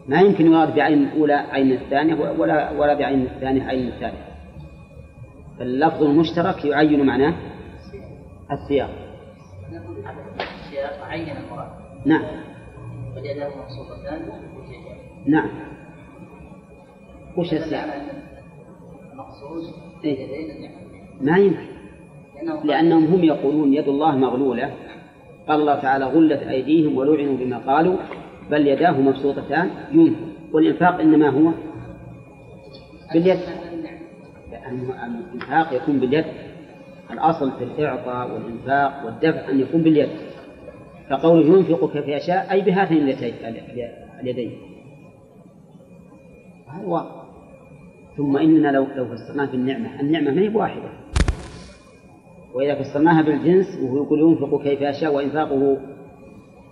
ما 0.08 0.20
يمكن 0.20 0.46
يراد 0.46 0.74
بعين 0.74 1.02
الأولى 1.02 1.34
عين 1.34 1.72
الثانية 1.72 2.14
ولا 2.14 2.70
ولا 2.70 2.94
بعين 2.94 3.22
الثانية 3.22 3.62
عين 3.62 3.88
الثالثة. 3.88 4.30
فاللفظ 5.58 6.02
المشترك 6.02 6.64
يعين 6.64 7.06
معناه 7.06 7.34
السياق. 8.52 8.90
عين 11.02 11.28
المراد 11.36 11.68
نعم. 12.04 12.22
وجده 13.16 13.48
مقصودتان 13.48 14.28
نعم. 15.26 15.48
وش 17.36 17.52
السياق؟ 17.52 17.84
المقصود 19.12 19.62
إيه؟ 20.04 20.70
ما 21.20 21.38
يمكن. 21.38 21.66
لأنهم 22.64 23.04
هم 23.04 23.24
يقولون 23.24 23.74
يد 23.74 23.88
الله 23.88 24.16
مغلولة. 24.16 24.72
قال 25.48 25.60
الله 25.60 25.74
تعالى 25.74 26.04
غلت 26.04 26.42
أيديهم 26.42 26.96
ولعنوا 26.96 27.36
بما 27.36 27.58
قالوا 27.58 27.96
بل 28.50 28.66
يداه 28.66 29.00
مبسوطتان 29.00 29.70
ينفق 29.92 30.16
والإنفاق 30.52 31.00
إنما 31.00 31.28
هو 31.28 31.52
باليد. 33.14 33.38
الإنفاق 34.52 35.74
يكون 35.74 36.00
باليد. 36.00 36.24
الأصل 37.10 37.52
في 37.58 37.64
الإعطاء 37.64 38.30
والإنفاق 38.34 39.06
والدفع 39.06 39.50
أن 39.50 39.60
يكون 39.60 39.82
باليد. 39.82 40.08
فقوله 41.10 41.58
ينفق 41.58 41.92
كيف 41.92 42.08
يشاء 42.08 42.52
أي 42.52 42.60
بهاتين 42.60 43.08
اليدين. 44.20 44.58
هذا 46.68 46.86
واضح. 46.86 47.20
ثم 48.16 48.36
إننا 48.36 48.68
لو 48.68 48.86
لو 48.96 49.06
فسرناه 49.06 49.44
بالنعمة 49.44 50.00
النعمة 50.00 50.30
ما 50.30 50.40
هي 50.40 50.48
بواحدة 50.48 50.90
وإذا 52.54 52.82
فسرناها 52.82 53.22
بالجنس 53.22 53.66
وهو 53.82 53.96
يقول 53.96 54.20
ينفق 54.20 54.62
كيف 54.62 54.80
يشاء 54.80 55.14
وإنفاقه 55.14 55.78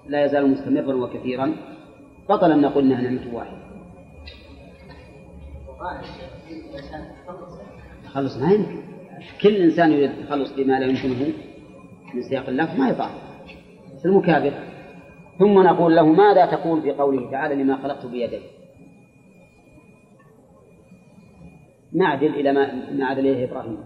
لا 0.08 0.24
يزال 0.24 0.50
مستمرا 0.50 0.94
وكثيرا 0.94 1.52
بطل 2.28 2.52
أن 2.52 2.60
نقول 2.60 2.84
أنها 2.84 3.00
نعمة 3.00 3.34
واحدة. 3.34 3.58
تخلص 8.04 8.36
ما 8.36 8.52
يمكن 8.52 8.78
كل 9.42 9.56
إنسان 9.56 9.92
يريد 9.92 10.10
التخلص 10.10 10.52
بما 10.52 10.80
لا 10.80 10.86
يمكنه 10.86 11.32
من 12.14 12.22
سياق 12.22 12.48
اللفظ 12.48 12.78
ما 12.78 12.88
يطاع 12.88 13.10
المكابر. 14.04 14.52
ثم 15.38 15.62
نقول 15.62 15.96
له 15.96 16.06
ماذا 16.06 16.46
تقول 16.46 16.82
في 16.82 16.90
قوله 16.90 17.30
تعالى 17.30 17.54
لما 17.54 17.76
خلقت 17.76 18.06
بيدي؟ 18.06 18.40
نعدل 21.92 22.34
إلى 22.34 22.52
ما 22.52 22.90
نعدل 22.92 23.26
إليه 23.26 23.50
إبراهيم. 23.50 23.78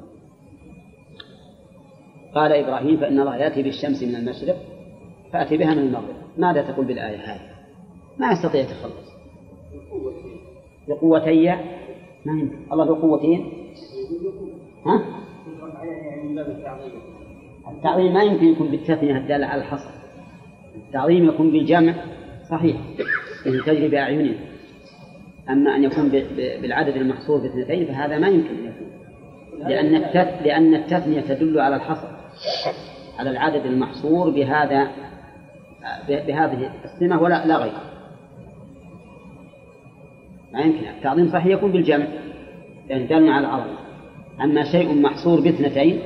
قال 2.34 2.52
إبراهيم 2.52 2.96
فإن 2.96 3.20
الله 3.20 3.36
يأتي 3.36 3.62
بالشمس 3.62 4.02
من 4.02 4.14
المشرق 4.14 4.56
فأتي 5.32 5.56
بها 5.56 5.74
من 5.74 5.82
المغرب. 5.82 6.16
ماذا 6.38 6.62
تقول 6.62 6.86
بالآية 6.86 7.16
هذه؟ 7.16 7.52
ما 8.18 8.32
يستطيع 8.32 8.60
يتخلص 8.60 9.12
بقوتي 10.88 11.46
ما 12.26 12.32
يمكن 12.32 12.72
الله 12.72 12.84
له 12.84 13.00
قوتين 13.00 13.52
ها؟ 14.86 15.22
التعظيم 17.70 18.12
ما 18.12 18.22
يمكن 18.22 18.46
يكون 18.46 18.68
بالتثنية 18.68 19.16
الدالة 19.16 19.46
على 19.46 19.62
الحصر. 19.62 20.01
التعظيم 20.76 21.28
يكون 21.28 21.50
بالجمع 21.50 21.94
صحيح 22.50 22.76
لأنه 23.46 23.64
تجري 23.64 23.88
بأعيننا. 23.88 24.34
أما 25.50 25.76
أن 25.76 25.84
يكون 25.84 26.08
بالعدد 26.62 26.96
المحصور 26.96 27.38
باثنتين 27.40 27.86
فهذا 27.86 28.18
ما 28.18 28.28
يمكن 28.28 28.48
أن 28.48 28.64
يكون. 28.64 28.88
لأن. 29.68 29.92
لأن 30.44 30.74
التثنية 30.74 31.20
تدل 31.20 31.60
على 31.60 31.76
الحصر 31.76 32.08
على 33.18 33.30
العدد 33.30 33.66
المحصور 33.66 34.30
بهذا 34.30 34.90
بهذه 36.08 36.70
السمة 36.84 37.22
ولا 37.22 37.46
لا 37.46 37.56
غير. 37.56 37.72
ما 40.52 40.60
يمكن. 40.60 40.88
التعظيم 40.88 41.28
صحيح 41.28 41.46
يكون 41.46 41.72
بالجمع 41.72 42.06
لأن 42.88 43.06
دلنا 43.06 43.34
على 43.34 43.46
العظمة 43.46 43.78
أما 44.40 44.64
شيء 44.72 45.02
محصور 45.02 45.40
باثنتين 45.40 46.00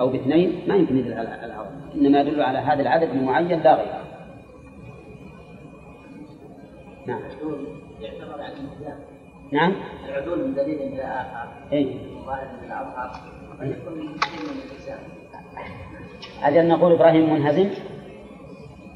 أو 0.00 0.08
باثنين 0.08 0.52
ما 0.68 0.74
يمكن 0.74 0.98
يدل 0.98 1.12
على 1.12 1.46
العظمة 1.46 1.77
إنما 1.94 2.20
يدل 2.20 2.42
على 2.42 2.58
هذا 2.58 2.82
العدد 2.82 3.10
المعين 3.10 3.60
لا 3.60 3.74
غير 3.74 4.08
نعم. 7.06 7.20
نعم. 9.52 9.72
العدول 10.08 10.48
من 10.48 10.54
دليل 10.54 10.82
إلى 10.82 11.02
آخر. 11.02 11.48
أي 11.72 11.96
أجل 16.42 16.68
نقول 16.68 16.92
إبراهيم 16.92 17.34
منهزم؟ 17.34 17.70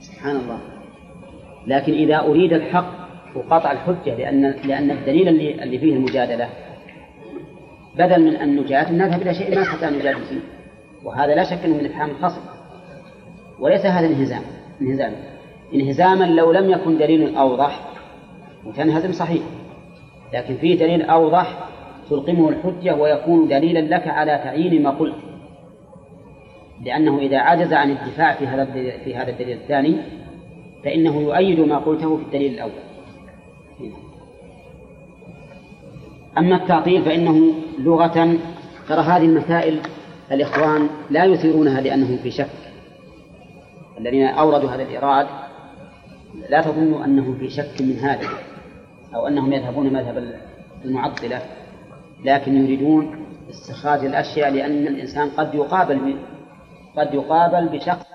سبحان 0.01 0.37
الله. 0.37 0.59
لكن 1.67 1.93
إذا 1.93 2.21
أريد 2.21 2.53
الحق 2.53 2.93
وقطع 3.35 3.73
الحجة 3.73 4.15
لأن 4.15 4.43
لأن 4.51 4.91
الدليل 4.91 5.29
اللي 5.29 5.63
اللي 5.63 5.79
فيه 5.79 5.95
المجادلة. 5.95 6.49
بدل 7.95 8.25
من 8.25 8.37
أن 8.37 8.57
نجادل 8.57 8.95
نذهب 8.95 9.23
إلى 9.23 9.35
شيء 9.35 9.55
ما 9.55 9.89
أن 9.89 9.99
نجادل 9.99 10.25
فيه. 10.25 10.41
وهذا 11.05 11.35
لا 11.35 11.45
شك 11.45 11.65
أنه 11.65 11.77
من 11.77 11.85
إفهام 11.87 12.11
الخصم 12.11 12.52
وليس 13.63 13.87
هذا 13.87 14.07
انهزام 14.07 14.43
انهزام 14.81 15.13
انهزاما 15.75 16.25
لو 16.25 16.53
لم 16.53 16.71
يكن 16.71 16.99
دليل 16.99 17.37
أوضح 17.37 17.81
وتنهزم 18.67 19.13
صحيح. 19.13 19.43
لكن 20.35 20.57
فيه 20.57 20.79
دليل 20.79 21.03
أوضح 21.03 21.69
تلقمه 22.11 22.49
الحجة 22.49 22.95
ويكون 22.95 23.49
دليلا 23.49 23.79
لك 23.79 24.09
على 24.09 24.41
تعيين 24.45 24.83
ما 24.83 24.91
قلت. 24.91 25.15
لأنه 26.85 27.19
إذا 27.19 27.39
عجز 27.39 27.73
عن 27.73 27.91
الدفاع 27.91 28.35
في 28.35 28.47
هذا 28.47 28.65
في 29.05 29.15
هذا 29.15 29.31
الدليل 29.31 29.57
الثاني 29.57 29.97
فإنه 30.85 31.21
يؤيد 31.21 31.61
ما 31.61 31.79
قلته 31.79 32.17
في 32.17 32.23
الدليل 32.23 32.55
الأول. 32.55 32.73
أما 36.39 36.57
التعطيل 36.57 37.03
فإنه 37.03 37.53
لغة 37.79 38.39
ترى 38.89 39.01
هذه 39.01 39.25
المسائل 39.25 39.79
الإخوان 40.33 40.89
لا 41.11 41.25
يثيرونها 41.25 41.81
لأنهم 41.81 42.17
في 42.17 42.31
شك. 42.31 42.72
الذين 44.03 44.27
أوردوا 44.27 44.71
هذا 44.71 44.83
الإيراد 44.83 45.27
لا 46.49 46.63
تظنوا 46.63 47.05
أنهم 47.05 47.39
في 47.39 47.51
شك 47.51 47.81
من 47.81 47.99
هذا 47.99 48.29
أو 49.15 49.27
أنهم 49.27 49.53
يذهبون 49.53 49.93
مذهب 49.93 50.41
المعطلة 50.85 51.43
لكن 52.25 52.65
يريدون 52.65 53.27
استخراج 53.51 54.05
الأشياء 54.05 54.51
لأن 54.51 54.87
الإنسان 54.87 55.31
قد 55.31 55.55
يقابل 55.55 56.19
قد 56.97 57.15
يقابل 57.15 57.69
بشخص 57.69 58.07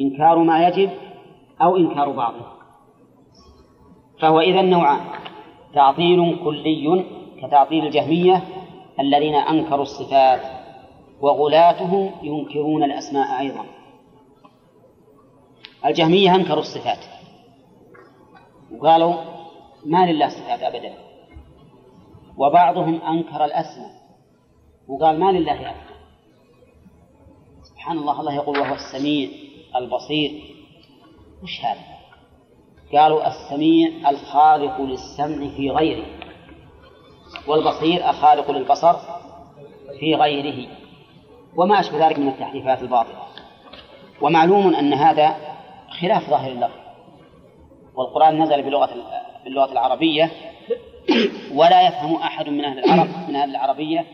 إنكار 0.00 0.38
ما 0.38 0.68
يجب 0.68 0.90
أو 1.62 1.76
إنكار 1.76 2.10
بعضه. 2.10 2.46
فهو 4.20 4.40
إذا 4.40 4.62
نوعان 4.62 5.00
تعطيل 5.74 6.36
كلي 6.44 7.04
كتعطيل 7.42 7.86
الجهمية 7.86 8.42
الذين 9.00 9.34
أنكروا 9.34 9.82
الصفات 9.82 10.40
وغلاتهم 11.20 12.10
ينكرون 12.22 12.82
الأسماء 12.82 13.40
أيضا. 13.40 13.64
الجهمية 15.86 16.34
أنكروا 16.34 16.60
الصفات. 16.60 17.04
وقالوا 18.72 19.14
ما 19.86 20.12
لله 20.12 20.28
صفات 20.28 20.62
أبدا. 20.62 20.94
وبعضهم 22.36 23.00
أنكر 23.02 23.44
الأسماء. 23.44 23.90
وقال 24.88 25.20
ما 25.20 25.32
لله 25.32 25.70
أبدا. 25.70 25.94
سبحان 27.62 27.98
الله 27.98 28.20
الله 28.20 28.34
يقول 28.34 28.58
وهو 28.58 28.74
السميع 28.74 29.30
البصير. 29.76 30.42
وش 31.42 31.60
هذا؟ 31.64 31.80
قالوا 32.92 33.28
السميع 33.28 34.10
الخالق 34.10 34.80
للسمع 34.80 35.56
في 35.56 35.70
غيره. 35.70 36.06
والبصير 37.48 38.10
الخالق 38.10 38.50
للبصر 38.50 38.94
في 40.00 40.14
غيره. 40.14 40.68
وما 41.56 41.80
أشبه 41.80 42.08
ذلك 42.08 42.18
من 42.18 42.28
التحريفات 42.28 42.82
الباطلة. 42.82 43.22
ومعلوم 44.20 44.74
أن 44.74 44.92
هذا 44.92 45.53
خلاف 46.00 46.30
ظاهر 46.30 46.52
اللفظ 46.52 46.78
والقرآن 47.94 48.42
نزل 48.42 48.62
بلغة 48.62 48.90
باللغة 49.44 49.72
العربية. 49.72 50.30
ولا 51.54 51.88
يفهم 51.88 52.16
أحد 52.16 52.48
من 52.48 52.64
أهل 52.64 52.78
العرب 52.78 53.08
من 53.28 53.36
أهل 53.36 53.50
العربية 53.50 54.06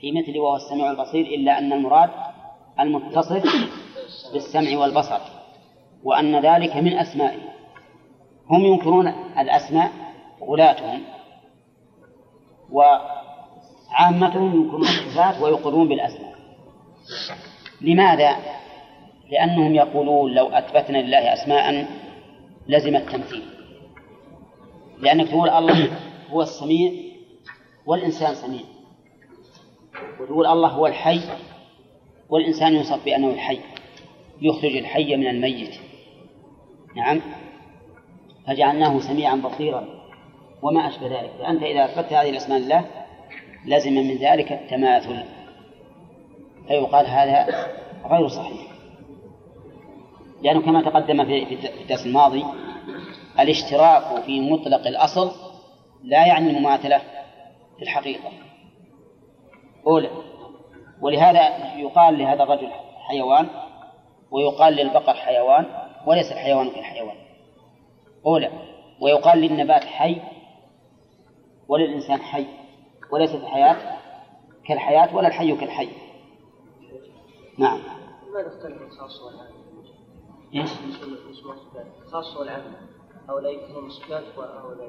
في 0.00 0.12
مثل 0.12 0.38
وهو 0.38 0.56
السميع 0.56 0.90
البصير 0.90 1.26
إلا 1.26 1.58
أن 1.58 1.72
المراد 1.72 2.10
المتصف 2.80 3.44
بالسمع 4.32 4.78
والبصر 4.78 5.20
وأن 6.04 6.40
ذلك 6.40 6.76
من 6.76 6.98
أسمائه 6.98 7.40
هم 8.50 8.60
ينكرون 8.64 9.08
الأسماء 9.38 9.90
غلاتهم 10.42 11.02
وعامتهم 12.70 14.54
ينكرون 14.54 14.82
الصفات 14.82 15.42
ويقرون 15.42 15.88
بالأسماء. 15.88 16.34
لماذا؟ 17.80 18.36
لأنهم 19.30 19.74
يقولون 19.74 20.34
لو 20.34 20.48
أثبتنا 20.48 20.98
لله 20.98 21.32
أسماء 21.32 21.86
لزم 22.68 22.96
التمثيل. 22.96 23.42
لأنك 24.98 25.28
تقول 25.28 25.50
الله 25.50 25.98
هو 26.30 26.42
السميع 26.42 26.92
والإنسان 27.86 28.34
سميع. 28.34 28.62
وتقول 30.20 30.46
الله 30.46 30.68
هو 30.68 30.86
الحي 30.86 31.20
والإنسان 32.28 32.74
يوصف 32.74 33.04
بأنه 33.04 33.30
الحي 33.30 33.58
يخرج 34.42 34.76
الحي 34.76 35.16
من 35.16 35.26
الميت. 35.26 35.74
نعم؟ 36.96 37.20
فجعلناه 38.46 39.00
سميعا 39.00 39.36
بصيرا 39.36 39.84
وما 40.62 40.88
أشبه 40.88 41.06
ذلك. 41.06 41.30
فأنت 41.38 41.62
إذا 41.62 41.84
أثبتت 41.84 42.12
هذه 42.12 42.30
الأسماء 42.30 42.58
لله 42.58 42.84
لزم 43.66 43.92
من 43.92 44.16
ذلك 44.16 44.52
التماثل. 44.52 45.24
فيقال 46.68 47.06
هذا 47.06 47.46
غير 48.10 48.28
صحيح. 48.28 48.79
لأنه 50.42 50.60
كما 50.60 50.82
تقدم 50.82 51.24
في 51.24 51.80
الدرس 51.82 52.06
الماضي 52.06 52.44
الاشتراك 53.40 54.22
في 54.22 54.40
مطلق 54.40 54.86
الأصل 54.86 55.30
لا 56.02 56.26
يعني 56.26 56.50
المماثلة 56.50 56.98
في 57.76 57.82
الحقيقة. 57.82 58.30
أولى 59.86 60.10
ولهذا 61.00 61.74
يقال 61.76 62.18
لهذا 62.18 62.42
الرجل 62.42 62.70
حيوان 63.08 63.48
ويقال 64.30 64.72
للبقر 64.72 65.14
حيوان 65.14 65.66
وليس 66.06 66.32
الحيوان 66.32 66.70
كالحيوان. 66.70 67.16
أولى 68.26 68.50
ويقال 69.00 69.38
للنبات 69.38 69.84
حي 69.84 70.16
وللإنسان 71.68 72.20
حي 72.20 72.46
وليست 73.12 73.34
الحياة 73.34 73.76
كالحياة 74.66 75.16
ولا 75.16 75.28
الحي 75.28 75.56
كالحي. 75.56 75.88
نعم. 77.58 77.80
لماذا 78.28 78.48
اختلف 78.48 78.82
الخاص 78.82 79.20
والعام؟ 79.22 79.59
إيش؟ 80.54 80.70
الخاص 82.06 82.36
والعام 82.36 82.62
أو 83.30 83.38
لا 83.38 83.50
يفهمون 83.50 83.86
الصفات 83.86 84.24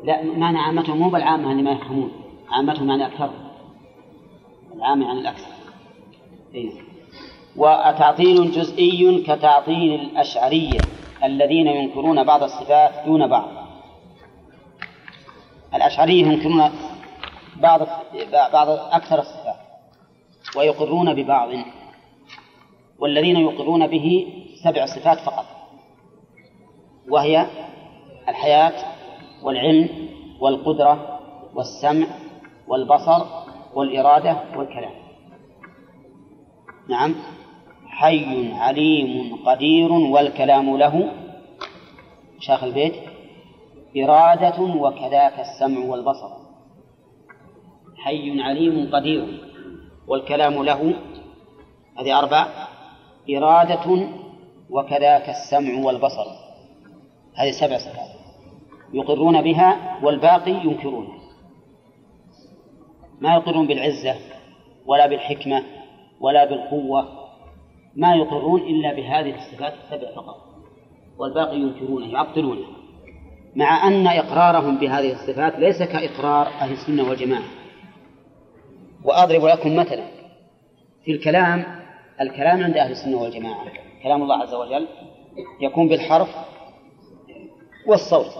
لا 0.03 0.23
معنى 0.23 0.57
عامتهم 0.57 0.97
مو 0.97 1.09
بالعامة 1.09 1.51
اللي 1.51 1.63
ما 1.63 1.71
يفهمون 1.71 2.11
عامتهم 2.49 2.89
يعني 2.89 3.05
أكثر 3.05 3.31
العام 4.75 5.01
يعني 5.01 5.19
الأكثر. 5.19 5.51
إيه. 6.55 6.71
وتعطيل 7.55 8.51
جزئي 8.51 9.23
كتعطيل 9.23 10.01
الأشعرية 10.01 10.79
الذين 11.23 11.67
ينكرون 11.67 12.23
بعض 12.23 12.43
الصفات 12.43 13.05
دون 13.05 13.27
بعض. 13.27 13.49
الأشعرية 15.75 16.25
ينكرون 16.25 16.71
بعض 17.55 17.81
بعض 18.53 18.69
أكثر 18.69 19.19
الصفات. 19.19 19.55
ويقرون 20.57 21.13
ببعض. 21.13 21.49
والذين 22.99 23.35
يقرون 23.35 23.87
به 23.87 24.27
سبع 24.63 24.85
صفات 24.85 25.17
فقط. 25.19 25.45
وهي 27.09 27.45
الحياة 28.29 28.73
والعلم 29.43 29.89
والقدرة 30.39 31.19
والسمع 31.55 32.07
والبصر 32.67 33.25
والإرادة 33.73 34.37
والكلام. 34.55 34.91
نعم. 36.89 37.15
حي 37.87 38.53
عليم 38.53 39.35
قدير 39.45 39.91
والكلام 39.91 40.77
له. 40.77 41.11
شاخ 42.39 42.63
البيت. 42.63 42.93
إرادة 43.97 44.61
وكذاك 44.61 45.39
السمع 45.39 45.85
والبصر. 45.85 46.29
حي 47.97 48.41
عليم 48.41 48.95
قدير 48.95 49.41
والكلام 50.07 50.63
له. 50.63 50.93
هذه 51.99 52.19
أربع. 52.19 52.47
إرادة 53.29 54.07
وكذاك 54.71 55.29
السمع 55.29 55.85
والبصر. 55.85 56.25
هذه 57.35 57.51
سبع 57.51 57.77
صفات. 57.77 58.09
يقرون 58.93 59.41
بها 59.41 59.99
والباقي 60.03 60.51
ينكرون. 60.51 61.07
ما 63.21 63.35
يقرون 63.35 63.67
بالعزة 63.67 64.15
ولا 64.85 65.07
بالحكمة 65.07 65.63
ولا 66.19 66.45
بالقوة. 66.45 67.07
ما 67.95 68.15
يقرون 68.15 68.61
إلا 68.61 68.93
بهذه 68.93 69.35
الصفات 69.35 69.73
السبع 69.73 70.15
فقط. 70.15 70.37
والباقي 71.17 71.55
ينكرونه 71.55 72.07
يعطلونه 72.07 72.65
مع 73.55 73.87
أن 73.87 74.07
إقرارهم 74.07 74.77
بهذه 74.77 75.11
الصفات 75.11 75.59
ليس 75.59 75.83
كإقرار 75.83 76.47
أهل 76.47 76.71
السنة 76.71 77.09
والجماعة. 77.09 77.43
وأضرب 79.03 79.45
لكم 79.45 79.75
مثلا 79.75 80.03
في 81.05 81.11
الكلام 81.11 81.65
الكلام 82.21 82.63
عند 82.63 82.77
أهل 82.77 82.91
السنة 82.91 83.17
والجماعة. 83.17 83.90
كلام 84.03 84.23
الله 84.23 84.35
عز 84.35 84.53
وجل 84.53 84.87
يكون 85.61 85.87
بالحرف 85.87 86.29
والصوت. 87.87 88.31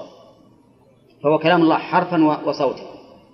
فهو 1.23 1.39
كلام 1.39 1.61
الله 1.61 1.77
حرفا 1.77 2.47
وصوتا. 2.47 2.83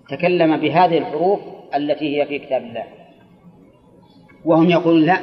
تكلم 0.09 0.57
بهذه 0.57 0.97
الحروف 0.97 1.39
التي 1.75 2.21
هي 2.21 2.25
في 2.25 2.39
كتاب 2.39 2.61
الله. 2.61 2.83
وهم 4.45 4.69
يقولون 4.69 5.01
لا 5.01 5.19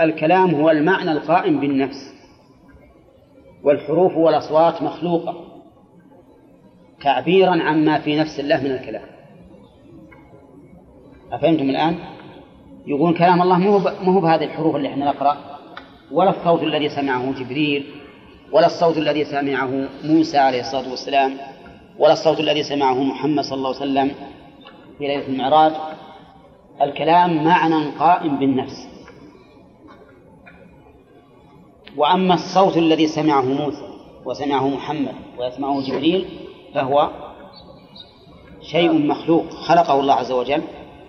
الكلام 0.00 0.54
هو 0.54 0.70
المعنى 0.70 1.12
القائم 1.12 1.60
بالنفس. 1.60 2.14
والحروف 3.64 4.16
والأصوات 4.16 4.82
مخلوقة. 4.82 5.44
تعبيرا 7.02 7.62
عما 7.62 8.00
في 8.00 8.16
نفس 8.16 8.40
الله 8.40 8.60
من 8.64 8.70
الكلام. 8.70 9.08
أفهمتم 11.32 11.70
الآن؟ 11.70 12.13
يقول 12.86 13.18
كلام 13.18 13.42
الله 13.42 13.58
مو 13.58 13.80
مو 14.02 14.20
بهذه 14.20 14.44
الحروف 14.44 14.76
اللي 14.76 14.88
إحنا 14.88 15.04
نقرأ 15.04 15.36
ولا 16.12 16.30
الصوت 16.30 16.62
الذي 16.62 16.88
سمعه 16.88 17.32
جبريل 17.32 17.86
ولا 18.52 18.66
الصوت 18.66 18.98
الذي 18.98 19.24
سمعه 19.24 19.88
موسى 20.04 20.38
عليه 20.38 20.60
الصلاة 20.60 20.90
والسلام 20.90 21.36
ولا 21.98 22.12
الصوت 22.12 22.40
الذي 22.40 22.62
سمعه 22.62 23.02
محمد 23.02 23.44
صلى 23.44 23.56
الله 23.56 23.68
عليه 23.68 23.78
وسلم 23.78 24.10
في 24.98 25.06
ليلة 25.06 25.26
المعراج. 25.26 25.72
الكلام 26.82 27.44
معنى 27.44 27.90
قائم 27.98 28.38
بالنفس. 28.38 28.88
وأما 31.96 32.34
الصوت 32.34 32.76
الذي 32.76 33.06
سمعه 33.06 33.42
موسى 33.42 33.88
وسمعه 34.24 34.68
محمد 34.68 35.14
ويسمعه 35.38 35.80
جبريل 35.80 36.28
فهو 36.74 37.10
شيء 38.62 39.06
مخلوق 39.06 39.50
خلقه 39.50 40.00
الله 40.00 40.14
عز 40.14 40.32
وجل 40.32 40.62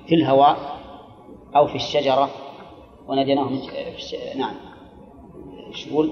في 0.07 0.15
الهواء 0.15 0.74
أو 1.55 1.67
في 1.67 1.75
الشجرة 1.75 2.29
وناديناه 3.07 3.43
من 3.43 3.59
الش... 3.95 4.15
نعم. 4.35 4.55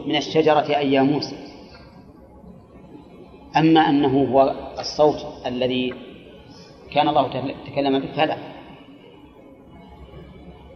من 0.05 0.15
الشجرة 0.15 0.77
أي 0.77 0.93
يا 0.93 1.01
موسى 1.01 1.35
أما 3.57 3.89
أنه 3.89 4.23
هو 4.23 4.55
الصوت 4.79 5.25
الذي 5.45 5.93
كان 6.91 7.07
الله 7.07 7.27
تكلم 7.71 7.99
به 7.99 8.11
فلا. 8.15 8.37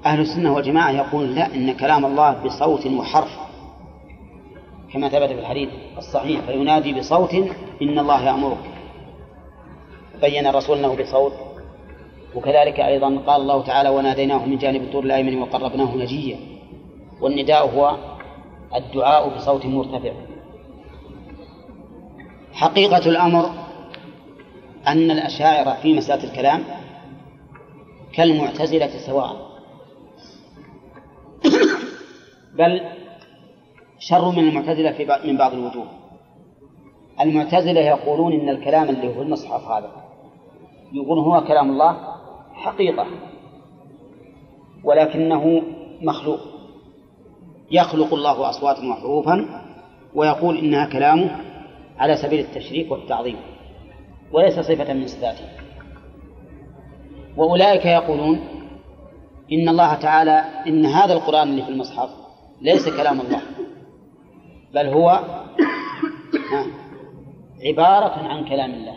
أهل 0.05 0.20
السنة 0.20 0.53
والجماعة 0.53 0.91
يقول 0.91 1.36
لا 1.36 1.55
إن 1.55 1.74
كلام 1.74 2.05
الله 2.05 2.43
بصوت 2.43 2.88
وحرف. 2.88 3.39
كما 4.93 5.09
ثبت 5.09 5.30
في 5.30 5.39
الحديث 5.39 5.70
الصحيح 5.97 6.41
فينادي 6.41 6.93
بصوت 6.93 7.34
إن 7.82 7.99
الله 7.99 8.26
يأمرك. 8.26 8.72
بين 10.22 10.47
الرسول 10.47 10.78
أنه 10.78 10.95
بصوت 10.95 11.34
وكذلك 12.38 12.79
أيضا 12.79 13.17
قال 13.27 13.41
الله 13.41 13.63
تعالى 13.63 13.89
وناديناه 13.89 14.45
من 14.45 14.57
جانب 14.57 14.81
الطور 14.81 15.03
الأيمن 15.03 15.41
وقربناه 15.41 15.95
نجيا. 15.95 16.39
والنداء 17.21 17.75
هو 17.75 17.97
الدعاء 18.75 19.35
بصوت 19.35 19.65
مرتفع. 19.65 20.13
حقيقة 22.53 23.09
الأمر 23.09 23.49
أن 24.88 25.11
الأشاعرة 25.11 25.73
في 25.81 25.93
مسألة 25.93 26.23
الكلام 26.23 26.63
كالمعتزلة 28.13 28.88
سواء. 28.88 29.47
بل 32.53 32.81
شر 33.99 34.31
من 34.31 34.47
المعتزلة 34.47 34.91
في 34.91 35.05
من 35.25 35.38
بعض 35.38 35.53
الوجوه. 35.53 35.88
المعتزلة 37.21 37.79
يقولون 37.81 38.33
إن 38.33 38.49
الكلام 38.49 38.89
اللي 38.89 39.17
هو 39.17 39.21
المصحف 39.21 39.67
هذا 39.67 39.91
يقولون 40.93 41.25
هو 41.25 41.43
كلام 41.47 41.71
الله 41.71 42.16
حقيقة 42.57 43.07
ولكنه 44.83 45.61
مخلوق. 46.01 46.39
يخلق 47.71 48.13
الله 48.13 48.49
أصواتا 48.49 48.87
وحروفا 48.87 49.63
ويقول 50.15 50.57
إنها 50.57 50.85
كلامه 50.85 51.41
على 51.97 52.15
سبيل 52.15 52.39
التشريك 52.39 52.91
والتعظيم 52.91 53.37
وليس 54.31 54.59
صفة 54.59 54.93
من 54.93 55.07
صفاته. 55.07 55.45
وأولئك 57.37 57.85
يقولون 57.85 58.39
إن 59.51 59.69
الله 59.69 59.95
تعالى 59.95 60.43
إن 60.67 60.85
هذا 60.85 61.13
القرآن 61.13 61.49
اللي 61.49 61.61
في 61.61 61.69
المصحف 61.69 62.09
ليس 62.61 62.89
كلام 62.89 63.21
الله 63.21 63.41
بل 64.73 64.85
هو 64.87 65.09
عبارة 67.67 68.27
عن 68.27 68.45
كلام 68.45 68.73
الله 68.73 68.95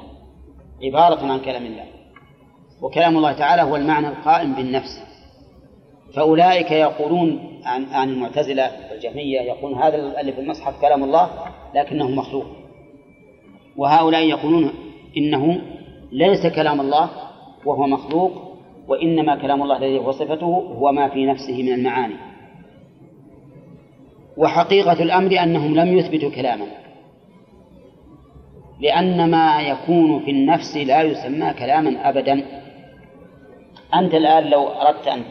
عبارة 0.82 1.32
عن 1.32 1.40
كلام 1.40 1.66
الله. 1.66 1.99
وكلام 2.82 3.16
الله 3.16 3.32
تعالى 3.32 3.62
هو 3.62 3.76
المعنى 3.76 4.08
القائم 4.08 4.54
بالنفس. 4.54 5.02
فأولئك 6.14 6.70
يقولون 6.70 7.60
عن 7.64 7.84
عن 7.84 8.08
المعتزلة 8.08 8.70
والجهمية 8.90 9.40
يقولون 9.40 9.82
هذا 9.82 10.20
اللي 10.20 10.32
في 10.32 10.40
المصحف 10.40 10.80
كلام 10.80 11.04
الله 11.04 11.30
لكنه 11.74 12.10
مخلوق. 12.10 12.46
وهؤلاء 13.76 14.22
يقولون 14.22 14.70
إنه 15.16 15.60
ليس 16.12 16.46
كلام 16.46 16.80
الله 16.80 17.10
وهو 17.64 17.86
مخلوق 17.86 18.32
وإنما 18.88 19.36
كلام 19.36 19.62
الله 19.62 19.76
الذي 19.76 19.98
هو 19.98 20.12
صفته 20.12 20.46
هو 20.78 20.92
ما 20.92 21.08
في 21.08 21.26
نفسه 21.26 21.62
من 21.62 21.72
المعاني. 21.72 22.16
وحقيقة 24.36 25.02
الأمر 25.02 25.42
أنهم 25.42 25.74
لم 25.74 25.98
يثبتوا 25.98 26.30
كلاما. 26.30 26.66
لأن 28.80 29.30
ما 29.30 29.60
يكون 29.60 30.20
في 30.24 30.30
النفس 30.30 30.76
لا 30.76 31.02
يسمى 31.02 31.54
كلاما 31.54 32.08
أبدا. 32.08 32.44
أنت 33.94 34.14
الآن 34.14 34.50
لو 34.50 34.68
أردت 34.68 35.08
أن 35.08 35.24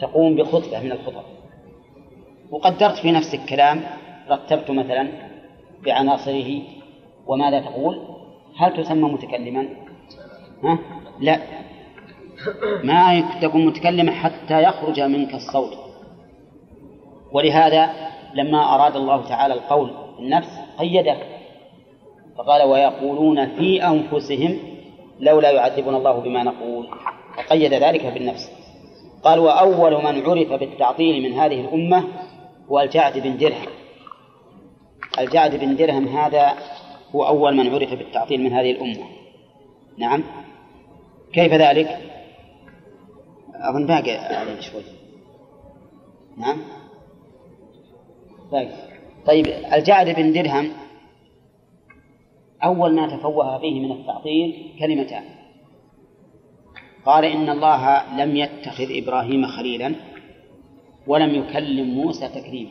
تقوم 0.00 0.36
بخطبة 0.36 0.80
من 0.80 0.92
الخطب 0.92 1.22
وقدرت 2.50 2.98
في 2.98 3.12
نفسك 3.12 3.40
كلام 3.48 3.82
رتبت 4.30 4.70
مثلا 4.70 5.08
بعناصره 5.84 6.62
وماذا 7.26 7.60
تقول؟ 7.60 8.00
هل 8.56 8.76
تسمى 8.76 9.12
متكلما؟ 9.12 9.68
ها؟ 10.64 10.78
لا. 11.20 11.40
ما 12.84 13.24
تكون 13.42 13.66
متكلما 13.66 14.12
حتى 14.12 14.62
يخرج 14.62 15.00
منك 15.00 15.34
الصوت. 15.34 15.78
ولهذا 17.32 17.90
لما 18.34 18.74
أراد 18.74 18.96
الله 18.96 19.28
تعالى 19.28 19.54
القول 19.54 19.90
النفس 20.18 20.58
قيده. 20.78 21.16
فقال 22.38 22.62
ويقولون 22.62 23.46
في 23.46 23.86
أنفسهم 23.86 24.58
لولا 25.20 25.50
يعذبنا 25.50 25.96
الله 25.96 26.20
بما 26.20 26.42
نقول. 26.42 26.88
وقيد 27.40 27.74
ذلك 27.74 28.06
بالنفس. 28.06 28.50
قال 29.22 29.38
وأول 29.38 29.92
من 29.92 30.22
عرف 30.26 30.52
بالتعطيل 30.52 31.22
من 31.22 31.38
هذه 31.38 31.60
الأمة 31.60 32.04
هو 32.70 32.80
الجعد 32.80 33.18
بن 33.18 33.36
درهم. 33.36 33.68
الجعد 35.18 35.56
بن 35.56 35.76
درهم 35.76 36.08
هذا 36.08 36.54
هو 37.14 37.26
أول 37.26 37.56
من 37.56 37.74
عرف 37.74 37.94
بالتعطيل 37.94 38.40
من 38.40 38.52
هذه 38.52 38.70
الأمة. 38.70 39.04
نعم. 39.98 40.24
كيف 41.32 41.52
ذلك؟ 41.52 41.98
أظن 43.54 43.86
باقي 43.86 44.10
عليه 44.10 44.60
شوي. 44.60 44.82
نعم. 46.36 46.58
باقي. 48.52 48.90
طيب 49.26 49.46
الجعد 49.46 50.10
بن 50.10 50.32
درهم 50.32 50.72
أول 52.64 52.94
ما 52.94 53.16
تفوه 53.16 53.58
فيه 53.58 53.80
من 53.80 53.92
التعطيل 53.92 54.76
كلمتان. 54.78 55.39
قال 57.06 57.24
إن 57.24 57.50
الله 57.50 58.14
لم 58.24 58.36
يتخذ 58.36 58.86
إبراهيم 58.90 59.46
خليلا 59.46 59.94
ولم 61.06 61.34
يكلم 61.34 61.94
موسى 61.94 62.28
تكليما. 62.28 62.70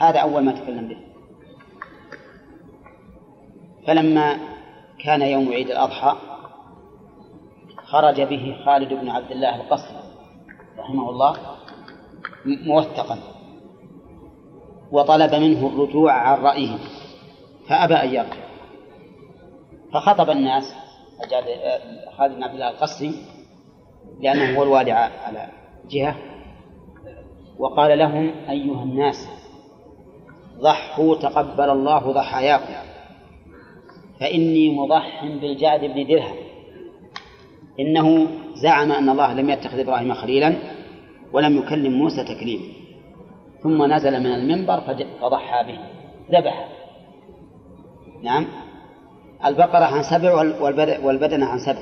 هذا 0.00 0.18
أول 0.18 0.44
ما 0.44 0.52
تكلم 0.52 0.88
به. 0.88 0.98
فلما 3.86 4.38
كان 5.04 5.22
يوم 5.22 5.48
عيد 5.52 5.70
الأضحى 5.70 6.16
خرج 7.84 8.20
به 8.20 8.56
خالد 8.64 8.92
بن 8.92 9.08
عبد 9.08 9.30
الله 9.30 9.56
القصري 9.56 10.02
رحمه 10.78 11.10
الله 11.10 11.36
موثقا 12.44 13.18
وطلب 14.92 15.34
منه 15.34 15.66
الرجوع 15.66 16.12
عن 16.12 16.38
رأيه 16.38 16.78
فأبى 17.68 17.94
أن 17.94 18.08
يرجع. 18.08 18.48
فخطب 19.92 20.30
الناس 20.30 20.64
خالد 22.18 22.34
بن 22.36 22.42
عبد 22.42 22.54
الله 22.54 22.70
القصري 22.70 23.14
لأنه 24.20 24.58
هو 24.58 24.62
الوالي 24.62 24.92
على 24.92 25.48
جهة 25.90 26.16
وقال 27.58 27.98
لهم 27.98 28.30
أيها 28.48 28.82
الناس 28.82 29.28
ضحوا 30.60 31.16
تقبل 31.16 31.70
الله 31.70 32.12
ضحاياكم 32.12 32.88
فإني 34.20 34.78
مضح 34.78 35.24
بالجعد 35.24 35.80
بن 35.80 36.06
درهم 36.06 36.36
إنه 37.80 38.26
زعم 38.54 38.92
أن 38.92 39.08
الله 39.08 39.32
لم 39.32 39.50
يتخذ 39.50 39.78
إبراهيم 39.78 40.14
خليلا 40.14 40.56
ولم 41.32 41.58
يكلم 41.58 41.92
موسى 41.92 42.24
تكليما 42.24 42.64
ثم 43.62 43.92
نزل 43.92 44.20
من 44.20 44.34
المنبر 44.34 44.80
فضحى 45.20 45.64
به 45.66 45.78
ذبح 46.38 46.68
نعم؟ 48.22 48.46
البقرة 49.44 49.84
عن 49.84 50.02
سبع 50.02 50.34
والبدنة 51.04 51.46
عن 51.46 51.58
سبع. 51.58 51.80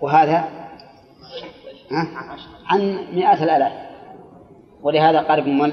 وهذا 0.00 0.44
عن 2.66 2.80
مئات 3.12 3.42
الآلاف. 3.42 3.72
ولهذا 4.82 5.20
قال 5.20 5.38
ابن 5.40 5.64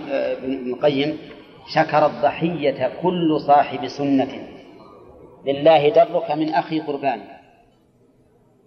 القيم 0.73 1.17
شكر 1.75 2.05
الضحية 2.05 2.91
كل 3.01 3.39
صاحب 3.47 3.87
سنة. 3.87 4.47
لله 5.45 5.89
درك 5.89 6.31
من 6.31 6.53
أخي 6.53 6.79
قربان. 6.79 7.21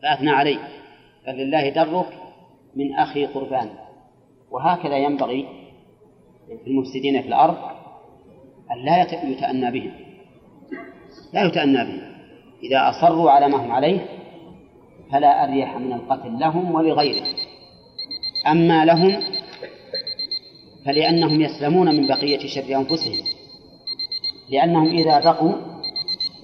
فأثنى 0.02 0.30
عليه. 0.30 0.58
قال 1.26 1.36
لله 1.36 1.68
درك 1.68 2.12
من 2.76 2.94
أخي 2.94 3.26
قربان. 3.26 3.70
وهكذا 4.50 4.96
ينبغي 4.96 5.48
المفسدين 6.66 7.22
في 7.22 7.28
الأرض 7.28 7.56
أن 8.70 8.84
لا 8.84 9.02
يتأنى 9.02 9.70
بهم. 9.70 9.92
لا 11.32 11.44
يتأنى 11.44 11.84
بهم. 11.84 12.17
إذا 12.62 12.88
أصروا 12.88 13.30
على 13.30 13.48
ما 13.48 13.56
هم 13.56 13.72
عليه 13.72 14.06
فلا 15.12 15.44
أريح 15.44 15.76
من 15.76 15.92
القتل 15.92 16.38
لهم 16.38 16.74
ولغيرهم. 16.74 17.26
أما 18.50 18.84
لهم 18.84 19.20
فلأنهم 20.86 21.40
يسلمون 21.40 21.94
من 21.94 22.06
بقية 22.06 22.38
شر 22.38 22.76
أنفسهم. 22.76 23.26
لأنهم 24.50 24.86
إذا 24.86 25.20
بقوا 25.20 25.52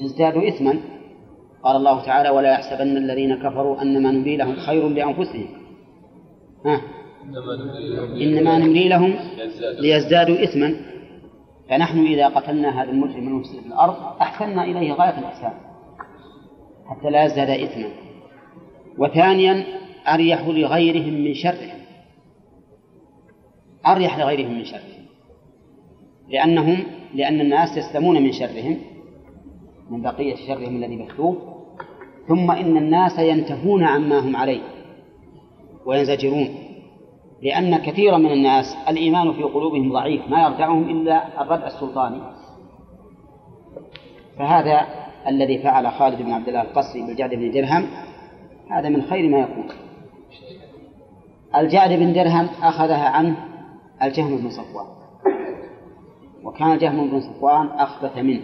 ازدادوا 0.04 0.48
إثما. 0.48 0.80
قال 1.62 1.76
الله 1.76 2.04
تعالى 2.06 2.30
ولا 2.30 2.52
يحسبن 2.52 2.96
الذين 2.96 3.36
كفروا 3.36 3.82
أنما 3.82 4.10
نملي 4.10 4.36
لهم 4.36 4.56
خير 4.56 4.88
لأنفسهم. 4.88 5.48
ها؟ 6.66 6.80
إنما 8.20 8.58
نملي 8.58 8.88
لهم 8.88 9.14
ليزدادوا 9.78 10.44
إثما. 10.44 10.76
فنحن 11.68 12.06
إذا 12.06 12.28
قتلنا 12.28 12.82
هذا 12.82 12.90
المجرم 12.90 13.28
المفسد 13.28 13.60
في 13.60 13.66
الأرض 13.66 13.96
أحسنا 14.20 14.64
إليه 14.64 14.92
غاية 14.92 15.18
الإحسان 15.18 15.52
حتى 16.86 17.10
لا 17.10 17.24
يزداد 17.24 17.50
إثما. 17.50 17.88
وثانيا 18.98 19.64
أريح 20.08 20.46
لغيرهم 20.46 21.14
من 21.14 21.34
شرهم. 21.34 21.78
أريح 23.86 24.18
لغيرهم 24.18 24.54
من 24.54 24.64
شرهم. 24.64 25.04
لأنهم 26.28 26.78
لأن 27.14 27.40
الناس 27.40 27.76
يسلمون 27.76 28.22
من 28.22 28.32
شرهم 28.32 28.78
من 29.90 30.02
بقية 30.02 30.34
شرهم 30.34 30.76
الذي 30.76 30.96
بثوه 30.96 31.54
ثم 32.28 32.50
إن 32.50 32.76
الناس 32.76 33.18
ينتهون 33.18 33.84
عما 33.84 34.18
هم 34.18 34.36
عليه 34.36 34.62
وينزجرون. 35.86 36.48
لأن 37.42 37.76
كثيرا 37.76 38.18
من 38.18 38.32
الناس 38.32 38.76
الإيمان 38.88 39.32
في 39.32 39.42
قلوبهم 39.42 39.92
ضعيف 39.92 40.28
ما 40.28 40.42
يرجعهم 40.42 40.88
إلا 40.88 41.42
الردع 41.42 41.66
السلطاني. 41.66 42.20
فهذا 44.38 45.03
الذي 45.28 45.58
فعل 45.58 45.90
خالد 45.90 46.22
بن 46.22 46.32
عبد 46.32 46.48
الله 46.48 46.62
القصري 46.62 47.06
بالجعد 47.06 47.30
بن 47.30 47.50
درهم 47.50 47.86
هذا 48.70 48.88
من 48.88 49.02
خير 49.02 49.28
ما 49.28 49.38
يكون. 49.38 49.68
الجعد 51.56 51.90
بن 51.90 52.12
درهم 52.12 52.48
أخذها 52.62 53.08
عنه 53.08 53.36
الجهم 54.02 54.36
بن 54.36 54.50
صفوان. 54.50 54.86
وكان 56.44 56.72
الجهم 56.72 57.10
بن 57.10 57.20
صفوان 57.20 57.66
أخبث 57.66 58.18
منه 58.18 58.42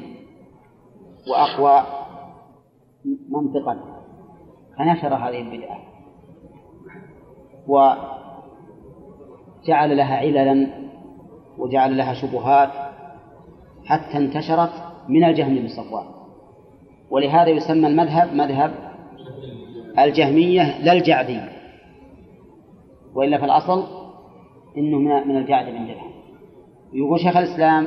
وأقوى 1.31 1.87
منطقا. 3.31 3.81
فنشر 4.79 5.15
هذه 5.15 5.41
البدعة 5.41 5.79
وجعل 9.67 9.97
لها 9.97 10.17
عللا 10.17 10.67
وجعل 11.59 11.97
لها 11.97 12.15
شبهات 12.15 12.71
حتى 13.85 14.17
انتشرت 14.19 14.73
من 15.09 15.25
الجهم 15.25 15.55
بن 15.55 15.69
صفوان. 15.69 16.20
ولهذا 17.11 17.49
يسمى 17.49 17.87
المذهب 17.87 18.35
مذهب 18.35 18.75
الجهمية 19.99 20.79
لا 20.83 20.93
الجعدية 20.93 21.53
وإلا 23.15 23.39
في 23.39 23.45
الأصل 23.45 23.85
إنه 24.77 24.99
من 24.99 25.37
الجعد 25.37 25.67
بن 25.67 25.87
درهم. 25.87 26.11
يقول 26.93 27.21
شيخ 27.21 27.37
الإسلام 27.37 27.87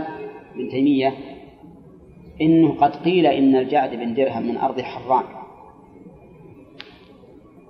ابن 0.55 0.69
تيمية 0.69 1.13
إنه 2.41 2.75
قد 2.75 2.95
قيل 2.95 3.25
إن 3.25 3.55
الجعد 3.55 3.95
بن 3.95 4.13
درهم 4.13 4.47
من 4.47 4.57
أرض 4.57 4.81
حران 4.81 5.23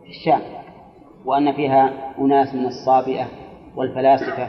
في 0.04 0.10
الشام 0.10 0.42
وأن 1.26 1.54
فيها 1.54 2.14
أناس 2.20 2.56
من 2.56 2.66
الصابئة 2.66 3.28
والفلاسفة 3.76 4.48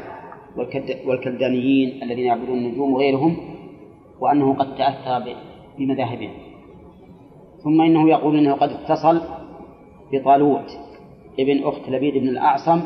والكلدانيين 1.06 2.02
الذين 2.02 2.24
يعبدون 2.24 2.58
النجوم 2.58 2.92
وغيرهم 2.92 3.36
وأنه 4.20 4.54
قد 4.54 4.76
تأثر 4.76 5.34
بمذاهبهم. 5.78 6.30
ثم 7.64 7.80
إنه 7.80 8.08
يقول 8.08 8.38
إنه 8.38 8.52
قد 8.52 8.70
اتصل 8.70 9.20
بطالوت 10.12 10.78
ابن 11.38 11.64
أخت 11.64 11.88
لبيد 11.88 12.14
بن 12.14 12.28
الأعصم 12.28 12.80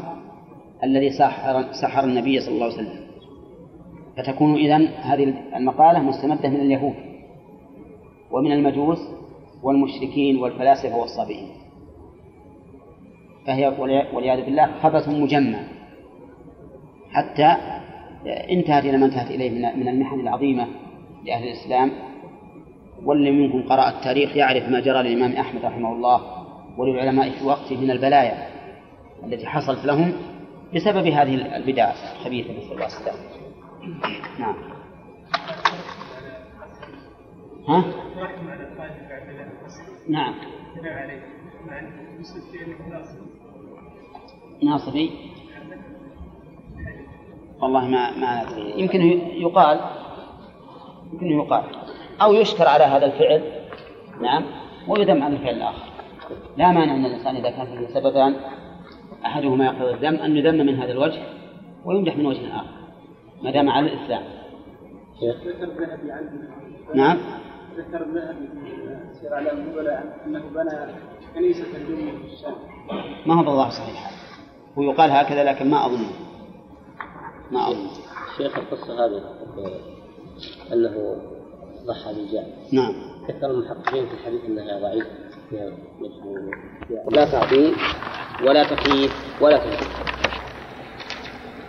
الذي 0.85 1.11
سحر, 1.11 1.73
سحر 1.83 2.05
النبي 2.05 2.41
صلى 2.41 2.55
الله 2.55 2.65
عليه 2.65 2.75
وسلم. 2.75 3.09
فتكون 4.17 4.55
إذن 4.55 4.87
هذه 4.87 5.35
المقالة 5.57 6.03
مستمدة 6.03 6.49
من 6.49 6.61
اليهود 6.61 6.95
ومن 8.31 8.53
المجوس 8.53 8.99
والمشركين 9.63 10.39
والفلاسفة 10.39 10.97
والصابئين. 10.97 11.49
فهي 13.47 13.69
والعياذ 14.13 14.45
بالله 14.45 14.67
خبث 14.81 15.09
مجمع. 15.09 15.59
حتى 17.11 17.57
انتهت 18.51 18.85
إلى 18.85 18.99
ما 18.99 19.07
انتهت 19.07 19.31
إليه 19.31 19.51
من 19.51 19.89
المحن 19.89 20.21
العظيمة 20.21 20.67
لأهل 21.25 21.45
الإسلام 21.45 21.91
واللي 23.05 23.31
منكم 23.31 23.63
قرأ 23.63 23.89
التاريخ 23.89 24.37
يعرف 24.37 24.69
ما 24.69 24.81
جرى 24.81 25.03
للإمام 25.03 25.33
أحمد 25.33 25.65
رحمه 25.65 25.93
الله 25.93 26.21
وللعلماء 26.79 27.31
في 27.31 27.45
وقته 27.45 27.77
من 27.77 27.91
البلايا 27.91 28.49
التي 29.25 29.47
حصلت 29.47 29.85
لهم 29.85 30.13
بسبب 30.75 31.07
هذه 31.07 31.57
البدع 31.57 31.93
الخبيثة 32.17 32.53
نسأل 32.53 32.73
الله 32.73 32.87
السلامة 32.87 33.19
نعم. 34.39 34.55
ها؟ 37.69 37.85
نعم. 40.09 40.35
ناصري 44.63 45.11
والله 47.61 47.89
ما 47.89 48.11
ما 48.11 48.45
ندري 48.45 48.81
يمكن 48.81 49.01
يقال 49.41 49.81
يمكن 51.13 51.27
يقال. 51.27 51.65
أو 52.23 52.33
يشكر 52.33 52.69
على 52.69 52.85
هذا 52.85 53.07
الفعل. 53.07 53.43
نعم. 54.21 54.45
ويذم 54.89 55.23
عن 55.23 55.33
الفعل 55.33 55.55
الآخر. 55.55 55.89
لا 56.57 56.73
مانع 56.73 56.95
أن 56.95 57.07
الإنسان 57.07 57.37
إذا 57.37 57.51
كان 57.51 57.67
فيه 57.67 57.95
سببان 57.95 58.37
أحدهما 59.27 59.65
يقتضي 59.67 59.91
الذم 59.91 60.15
أن 60.15 60.37
يذم 60.37 60.67
من 60.67 60.75
هذا 60.75 60.93
الوجه 60.93 61.23
ويمدح 61.85 62.17
من 62.17 62.27
وجه 62.27 62.57
آخر 62.57 62.79
ما 63.43 63.51
دام 63.51 63.71
على 63.71 63.93
الإسلام. 63.93 64.23
نعم. 66.95 67.19
ذكر 67.77 68.03
الذهبي 68.03 68.49
في 68.49 69.21
سير 69.21 69.35
اعلام 69.35 69.57
النبلاء 69.57 70.23
انه 70.27 70.43
بنى 70.55 70.95
كنيسه 71.35 71.77
الجمعه 71.77 72.19
في 72.19 72.33
الشام 72.33 72.55
ما 73.27 73.35
هو 73.35 73.43
بالله 73.43 73.69
صحيح. 73.69 74.11
هو 74.79 74.83
يقال 74.83 75.11
هكذا 75.11 75.45
لكن 75.45 75.71
ما 75.71 75.87
أظن. 75.87 76.07
ما 77.51 77.69
أظن. 77.69 77.89
شيخ 78.37 78.59
القصة 78.59 79.05
هذه 79.05 79.23
أنه 80.73 81.17
ضحى 81.87 82.15
بالجعل 82.15 82.47
نعم. 82.73 82.95
كثر 83.29 83.51
المحققين 83.51 84.07
في 84.07 84.15
الحديث 84.15 84.41
فيها 85.51 85.71
مجهول 85.99 86.51
لا 87.11 87.25
تعطيل 87.25 87.75
ولا 88.43 88.65
تكييف 88.65 89.13
ولا 89.41 89.59
تنزيل 89.59 89.89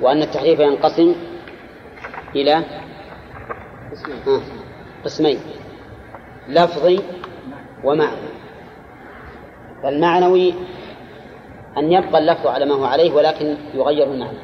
وأن 0.02 0.22
التحريف 0.22 0.60
ينقسم 0.60 1.16
إلى 2.36 2.64
قسمين. 5.06 5.40
لفظي 6.48 7.00
ومعنوي 7.84 8.30
فالمعنوي 9.84 10.54
أن 11.78 11.92
يبقى 11.92 12.20
اللفظ 12.20 12.48
على 12.48 12.66
ما 12.66 12.76
هو 12.76 12.86
عليه 12.86 13.14
ولكن 13.14 13.58
يغير 13.74 14.12
المعنى. 14.12 14.38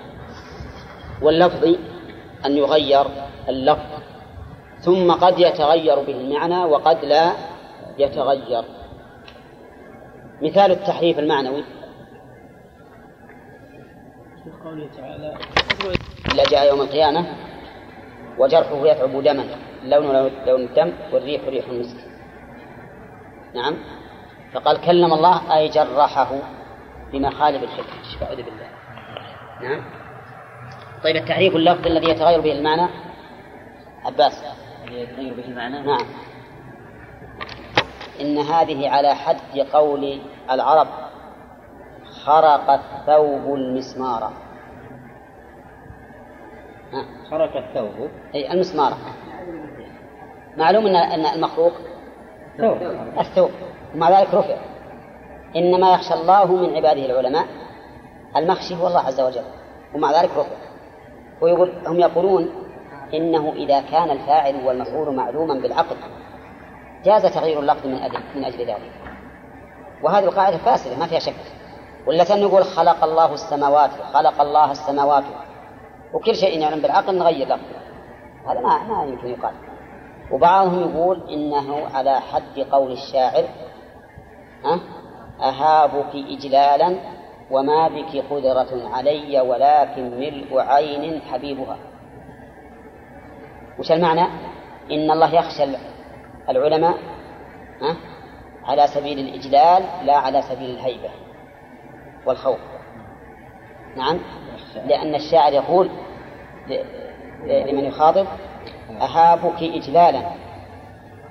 واللفظ 1.21 1.75
أن 2.45 2.51
يغير 2.57 3.05
اللفظ 3.49 4.14
ثم 4.85 5.11
قد 5.11 5.39
يتغير 5.39 5.99
به 5.99 6.13
المعنى 6.13 6.65
وقد 6.65 7.05
لا 7.05 7.31
يتغير. 7.97 8.63
مثال 10.41 10.71
التحريف 10.71 11.19
المعنوي. 11.19 11.63
قوله 14.63 14.89
تعالى 14.97 15.37
جاء 16.51 16.67
يوم 16.67 16.81
القيامة 16.81 17.25
وجرحه 18.37 18.87
يثعب 18.87 19.23
دما 19.23 19.45
لونه 19.83 20.31
لون 20.47 20.61
الدم 20.61 20.93
والريح 21.13 21.41
ريح 21.47 21.65
المسك. 21.69 21.97
نعم. 23.55 23.75
فقال 24.53 24.81
كلم 24.81 25.13
الله 25.13 25.57
أي 25.57 25.67
جرحه 25.67 26.31
بمخالب 27.11 27.63
الحكم 27.63 28.23
أعوذ 28.23 28.35
بالله. 28.35 28.69
نعم. 29.61 29.83
طيب 31.03 31.15
التحريف 31.15 31.55
اللفظ 31.55 31.87
الذي 31.87 32.09
يتغير 32.09 32.41
به 32.41 32.51
المعنى؟ 32.51 32.89
عباس. 34.05 34.64
يتغير 34.91 35.33
به 35.33 35.45
المعنى؟ 35.45 35.81
نعم. 35.81 36.05
إن 38.21 38.37
هذه 38.37 38.89
على 38.89 39.15
حد 39.15 39.59
قول 39.73 40.21
العرب 40.51 40.87
خرق 42.25 42.69
الثوب 42.69 43.55
المسمار. 43.55 44.23
ها. 46.93 47.05
خرق 47.29 47.57
الثوب. 47.57 48.09
أي 48.35 48.51
المسمار. 48.51 48.93
معلوم 50.57 50.87
أن 50.87 50.95
أن 50.95 51.25
المخروق 51.25 51.73
ثوب. 52.57 52.77
الثوب. 53.19 53.51
ومع 53.95 54.19
ذلك 54.19 54.33
رفع. 54.33 54.57
إنما 55.55 55.93
يخشى 55.93 56.13
الله 56.13 56.55
من 56.55 56.75
عباده 56.75 57.05
العلماء. 57.05 57.47
المخشي 58.37 58.75
هو 58.75 58.87
الله 58.87 58.99
عز 58.99 59.21
وجل. 59.21 59.45
ومع 59.95 60.21
ذلك 60.21 60.29
رفع. 60.37 60.55
ويقول 61.41 61.87
هم 61.87 61.99
يقولون 61.99 62.64
إنه 63.13 63.53
إذا 63.55 63.81
كان 63.81 64.11
الفاعل 64.11 64.65
والمفعول 64.65 65.15
معلوما 65.15 65.53
بالعقل 65.53 65.95
جاز 67.05 67.25
تغيير 67.25 67.59
اللفظ 67.59 67.87
من 67.87 67.95
أجل 67.95 68.19
من 68.35 68.43
أجل 68.43 68.59
ذلك. 68.59 68.91
وهذه 70.03 70.23
القاعدة 70.23 70.57
فاسدة 70.57 70.97
ما 70.97 71.07
فيها 71.07 71.19
شك. 71.19 71.33
ولا 72.07 72.35
نقول 72.35 72.63
خلق 72.63 73.03
الله 73.03 73.33
السماوات 73.33 73.89
خلق 74.13 74.41
الله 74.41 74.71
السماوات. 74.71 75.23
وكل 76.13 76.35
شيء 76.35 76.59
يعلم 76.59 76.81
بالعقل 76.81 77.17
نغير 77.17 77.47
لفظه. 77.47 77.79
هذا 78.47 78.59
ما 78.59 78.83
ما 78.83 79.05
يمكن 79.05 79.27
يقال. 79.27 79.53
وبعضهم 80.31 80.89
يقول 80.89 81.29
إنه 81.29 81.87
على 81.93 82.19
حد 82.19 82.59
قول 82.71 82.91
الشاعر 82.91 83.43
ها؟ 84.65 84.79
أهابك 85.41 86.15
إجلالا 86.15 86.95
وما 87.51 87.87
بك 87.87 88.23
قدرة 88.31 88.89
علي 88.93 89.39
ولكن 89.41 90.19
ملء 90.19 90.59
عين 90.59 91.21
حبيبها. 91.21 91.77
وش 93.79 93.91
المعنى؟ 93.91 94.27
إن 94.91 95.11
الله 95.11 95.35
يخشى 95.35 95.63
العلماء 96.49 96.97
ها؟ 97.81 97.95
على 98.63 98.87
سبيل 98.87 99.19
الإجلال 99.19 99.83
لا 100.05 100.17
على 100.17 100.41
سبيل 100.41 100.69
الهيبة 100.69 101.09
والخوف. 102.25 102.59
نعم؟ 103.95 104.19
لأن 104.85 105.15
الشاعر 105.15 105.53
يقول 105.53 105.89
لمن 107.45 107.85
يخاطب 107.85 108.27
أهابك 109.01 109.63
إجلالا 109.63 110.21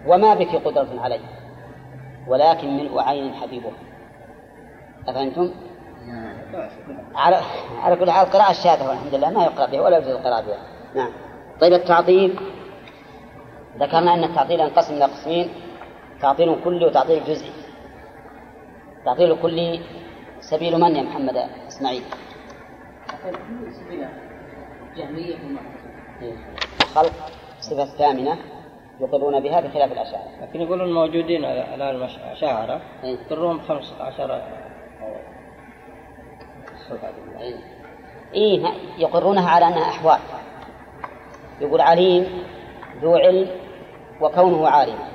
وما 0.07 0.35
بك 0.35 0.57
قدرة 0.57 1.01
علي 1.01 1.21
ولكن 2.27 2.77
ملء 2.77 3.01
عين 3.01 3.35
حبيبه. 3.35 3.73
أفهمتم؟ 5.09 5.51
على 7.15 7.41
على 7.83 7.97
كل 7.97 8.11
حال 8.11 8.27
القراءة 8.27 8.51
الشاذة 8.51 8.89
والحمد 8.89 9.15
لله 9.15 9.31
ما 9.31 9.45
يقرأ 9.45 9.67
بها 9.67 9.81
ولا 9.81 9.99
يجوز 9.99 10.11
القراءة 10.11 10.41
بها. 10.41 10.59
نعم. 10.95 11.13
طيب 11.61 11.73
التعطيل 11.73 12.39
ذكرنا 13.79 14.15
أن 14.15 14.25
التعطيل 14.25 14.61
ينقسم 14.61 14.95
إلى 14.95 15.05
قسمين 15.05 15.49
تعطيل 16.21 16.57
كلي 16.65 16.87
وتعطيل 16.87 17.25
جزئي 17.25 17.53
تعطيل 19.05 19.33
الكلي 19.33 19.81
سبيل 20.41 20.81
من 20.81 20.97
يا 20.97 21.03
محمد 21.03 21.37
إسماعيل؟ 21.69 22.03
جهمية 24.97 25.37
خلق 26.95 27.13
صفة 27.61 27.83
الثامنة 27.83 28.39
يقرون 29.01 29.41
بها 29.41 29.61
بخلاف 29.61 29.93
الأشاعرة 29.93 30.31
لكن 30.43 30.61
يقولون 30.61 30.95
موجودين 30.95 31.45
الآن 31.45 31.97
الأشاعرة 31.97 32.81
إيه. 33.05 33.19
يقرون 33.31 33.59
بخمس 33.59 33.95
عشر 34.01 34.43
إيه. 37.41 37.57
إيه 38.35 38.67
يقرونها 38.99 39.51
على 39.51 39.69
أنها 39.69 39.89
أحوال 39.89 40.19
يقول 41.61 41.81
عليم 41.81 42.43
ذو 43.03 43.17
علم 43.17 43.51
وكونه 44.21 44.69
عالما 44.69 45.09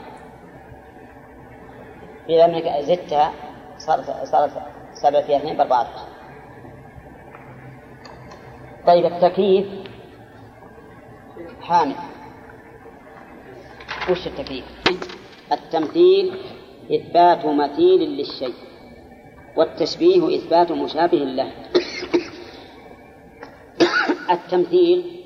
إذا 2.29 2.47
منك 2.47 2.63
زدتها 2.83 3.31
صارت 3.77 4.25
صارت 4.25 4.51
سبعة 4.93 5.21
في 5.21 5.35
اثنين 5.35 5.57
بأربعة 5.57 5.87
طيب 8.87 9.05
التكييف 9.05 9.67
حامل. 11.61 11.95
وش 14.11 14.27
التكييف؟ 14.27 14.65
التمثيل 15.51 16.33
إثبات 16.91 17.45
مثيل 17.45 17.99
للشيء 17.99 18.53
والتشبيه 19.55 20.35
إثبات 20.35 20.71
مشابه 20.71 21.17
له. 21.17 21.51
التمثيل 24.31 25.18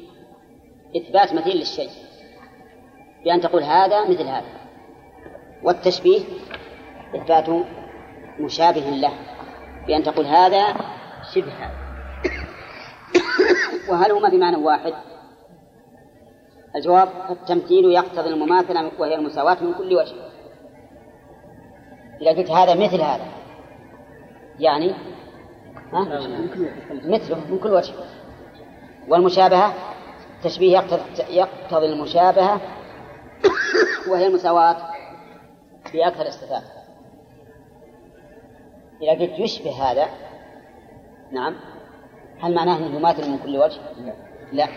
إثبات 0.95 1.33
مثيل 1.33 1.57
للشيء. 1.57 1.89
بأن 3.25 3.41
تقول 3.41 3.63
هذا 3.63 4.09
مثل 4.09 4.23
هذا. 4.23 4.45
والتشبيه 5.63 6.19
إثبات 7.15 7.65
مشابه 8.39 8.81
له. 8.81 9.13
بأن 9.87 10.03
تقول 10.03 10.25
هذا 10.25 10.75
شبه. 11.33 11.51
هذا 11.51 11.83
وهل 13.89 14.11
هما 14.11 14.29
بمعنى 14.29 14.57
واحد؟ 14.57 14.93
الجواب 16.75 17.09
التمثيل 17.29 17.85
يقتضي 17.85 18.29
المماثلة 18.29 18.91
وهي 18.99 19.15
المساواة 19.15 19.63
من 19.63 19.73
كل 19.73 19.95
وجه. 19.95 20.15
إذا 22.21 22.31
قلت 22.31 22.51
هذا 22.51 22.73
مثل 22.73 23.01
هذا 23.01 23.25
يعني؟ 24.59 24.93
ها؟ 25.93 26.03
مثله 26.91 27.37
من 27.49 27.59
كل 27.59 27.71
وجه. 27.71 27.93
والمشابهة 29.07 29.73
التشبيه 30.45 30.71
يقتضي, 30.71 31.01
يقتضي 31.29 31.85
المشابهة 31.85 32.61
وهي 34.09 34.27
المساواة 34.27 34.77
في 35.91 36.07
أكثر 36.07 36.25
الصفات 36.25 36.63
إذا 39.01 39.11
قلت 39.11 39.39
يشبه 39.39 39.91
هذا 39.91 40.07
نعم. 41.31 41.55
هل 42.39 42.55
معناه 42.55 42.77
أنه 42.77 42.95
يماثل 42.95 43.29
من 43.29 43.37
كل 43.37 43.57
وجه؟ 43.57 43.81
لا. 44.51 44.67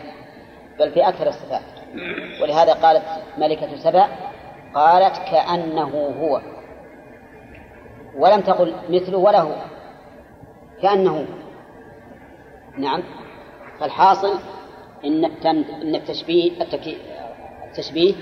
بل 0.78 0.92
في 0.92 1.08
أكثر 1.08 1.28
الصفات 1.28 1.62
ولهذا 2.42 2.72
قالت 2.72 3.04
ملكة 3.38 3.76
سبأ 3.76 4.06
قالت 4.74 5.18
كأنه 5.18 6.14
هو. 6.20 6.40
ولم 8.16 8.40
تقل 8.40 8.74
مثله 8.88 9.18
ولا 9.18 9.40
هو. 9.40 9.54
كأنه 10.82 11.26
نعم. 12.78 13.02
فالحاصل 13.80 14.38
إن 15.04 15.24
إن 15.82 15.94
التشبيه 15.94 16.50
التشبيه 17.66 18.14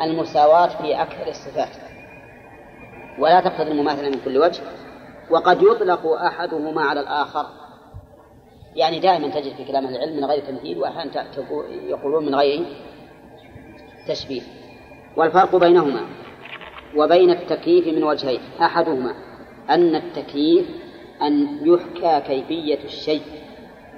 المساواة 0.00 0.66
في 0.66 1.02
أكثر 1.02 1.28
الصفات. 1.28 1.68
ولا 3.18 3.40
تقتضي 3.40 3.70
المماثلة 3.70 4.08
من 4.08 4.20
كل 4.24 4.38
وجه. 4.38 4.62
وقد 5.30 5.62
يطلق 5.62 6.06
أحدهما 6.06 6.82
على 6.82 7.00
الآخر. 7.00 7.46
يعني 8.76 8.98
دائما 8.98 9.28
تجد 9.28 9.54
في 9.56 9.64
كلام 9.64 9.88
العلم 9.88 10.16
من 10.16 10.24
غير 10.24 10.40
تمثيل 10.44 10.78
وأحيانا 10.78 11.26
يقولون 11.70 12.26
من 12.26 12.34
غير 12.34 12.64
تشبيه. 14.08 14.42
والفرق 15.16 15.56
بينهما 15.56 16.00
وبين 16.96 17.30
التكييف 17.30 17.86
من 17.86 18.04
وجهين. 18.04 18.40
أحدهما 18.62 19.14
أن 19.70 19.94
التكييف 19.94 20.66
أن 21.22 21.58
يحكى 21.62 22.20
كيفية 22.26 22.84
الشيء. 22.84 23.22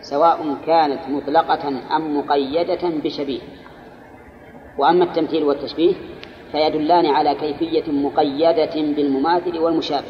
سواء 0.01 0.57
كانت 0.66 1.09
مطلقة 1.09 1.68
أم 1.96 2.18
مقيدة 2.18 2.88
بشبيه. 3.05 3.40
وأما 4.78 5.05
التمثيل 5.05 5.42
والتشبيه 5.44 5.94
فيدلان 6.53 7.07
على 7.07 7.34
كيفية 7.34 7.92
مقيدة 7.92 8.74
بالمماثل 8.74 9.59
والمشابه. 9.59 10.07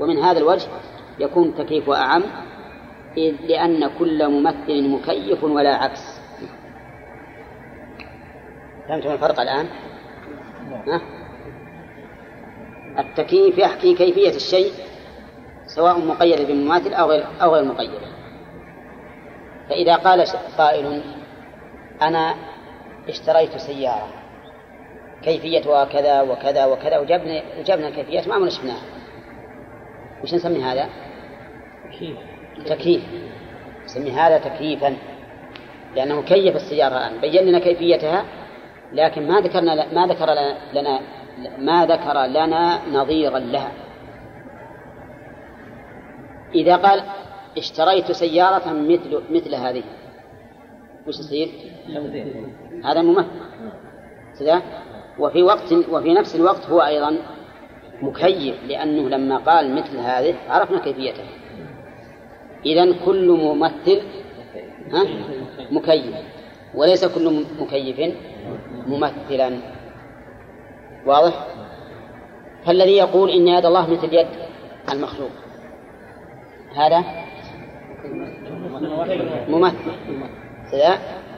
ومن 0.00 0.18
هذا 0.18 0.38
الوجه 0.38 0.68
يكون 1.18 1.48
التكييف 1.48 1.90
أعم 1.90 2.22
إذ 3.16 3.34
لأن 3.46 3.90
كل 3.98 4.28
ممثل 4.28 4.88
مكيف 4.88 5.44
ولا 5.44 5.76
عكس. 5.76 6.20
فهمتم 8.88 9.10
الفرق 9.10 9.40
الآن؟ 9.40 9.66
ها؟ 10.86 11.00
التكييف 12.98 13.58
يحكي 13.58 13.94
كيفية 13.94 14.36
الشيء 14.36 14.72
سواء 15.66 15.98
مقيدة 15.98 16.44
بمماثل 16.44 16.92
أو 16.92 17.10
غير 17.10 17.26
أو 17.42 17.54
غير 17.54 17.64
مقيدة 17.64 18.17
فإذا 19.68 19.96
قال 19.96 20.24
قائل 20.58 21.02
أنا 22.02 22.34
اشتريت 23.08 23.56
سيارة 23.56 24.08
كيفيتها 25.22 25.84
كذا 25.84 26.22
وكذا 26.22 26.66
وكذا 26.66 26.98
وجبنا 26.98 27.42
وجبنا 27.58 27.88
الكيفيات 27.88 28.28
ما 28.28 28.34
عمرنا 28.34 28.50
شفناها 28.50 28.82
وش 30.22 30.34
نسمي 30.34 30.62
هذا؟ 30.62 30.88
تكييف. 32.66 33.02
نسمي 33.84 34.10
هذا 34.10 34.38
تكييفا 34.38 34.96
لأنه 35.96 36.22
كيف 36.22 36.56
السيارة 36.56 36.96
الآن. 36.96 37.20
بين 37.20 37.44
لنا 37.44 37.58
كيفيتها 37.58 38.24
لكن 38.92 39.28
ما 39.28 39.40
ذكرنا 39.40 39.92
ما 39.92 40.06
ذكر 40.06 40.26
لنا 40.72 41.00
ما 41.58 41.86
ذكر 41.86 42.26
لنا 42.26 42.80
نظيرا 42.92 43.38
لها. 43.38 43.72
إذا 46.54 46.76
قال 46.76 47.02
اشتريت 47.56 48.12
سيارة 48.12 48.72
مثل 48.72 49.22
مثل 49.30 49.54
هذه. 49.54 49.82
وش 51.06 51.18
يصير؟ 51.18 51.48
هذا 52.84 53.02
ممثل. 53.02 53.28
كذا؟ 54.38 54.62
وفي 55.18 55.42
وقت 55.42 55.72
وفي 55.72 56.14
نفس 56.14 56.36
الوقت 56.36 56.66
هو 56.66 56.80
أيضا 56.80 57.16
مكيف 58.02 58.64
لأنه 58.64 59.08
لما 59.08 59.38
قال 59.38 59.74
مثل 59.74 59.96
هذه 59.96 60.34
عرفنا 60.48 60.78
كيفيته. 60.78 61.24
إذا 62.66 63.04
كل 63.04 63.28
ممثل 63.30 64.02
ها؟ 64.92 65.04
مكيف. 65.70 66.16
وليس 66.74 67.04
كل 67.04 67.44
مكيف 67.60 68.14
ممثلا. 68.86 69.58
واضح؟ 71.06 71.46
فالذي 72.64 72.96
يقول 72.96 73.30
إن 73.30 73.48
يد 73.48 73.66
الله 73.66 73.90
مثل 73.90 74.14
يد 74.14 74.26
المخلوق. 74.92 75.30
هذا 76.76 77.04
ممثل. 79.48 79.92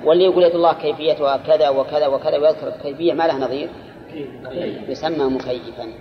واللي 0.04 0.24
يقول 0.24 0.44
يد 0.44 0.54
الله 0.54 0.72
كيفيتها 0.72 1.36
كذا 1.36 1.68
وكذا 1.68 2.06
وكذا 2.06 2.38
ويذكر 2.38 2.70
كيفية 2.82 3.12
ما 3.12 3.26
لها 3.26 3.38
نظير. 3.38 3.68
يسمى 4.88 5.24
مكيفا. 5.24 5.92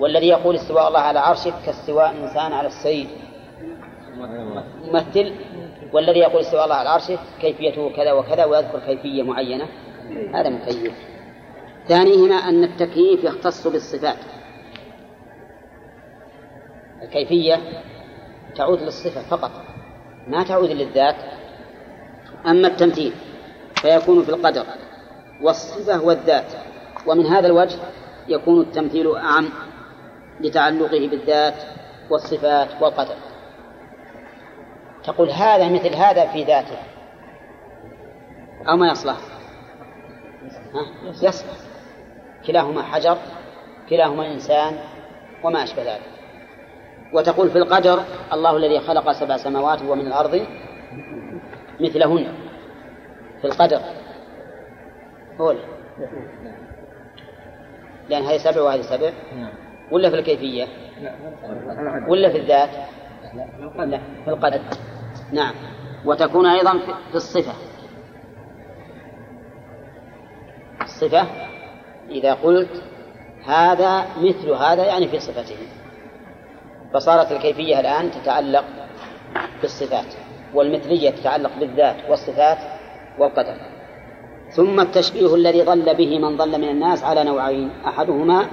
والذي 0.00 0.28
يقول 0.28 0.54
استواء 0.54 0.88
الله 0.88 1.00
على 1.00 1.18
عرشه 1.18 1.52
كاستواء 1.66 2.10
إنسان 2.10 2.52
على 2.52 2.68
السيد. 2.68 3.08
ممثل. 4.92 5.32
والذي 5.92 6.18
يقول 6.18 6.40
استواء 6.40 6.64
الله 6.64 6.76
على 6.76 6.88
عرشه 6.88 7.18
كيفيته 7.40 7.90
كذا 7.96 8.12
وكذا 8.12 8.44
ويذكر 8.44 8.78
كيفية 8.78 9.22
معينة. 9.22 9.66
هذا 10.34 10.48
مكيف. 10.48 10.92
ثانيهما 11.88 12.34
أن 12.34 12.64
التكييف 12.64 13.24
يختص 13.24 13.66
بالصفات. 13.66 14.18
الكيفية 17.02 17.60
تعود 18.56 18.82
للصفة 18.82 19.22
فقط 19.22 19.50
ما 20.28 20.44
تعود 20.44 20.70
للذات 20.70 21.16
أما 22.46 22.68
التمثيل 22.68 23.12
فيكون 23.74 24.22
في 24.22 24.28
القدر 24.28 24.66
والصفة 25.42 26.02
والذات 26.04 26.52
ومن 27.06 27.26
هذا 27.26 27.46
الوجه 27.46 27.78
يكون 28.28 28.60
التمثيل 28.60 29.16
أعم 29.16 29.48
لتعلقه 30.40 31.08
بالذات 31.08 31.54
والصفات 32.10 32.82
والقدر. 32.82 33.14
تقول 35.04 35.30
هذا 35.30 35.68
مثل 35.68 35.94
هذا 35.94 36.26
في 36.26 36.44
ذاته 36.44 36.78
أو 38.68 38.76
ما 38.76 38.90
يصلح؟ 38.90 39.16
ها؟ 40.74 40.86
يصلح. 41.22 41.56
كلاهما 42.46 42.82
حجر 42.82 43.18
كلاهما 43.88 44.32
إنسان 44.32 44.78
وما 45.44 45.62
أشبه 45.62 45.82
ذلك. 45.82 46.11
وتقول 47.12 47.50
في 47.50 47.58
القدر 47.58 48.02
الله 48.32 48.56
الذي 48.56 48.80
خلق 48.80 49.12
سبع 49.12 49.36
سماوات 49.36 49.82
ومن 49.82 50.06
الأرض 50.06 50.46
مثلهن. 51.80 52.32
في 53.40 53.46
القدر. 53.46 53.80
هو 55.40 55.54
لأن 58.08 58.22
هذه 58.22 58.36
سبع 58.36 58.62
وهذه 58.62 58.80
سبع. 58.80 59.12
ولا 59.90 60.10
في 60.10 60.16
الكيفية؟ 60.16 60.66
ولا 62.08 62.28
في 62.32 62.38
الذات؟ 62.38 62.70
لا 63.78 64.00
في 64.24 64.30
القدر. 64.30 64.60
نعم. 65.32 65.54
وتكون 66.04 66.46
أيضا 66.46 66.78
في 67.10 67.14
الصفة. 67.14 67.52
الصفة 70.82 71.26
إذا 72.10 72.34
قلت 72.34 72.82
هذا 73.44 74.06
مثل 74.16 74.50
هذا 74.50 74.86
يعني 74.86 75.08
في 75.08 75.20
صفته. 75.20 75.56
فصارت 76.94 77.32
الكيفية 77.32 77.80
الآن 77.80 78.10
تتعلق 78.10 78.64
بالصفات 79.60 80.14
والمثلية 80.54 81.10
تتعلق 81.10 81.50
بالذات 81.60 81.96
والصفات 82.10 82.58
والقدر. 83.18 83.56
ثم 84.50 84.80
التشبيه 84.80 85.34
الذي 85.34 85.62
ضل 85.62 85.94
به 85.94 86.18
من 86.18 86.36
ضل 86.36 86.60
من 86.60 86.68
الناس 86.68 87.04
على 87.04 87.24
نوعين 87.24 87.70
أحدهما 87.86 88.46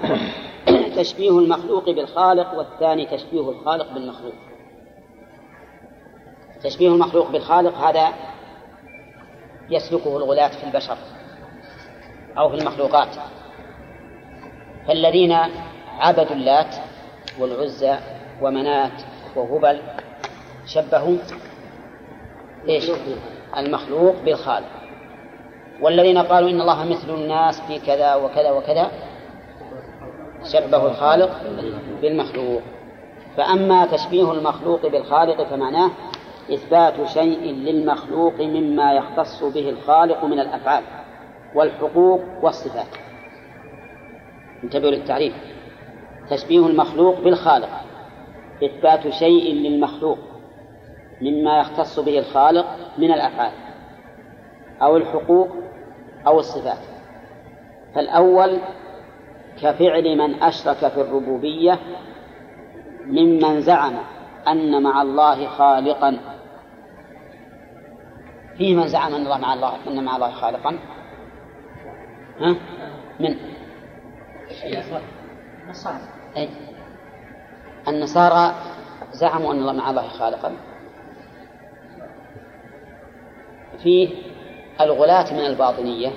تشبيه 0.98 1.40
المخلوق 1.40 1.90
بالخالق 1.90 2.54
والثاني 2.58 3.06
تشبيه 3.06 3.50
الخالق 3.50 3.94
بالمخلوق. 3.94 4.34
تشبيه 6.64 6.88
المخلوق 6.88 7.32
بالخالق 7.32 7.78
هذا 7.78 8.10
يسلكه 9.70 10.18
الغلاة 10.18 10.48
في 10.48 10.64
البشر 10.64 10.98
أو 12.38 12.50
في 12.50 12.56
المخلوقات. 12.56 13.16
فالذين 14.88 15.38
عبدوا 16.00 16.36
اللات 16.36 16.76
والعزى 17.40 17.98
ومنات 18.42 19.02
وهبل 19.36 19.80
شبهوا 20.66 21.18
إيش؟ 22.70 22.92
المخلوق 23.58 24.16
بالخالق. 24.26 24.70
والذين 25.82 26.18
قالوا 26.18 26.50
إن 26.50 26.62
الله 26.62 26.86
مثل 26.86 27.14
الناس 27.14 27.62
في 27.62 27.80
كذا 27.80 28.16
وكذا 28.16 28.52
وكذا 28.52 28.92
شبهوا 30.54 30.90
الخالق 30.90 31.30
بالمخلوق. 32.02 32.62
فأما 33.38 33.86
تشبيه 33.86 34.32
المخلوق 34.32 34.88
بالخالق 34.88 35.44
فمعناه 35.44 35.92
إثبات 36.54 37.08
شيء 37.08 37.40
للمخلوق 37.40 38.42
مما 38.42 38.94
يختص 38.94 39.44
به 39.44 39.70
الخالق 39.70 40.26
من 40.26 40.40
الأفعال 40.40 40.84
والحقوق 41.56 42.22
والصفات. 42.42 42.98
انتبهوا 44.64 44.92
للتعريف. 44.92 45.34
تشبيه 46.30 46.68
المخلوق 46.68 47.20
بالخالق. 47.20 47.70
إثبات 48.64 49.08
شيء 49.10 49.54
للمخلوق 49.54 50.18
مما 51.22 51.60
يختص 51.60 52.00
به 52.00 52.20
الخالق 52.20 52.66
من 52.98 53.12
الأفعال 53.12 53.52
أو 54.82 54.98
الحقوق 54.98 55.50
أو 56.28 56.40
الصفات. 56.40 56.80
فالأول 57.96 58.60
كفعل 59.62 60.18
من 60.18 60.44
أشرك 60.44 60.78
في 60.78 61.02
الربوبية 61.02 61.80
ممن 63.06 63.62
زعم 63.62 63.94
أن 64.48 64.84
مع 64.84 65.02
الله 65.02 65.48
خالقا. 65.48 66.20
في 68.58 68.76
من 68.76 68.88
زعم 68.88 69.14
أن 69.14 69.22
الله 69.22 69.38
مع 69.38 69.54
الله 69.54 69.88
أن 69.88 70.04
مع 70.04 70.16
الله 70.16 70.32
خالقا؟ 70.32 70.80
ها؟ 72.40 72.56
من؟ 73.20 73.36
أي؟ 76.38 76.50
النصارى 77.88 78.54
زعموا 79.12 79.54
أن 79.54 79.60
الله 79.60 79.74
مع 79.74 79.90
الله 79.90 80.08
خالقا. 80.08 80.52
فيه 83.84 84.10
الغلاة 84.82 85.34
من 85.34 85.46
الباطنية 85.46 86.10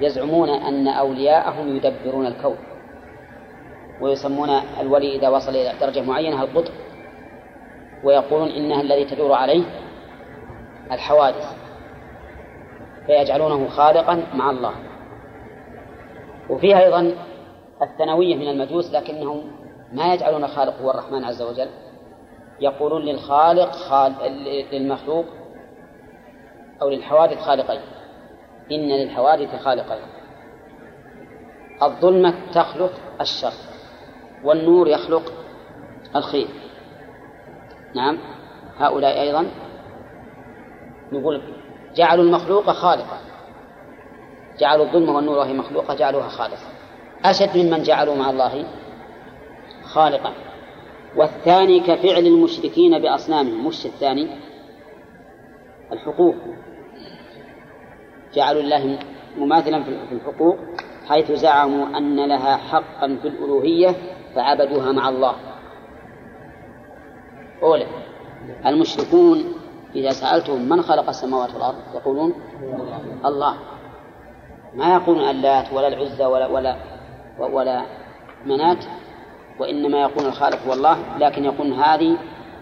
يزعمون 0.00 0.48
أن 0.48 0.88
أولياءهم 0.88 1.76
يدبرون 1.76 2.26
الكون 2.26 2.56
ويسمون 4.00 4.50
الولي 4.80 5.16
إذا 5.16 5.28
وصل 5.28 5.50
إلى 5.50 5.72
درجة 5.80 6.00
معينة 6.00 6.42
القطب 6.42 6.72
ويقولون 8.04 8.48
إنها 8.48 8.80
الذي 8.80 9.04
تدور 9.04 9.32
عليه 9.32 9.64
الحوادث 10.92 11.56
فيجعلونه 13.06 13.68
خالقا 13.68 14.22
مع 14.34 14.50
الله. 14.50 14.72
وفيها 16.50 16.84
أيضا 16.84 17.14
الثانوية 17.82 18.36
من 18.36 18.48
المجوس 18.48 18.92
لكنهم 18.92 19.57
ما 19.92 20.14
يجعلون 20.14 20.46
خالق 20.46 20.82
هو 20.82 20.90
الرحمن 20.90 21.24
عز 21.24 21.42
وجل؟ 21.42 21.68
يقولون 22.60 23.02
للخالق 23.02 23.72
خال... 23.72 24.12
للمخلوق 24.72 25.24
أو 26.82 26.88
للحوادث 26.88 27.40
خالقين. 27.40 27.80
إن 28.72 28.88
للحوادث 28.88 29.62
خالقين. 29.62 30.02
الظلمة 31.82 32.34
تخلق 32.54 32.92
الشر 33.20 33.52
والنور 34.44 34.88
يخلق 34.88 35.32
الخير. 36.16 36.48
نعم. 37.94 38.18
هؤلاء 38.78 39.20
أيضا 39.20 39.46
نقول 41.12 41.42
جعلوا 41.96 42.24
المخلوق 42.24 42.70
خالقا. 42.70 43.18
جعلوا 44.58 44.86
الظلم 44.86 45.08
والنور 45.08 45.38
وهي 45.38 45.52
مخلوقة 45.52 45.94
جعلوها 45.94 46.28
خالقة 46.28 46.66
أشد 47.24 47.56
ممن 47.56 47.82
جعلوا 47.82 48.14
مع 48.14 48.30
الله 48.30 48.64
خالقا. 49.88 50.32
والثاني 51.16 51.80
كفعل 51.80 52.26
المشركين 52.26 52.98
بأصنامهم. 52.98 53.66
مش 53.66 53.86
الثاني؟ 53.86 54.28
الحقوق. 55.92 56.34
جعلوا 58.34 58.62
الله 58.62 58.98
مماثلا 59.38 59.82
في 59.82 60.12
الحقوق 60.12 60.56
حيث 61.08 61.32
زعموا 61.32 61.98
أن 61.98 62.28
لها 62.28 62.56
حقا 62.56 63.18
في 63.22 63.28
الألوهية 63.28 63.88
فعبدوها 64.34 64.92
مع 64.92 65.08
الله. 65.08 65.34
أولى. 67.62 67.86
المشركون 68.66 69.44
إذا 69.94 70.10
سألتهم 70.10 70.68
من 70.68 70.82
خلق 70.82 71.08
السماوات 71.08 71.54
والأرض 71.54 71.76
يقولون 71.94 72.34
الله. 73.24 73.54
ما 74.74 74.94
يقولون 74.94 75.30
اللات 75.30 75.72
ولا 75.72 75.88
العزى 75.88 76.24
ولا 76.24 76.46
ولا 76.46 76.76
ولا 77.38 77.82
منات. 78.46 78.84
وإنما 79.58 80.00
يقول 80.00 80.26
الخالق 80.26 80.58
هو 80.66 80.72
الله 80.72 81.18
لكن 81.18 81.44
يقول 81.44 81.72
هذه 81.72 82.16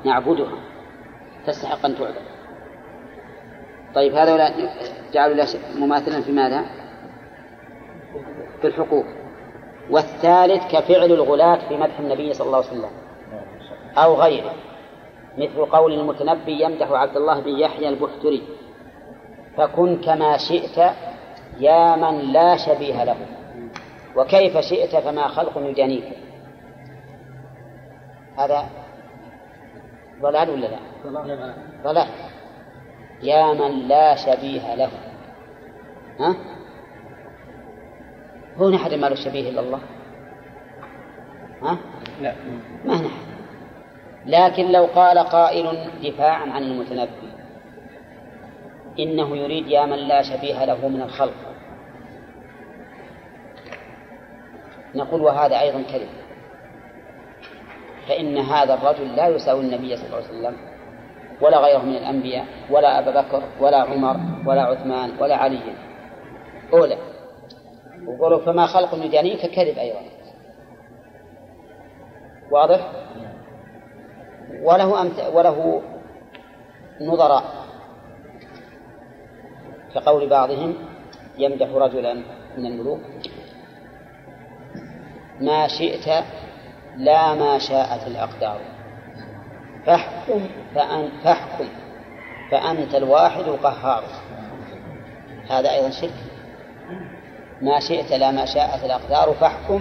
نعبدها. 0.05 0.59
تستحق 1.47 1.85
أن 1.85 1.98
تعبد. 1.98 2.14
طيب 3.94 4.14
هذا 4.14 4.55
جعلوا 5.12 5.44
مماثلا 5.78 6.20
في 6.20 6.32
ماذا؟ 6.32 6.64
في 8.60 8.66
الحقوق. 8.66 9.05
والثالث 9.90 10.66
كفعل 10.66 11.12
الغلاة 11.12 11.68
في 11.68 11.77
مدح 11.77 11.98
النبي 11.98 12.32
صلى 12.32 12.47
الله 12.47 12.59
عليه 12.59 12.68
وسلم 12.68 12.90
أو 13.97 14.14
غيره. 14.14 14.52
مثل 15.39 15.66
قول 15.66 15.93
المتنبي 15.93 16.62
يمدح 16.62 16.90
عبد 16.90 17.16
الله 17.16 17.40
بن 17.40 17.59
يحيى 17.59 17.89
البحتري 17.89 18.43
فكن 19.56 19.97
كما 19.97 20.36
شئت 20.36 20.78
يا 21.59 21.97
من 21.97 22.32
لا 22.32 22.56
شبيه 22.56 23.05
له 23.05 23.16
وكيف 24.16 24.59
شئت 24.59 24.97
فما 24.97 25.28
خلق 25.28 25.59
يجانيك. 25.59 26.25
هذا 28.38 28.66
ضلال 30.20 30.50
ولا 30.50 30.66
لا؟ 30.66 30.78
ضلال. 31.84 32.08
يا 33.22 33.52
من 33.52 33.88
لا 33.88 34.16
شبيه 34.16 34.74
له. 34.74 34.90
ها؟ 36.20 36.36
هو 38.56 38.74
أحد 38.74 38.94
ما 38.94 39.06
له 39.06 39.14
شبيه 39.14 39.50
إلا 39.50 39.60
الله؟ 39.60 39.80
ها؟ 41.62 41.78
لا. 42.20 42.34
ما 42.84 42.94
نحن 42.94 43.26
لكن 44.26 44.72
لو 44.72 44.84
قال 44.84 45.18
قائل 45.18 45.90
دفاعا 46.02 46.50
عن 46.50 46.62
المتنبي 46.62 47.32
إنه 48.98 49.36
يريد 49.36 49.66
يا 49.66 49.86
من 49.86 49.96
لا 49.96 50.22
شبيه 50.22 50.64
له 50.64 50.88
من 50.88 51.02
الخلق. 51.02 51.34
نقول 54.94 55.20
وهذا 55.20 55.60
أيضا 55.60 55.82
كذب. 55.82 56.25
فإن 58.08 58.38
هذا 58.38 58.74
الرجل 58.74 59.16
لا 59.16 59.28
يساوي 59.28 59.60
النبي 59.60 59.96
صلى 59.96 60.06
الله 60.06 60.16
عليه 60.16 60.26
وسلم 60.26 60.56
ولا 61.40 61.58
غيره 61.58 61.82
من 61.82 61.96
الأنبياء 61.96 62.46
ولا 62.70 62.98
أبا 62.98 63.20
بكر 63.20 63.42
ولا 63.60 63.76
عمر 63.76 64.16
ولا 64.46 64.62
عثمان 64.62 65.10
ولا 65.20 65.36
علي. 65.36 65.60
أولى. 66.72 66.98
وقولوا 68.06 68.44
فما 68.44 68.66
خلق 68.66 68.94
يجانيك 68.94 69.46
كذب 69.46 69.78
أيضا. 69.78 70.00
واضح؟ 72.50 72.92
وله 74.62 75.02
أمت... 75.02 75.20
وله 75.34 75.82
نظراء. 77.00 77.44
كقول 79.94 80.28
بعضهم 80.28 80.74
يمدح 81.38 81.68
رجلا 81.68 82.14
من 82.58 82.66
الملوك 82.66 83.00
ما 85.40 85.68
شئت 85.68 86.24
لا 86.97 87.35
ما 87.35 87.59
شاءت 87.59 88.06
الأقدار. 88.06 88.60
فاحكم 89.86 90.48
فأن 90.74 91.10
فاحكم. 91.24 91.68
فأنت 92.51 92.94
الواحد 92.94 93.44
القهار. 93.44 94.05
هذا 95.51 95.73
أيضا 95.73 95.90
شرك. 95.90 96.14
ما 97.62 97.81
شئت 97.81 98.12
لا 98.12 98.31
ما 98.31 98.44
شاءت 98.44 98.85
الأقدار 98.85 99.35
فاحكم 99.35 99.81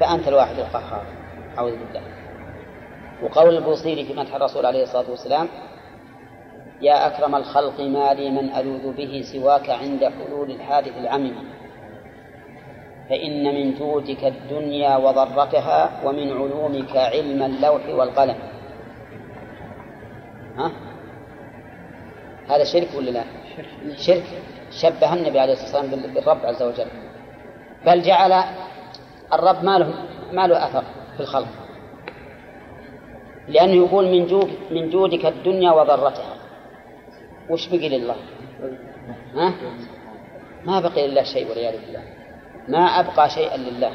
فأنت 0.00 0.28
الواحد 0.28 0.58
القهار. 0.58 1.02
أعوذ 1.58 1.72
بالله. 1.72 2.02
وقول 3.22 3.56
البوصيري 3.56 4.04
في 4.04 4.14
مدح 4.14 4.34
الرسول 4.34 4.66
عليه 4.66 4.82
الصلاة 4.82 5.10
والسلام 5.10 5.48
يا 6.80 7.06
أكرم 7.06 7.34
الخلق 7.34 7.80
ما 7.80 8.14
لي 8.14 8.30
من 8.30 8.54
ألوذ 8.54 8.92
به 8.92 9.22
سواك 9.32 9.70
عند 9.70 10.04
حلول 10.04 10.50
الحادث 10.50 10.96
العمم 10.98 11.32
فإن 13.08 13.44
من 13.54 13.74
جودك 13.74 14.24
الدنيا 14.24 14.96
وضرتها 14.96 16.00
ومن 16.04 16.32
علومك 16.32 16.96
علم 16.96 17.42
اللوح 17.42 17.88
والقلم 17.88 18.36
ها؟ 20.56 20.72
هذا 22.48 22.64
شرك 22.64 22.88
ولا 22.96 23.10
لا؟ 23.10 23.24
شرك 23.96 24.24
شبه 24.70 25.14
النبي 25.14 25.38
عليه 25.38 25.52
الصلاة 25.52 25.82
والسلام 25.82 26.14
بالرب 26.14 26.46
عز 26.46 26.62
وجل 26.62 26.86
بل 27.86 28.02
جعل 28.02 28.32
الرب 29.32 29.64
ما 29.64 29.78
له 29.78 29.94
ما 30.32 30.46
له 30.46 30.66
أثر 30.66 30.84
في 31.16 31.20
الخلق 31.20 31.48
لأنه 33.48 33.72
يقول 33.72 34.04
من 34.04 34.26
جود 34.26 34.50
من 34.70 34.90
جودك 34.90 35.26
الدنيا 35.26 35.70
وضرتها 35.72 36.36
وش 37.50 37.68
بقي 37.68 37.88
لله؟ 37.88 38.16
ها؟ 39.34 39.54
ما 40.64 40.80
بقي 40.80 41.08
لله 41.08 41.22
شيء 41.22 41.48
والعياذ 41.48 41.86
بالله 41.86 42.15
ما 42.68 42.78
أبقى 42.78 43.30
شيئا 43.30 43.56
لله. 43.56 43.92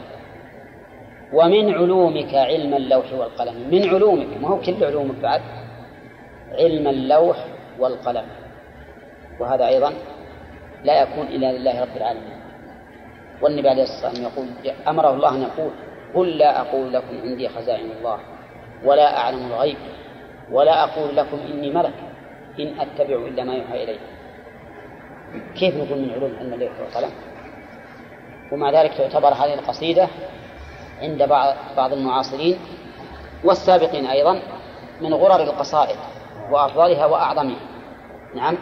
ومن 1.33 1.73
علومك 1.73 2.33
علم 2.35 2.73
اللوح 2.73 3.13
والقلم. 3.13 3.69
من 3.71 3.89
علومك 3.89 4.37
ما 4.41 4.47
هو 4.47 4.59
كل 4.59 4.83
علومك 4.83 5.15
بعد؟ 5.15 5.41
علم 6.51 6.87
اللوح 6.87 7.37
والقلم. 7.79 8.25
وهذا 9.39 9.67
أيضا 9.67 9.93
لا 10.83 11.01
يكون 11.01 11.27
إلا 11.27 11.57
لله 11.57 11.81
رب 11.81 11.97
العالمين. 11.97 12.41
والنبي 13.41 13.69
عليه 13.69 13.83
الصلاة 13.83 14.09
والسلام 14.09 14.31
يقول 14.31 14.47
أمره 14.87 15.13
الله 15.13 15.35
أن 15.35 15.41
يقول 15.41 15.71
قل 16.15 16.37
لا 16.37 16.61
أقول 16.61 16.93
لكم 16.93 17.21
عندي 17.23 17.49
خزائن 17.49 17.91
الله 17.91 18.19
ولا 18.85 19.17
أعلم 19.17 19.45
الغيب 19.47 19.77
ولا 20.51 20.83
أقول 20.83 21.15
لكم 21.15 21.37
إني 21.51 21.69
ملك 21.69 21.93
إن 22.59 22.79
أتبع 22.79 23.15
إلا 23.15 23.43
ما 23.43 23.53
يوحى 23.53 23.83
إلي. 23.83 23.99
كيف 25.59 25.75
نقول 25.75 25.99
من 25.99 26.11
علوم 26.11 26.31
علم 26.39 26.53
اللوح 26.53 26.71
والقلم؟ 26.79 27.11
ومع 28.51 28.81
ذلك 28.81 28.93
تعتبر 28.93 29.33
هذه 29.33 29.53
القصيدة 29.53 30.07
عند 31.01 31.23
بعض 31.23 31.55
بعض 31.77 31.93
المعاصرين 31.93 32.59
والسابقين 33.43 34.05
أيضا 34.05 34.39
من 35.01 35.13
غرر 35.13 35.43
القصائد 35.43 35.97
وأفضلها 36.51 37.05
وأعظمها. 37.05 37.59
نعم 38.35 38.57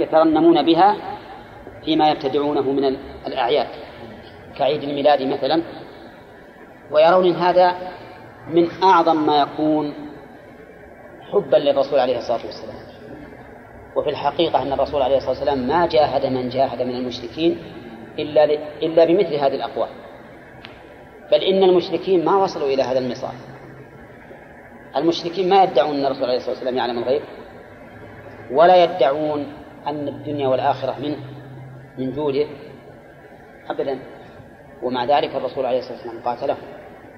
يترنمون 0.00 0.62
بها 0.62 0.96
فيما 1.84 2.10
يبتدعونه 2.10 2.62
من 2.62 2.96
الأعياد. 3.26 3.66
كعيد 4.56 4.82
الميلاد 4.82 5.22
مثلا. 5.22 5.62
ويرون 6.90 7.32
هذا 7.32 7.76
من 8.48 8.68
أعظم 8.82 9.26
ما 9.26 9.40
يكون 9.40 9.94
حبا 11.32 11.56
للرسول 11.56 11.98
عليه 11.98 12.18
الصلاة 12.18 12.46
والسلام. 12.46 12.76
وفي 13.96 14.10
الحقيقة 14.10 14.62
أن 14.62 14.72
الرسول 14.72 15.02
عليه 15.02 15.16
الصلاة 15.16 15.30
والسلام 15.30 15.58
ما 15.58 15.86
جاهد 15.86 16.26
من 16.26 16.48
جاهد 16.48 16.82
من 16.82 16.94
المشركين 16.94 17.58
إلا 18.18 18.44
إلا 18.82 19.04
بمثل 19.04 19.34
هذه 19.34 19.54
الأقوال. 19.54 19.88
بل 21.32 21.42
إن 21.42 21.62
المشركين 21.62 22.24
ما 22.24 22.36
وصلوا 22.36 22.68
إلى 22.68 22.82
هذا 22.82 22.98
المصاب 22.98 23.34
المشركين 24.96 25.48
ما 25.48 25.62
يدعون 25.62 25.96
أن 25.96 26.06
الرسول 26.06 26.24
عليه 26.24 26.36
الصلاة 26.36 26.50
والسلام 26.50 26.76
يعلم 26.76 26.98
الغيب 26.98 27.22
ولا 28.50 28.84
يدعون 28.84 29.52
أن 29.86 30.08
الدنيا 30.08 30.48
والآخرة 30.48 30.96
منه 31.00 31.18
من 31.98 32.12
جوده 32.12 32.46
أبدا. 33.70 33.98
ومع 34.82 35.04
ذلك 35.04 35.36
الرسول 35.36 35.66
عليه 35.66 35.78
الصلاة 35.78 35.96
والسلام 35.96 36.22
قاتلهم 36.24 36.58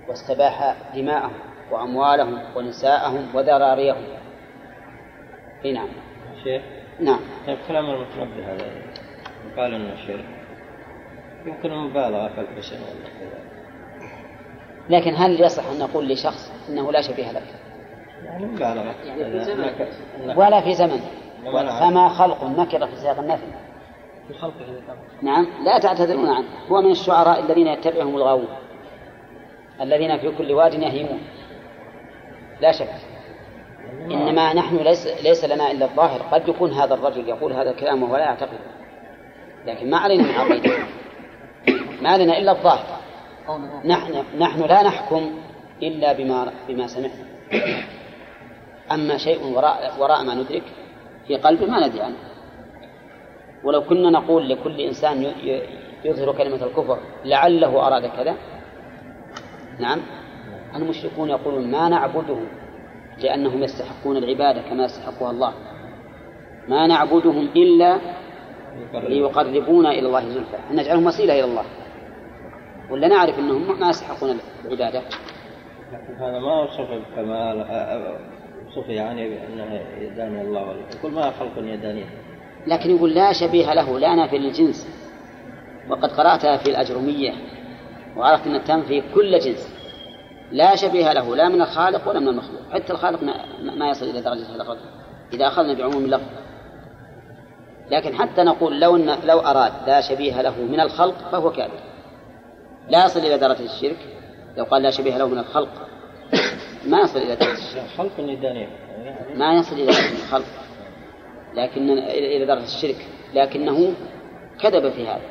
واستباح 0.09 0.74
دماءهم 0.94 1.32
وأموالهم 1.70 2.56
ونساءهم 2.56 3.36
وذراريهم. 3.36 4.05
إي 5.64 5.73
نعم. 5.73 5.89
شيخ؟ 6.44 6.62
نعم. 7.01 7.20
طيب 7.47 7.59
كلام 7.68 7.90
المتنبي 7.90 8.44
هذا؟ 8.44 8.64
قال 9.56 9.74
انه 9.74 9.94
شرك 10.06 10.35
يمكن 11.47 11.70
مبالغه 11.74 12.28
في 12.28 12.40
الحسن 12.40 12.77
لكن 14.90 15.14
هل 15.14 15.40
يصح 15.40 15.66
أن 15.70 15.78
نقول 15.78 16.09
لشخص 16.09 16.52
إنه 16.68 16.93
لا 16.93 17.01
شبيه 17.01 17.32
لك؟ 17.32 17.43
يعني 18.24 18.47
مبالغه 18.47 18.94
يعني 19.05 19.31
في 19.31 19.44
زمن. 19.44 20.36
ولا 20.36 20.60
في 20.60 20.74
زمن. 20.74 21.01
فما 21.81 22.09
خلق 22.09 22.44
نكرة 22.44 22.86
في 22.86 22.97
سياق 22.97 23.18
النفي؟ 23.18 23.47
في 24.28 24.35
خلقه 24.35 24.55
نعم. 25.23 25.47
لا 25.64 25.78
تعتذرون 25.78 26.28
عنه. 26.28 26.47
هو 26.68 26.82
من 26.82 26.90
الشعراء 26.90 27.40
الذين 27.40 27.66
يتبعهم 27.66 28.16
الغاوون. 28.16 28.48
الذين 29.81 30.18
في 30.18 30.31
كل 30.39 30.52
واد 30.52 30.74
يهيمون. 30.74 31.20
لا 32.60 32.73
شك. 32.73 32.90
إنما 34.10 34.55
نحن 34.55 34.77
ليس, 34.77 35.06
ليس 35.06 35.44
لنا 35.44 35.70
إلا 35.70 35.85
الظاهر. 35.85 36.23
قد 36.23 36.48
يكون 36.48 36.73
هذا 36.73 36.94
الرجل 36.94 37.28
يقول 37.28 37.52
هذا 37.52 37.70
الكلام 37.70 38.02
وهو 38.02 38.16
لا 38.16 38.23
يعتقد. 38.23 38.59
لكن 39.66 39.90
ما 39.90 39.98
علينا 39.98 40.23
من 40.23 40.31
عقيدة. 40.31 40.70
ما 42.06 42.12
علينا 42.12 42.38
إلا 42.38 42.52
الظاهر. 42.52 42.86
نحن 43.84 44.24
نحن 44.38 44.60
لا 44.62 44.82
نحكم 44.82 45.30
إلا 45.82 46.12
بما 46.12 46.52
بما 46.68 46.86
سمعنا 46.86 47.26
أما 48.92 49.16
شيء 49.16 49.46
وراء, 49.46 49.94
وراء 50.00 50.24
ما 50.24 50.34
ندرك 50.34 50.62
في 51.26 51.36
قلبه 51.36 51.66
ما 51.66 51.86
ندري 51.86 52.02
عنه. 52.02 52.16
ولو 53.64 53.82
كنا 53.84 54.10
نقول 54.10 54.48
لكل 54.48 54.80
إنسان 54.80 55.32
يظهر 56.04 56.32
كلمة 56.32 56.64
الكفر 56.64 56.98
لعله 57.24 57.86
أراد 57.86 58.06
كذا. 58.06 58.34
نعم. 59.78 60.00
المشركون 60.76 61.30
يقولون 61.30 61.70
ما 61.70 61.88
نعبدهم 61.88 62.46
لأنهم 63.18 63.62
يستحقون 63.62 64.16
العبادة 64.16 64.60
كما 64.62 64.84
يستحقها 64.84 65.30
الله. 65.30 65.52
ما 66.68 66.86
نعبدهم 66.86 67.48
إلا 67.56 67.98
ليقربونا 68.94 69.90
إلى 69.90 70.06
الله 70.06 70.28
زلفى. 70.28 70.58
نجعلهم 70.70 71.06
وسيلة 71.06 71.34
إلى 71.34 71.44
الله. 71.44 71.64
ولا 72.90 73.08
نعرف 73.08 73.38
أنهم 73.38 73.80
ما 73.80 73.90
يستحقون 73.90 74.38
العبادة؟ 74.64 75.02
هذا 76.18 76.38
ما 76.38 76.62
وصف 76.62 76.90
الكمال 76.90 77.66
وصف 78.66 78.88
يعني 78.88 79.28
بأنه 79.28 79.80
يداني 79.98 80.40
الله 80.40 80.76
يقول 80.98 81.12
ما 81.12 81.30
خلق 81.30 81.52
يدانيه 81.58 82.06
لكن 82.66 82.96
يقول 82.96 83.14
لا 83.14 83.32
شبيه 83.32 83.74
له 83.74 83.98
لا 83.98 84.14
نافي 84.14 84.38
للجنس 84.38 84.88
وقد 85.88 86.12
قرأتها 86.12 86.56
في 86.56 86.70
الأجرمية 86.70 87.32
وعرفت 88.16 88.46
أن 88.46 88.64
تنفي 88.64 89.02
كل 89.14 89.38
جنس. 89.38 89.76
لا 90.52 90.76
شبيه 90.76 91.12
له 91.12 91.36
لا 91.36 91.48
من 91.48 91.62
الخالق 91.62 92.08
ولا 92.08 92.20
من 92.20 92.28
المخلوق. 92.28 92.60
حتى 92.72 92.92
الخالق 92.92 93.22
ما 93.78 93.90
يصل 93.90 94.06
إلى 94.06 94.20
درجة 94.20 94.54
هذا 94.54 94.62
الرجل 94.62 94.80
إذا 95.32 95.46
أخذنا 95.46 95.74
بعموم 95.74 96.04
اللفظ. 96.04 96.26
لكن 97.90 98.14
حتى 98.14 98.42
نقول 98.42 98.80
لو 98.80 98.96
لو 99.24 99.38
أراد 99.38 99.72
لا 99.86 100.00
شبيه 100.00 100.42
له 100.42 100.62
من 100.62 100.80
الخلق 100.80 101.18
فهو 101.32 101.50
كافر 101.50 101.80
لا 102.88 103.04
يصل 103.04 103.20
إلى 103.20 103.38
درجة 103.38 103.64
الشرك. 103.64 103.98
لو 104.56 104.64
قال 104.64 104.82
لا 104.82 104.90
شبيه 104.90 105.18
له 105.18 105.28
من 105.28 105.38
الخلق. 105.38 105.88
ما 106.86 107.00
يصل 107.00 107.18
إلى 107.18 107.36
درجة 107.36 107.52
الشرك. 107.52 107.86
خلق 107.98 108.20
ما 109.34 109.54
يصل 109.54 109.76
إلى 109.76 109.86
درجة 109.86 110.12
الخلق. 110.24 110.46
لكن 111.54 111.90
إلى 112.08 112.46
درجة 112.46 112.64
الشرك. 112.64 113.06
لكنه 113.34 113.94
كذب 114.60 114.90
في 114.90 115.08
هذا. 115.08 115.26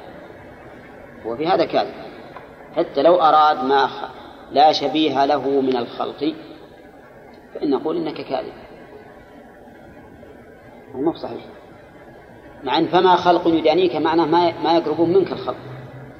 وفي 1.25 1.47
هذا 1.47 1.65
كاذب 1.65 1.93
حتى 2.75 3.01
لو 3.01 3.15
أراد 3.15 3.63
ما 3.63 3.89
لا 4.51 4.71
شبيه 4.71 5.25
له 5.25 5.61
من 5.61 5.77
الخلق 5.77 6.33
فإن 7.53 7.69
نقول 7.69 7.97
إنك 7.97 8.21
كاذب. 8.21 8.53
مو 10.93 11.13
صحيح. 11.13 11.41
مع 12.63 12.77
أن 12.77 12.87
فما 12.87 13.15
خلق 13.15 13.47
يدانيك 13.47 13.95
معناه 13.95 14.25
ما 14.25 14.61
ما 14.63 14.77
يقربون 14.77 15.13
منك 15.13 15.31
الخلق. 15.31 15.74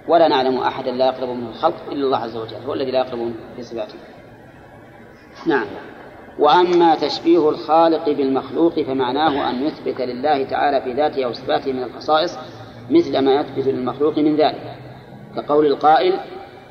ولا 0.07 0.27
نعلم 0.27 0.57
أحدا 0.57 0.91
لا 0.91 1.05
يقرب 1.05 1.29
منه 1.29 1.49
الخلق 1.49 1.75
إلا 1.91 2.05
الله 2.05 2.17
عز 2.17 2.37
وجل 2.37 2.63
هو 2.67 2.73
الذي 2.73 2.91
لا 2.91 2.99
يقرب 2.99 3.33
في 3.55 3.63
صفاته 3.63 3.95
نعم. 5.47 5.65
وأما 6.39 6.95
تشبيه 6.95 7.49
الخالق 7.49 8.09
بالمخلوق 8.09 8.79
فمعناه 8.79 9.49
أن 9.49 9.63
يثبت 9.63 10.01
لله 10.01 10.43
تعالى 10.43 10.81
في 10.81 10.93
ذاته 10.93 11.25
أو 11.25 11.33
صفاته 11.33 11.73
من 11.73 11.83
الخصائص 11.83 12.37
مثل 12.89 13.19
ما 13.19 13.35
يثبت 13.35 13.67
للمخلوق 13.67 14.17
من 14.17 14.35
ذلك. 14.35 14.75
كقول 15.35 15.65
القائل 15.65 16.19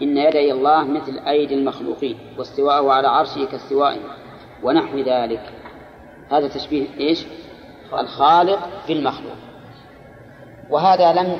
إن 0.02 0.16
يدي 0.16 0.52
الله 0.52 0.84
مثل 0.84 1.18
أيدي 1.18 1.54
المخلوقين 1.54 2.18
واستواءه 2.38 2.92
على 2.92 3.08
عرشه 3.08 3.44
كاستوائه 3.44 4.00
ونحو 4.62 4.98
ذلك. 4.98 5.42
هذا 6.30 6.48
تشبيه 6.48 6.86
إيش؟ 7.00 7.26
الخالق 8.00 8.58
بالمخلوق 8.88 9.36
وهذا 10.70 11.12
لم 11.12 11.36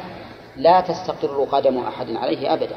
لا 0.56 0.80
تستقر 0.80 1.44
قدم 1.44 1.78
أحد 1.78 2.10
عليه 2.10 2.52
أبدا. 2.54 2.76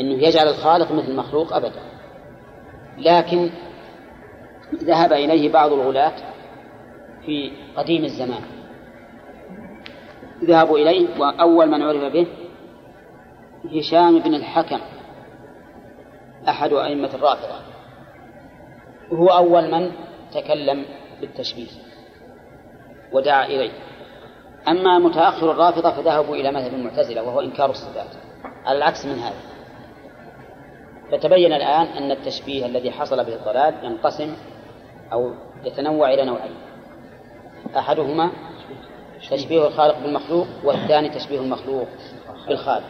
إنه 0.00 0.22
يجعل 0.22 0.48
الخالق 0.48 0.92
مثل 0.92 1.08
المخلوق 1.08 1.52
أبدا. 1.52 1.82
لكن 2.98 3.50
ذهب 4.74 5.12
إليه 5.12 5.52
بعض 5.52 5.72
الغلاة 5.72 6.14
في 7.26 7.52
قديم 7.76 8.04
الزمان. 8.04 8.42
ذهبوا 10.44 10.78
إليه 10.78 11.20
وأول 11.20 11.70
من 11.70 11.82
عرف 11.82 12.12
به 12.12 12.26
هشام 13.64 14.18
بن 14.18 14.34
الحكم 14.34 14.80
أحد 16.48 16.72
أئمة 16.72 17.14
الرافضة. 17.14 17.58
وهو 19.12 19.26
أول 19.26 19.70
من 19.70 19.90
تكلم 20.34 20.84
بالتشبيه 21.20 21.70
ودعا 23.12 23.46
إليه. 23.46 23.72
أما 24.68 24.98
متأخر 24.98 25.50
الرافضة 25.50 25.90
فذهبوا 25.90 26.36
إلى 26.36 26.52
مذهب 26.52 26.74
المعتزلة 26.74 27.22
وهو 27.22 27.40
إنكار 27.40 27.70
الصفات 27.70 28.06
على 28.66 28.78
العكس 28.78 29.06
من 29.06 29.18
هذا. 29.18 29.40
فتبين 31.12 31.52
الآن 31.52 31.86
أن 31.86 32.10
التشبيه 32.10 32.66
الذي 32.66 32.90
حصل 32.90 33.24
به 33.24 33.34
الضلال 33.34 33.74
ينقسم 33.82 34.36
أو 35.12 35.32
يتنوع 35.64 36.14
إلى 36.14 36.24
نوعين. 36.24 36.54
أحدهما 37.76 38.30
تشبيه 39.30 39.66
الخالق 39.66 39.98
بالمخلوق 39.98 40.46
والثاني 40.64 41.08
تشبيه 41.08 41.40
المخلوق 41.40 41.88
بالخالق. 42.48 42.86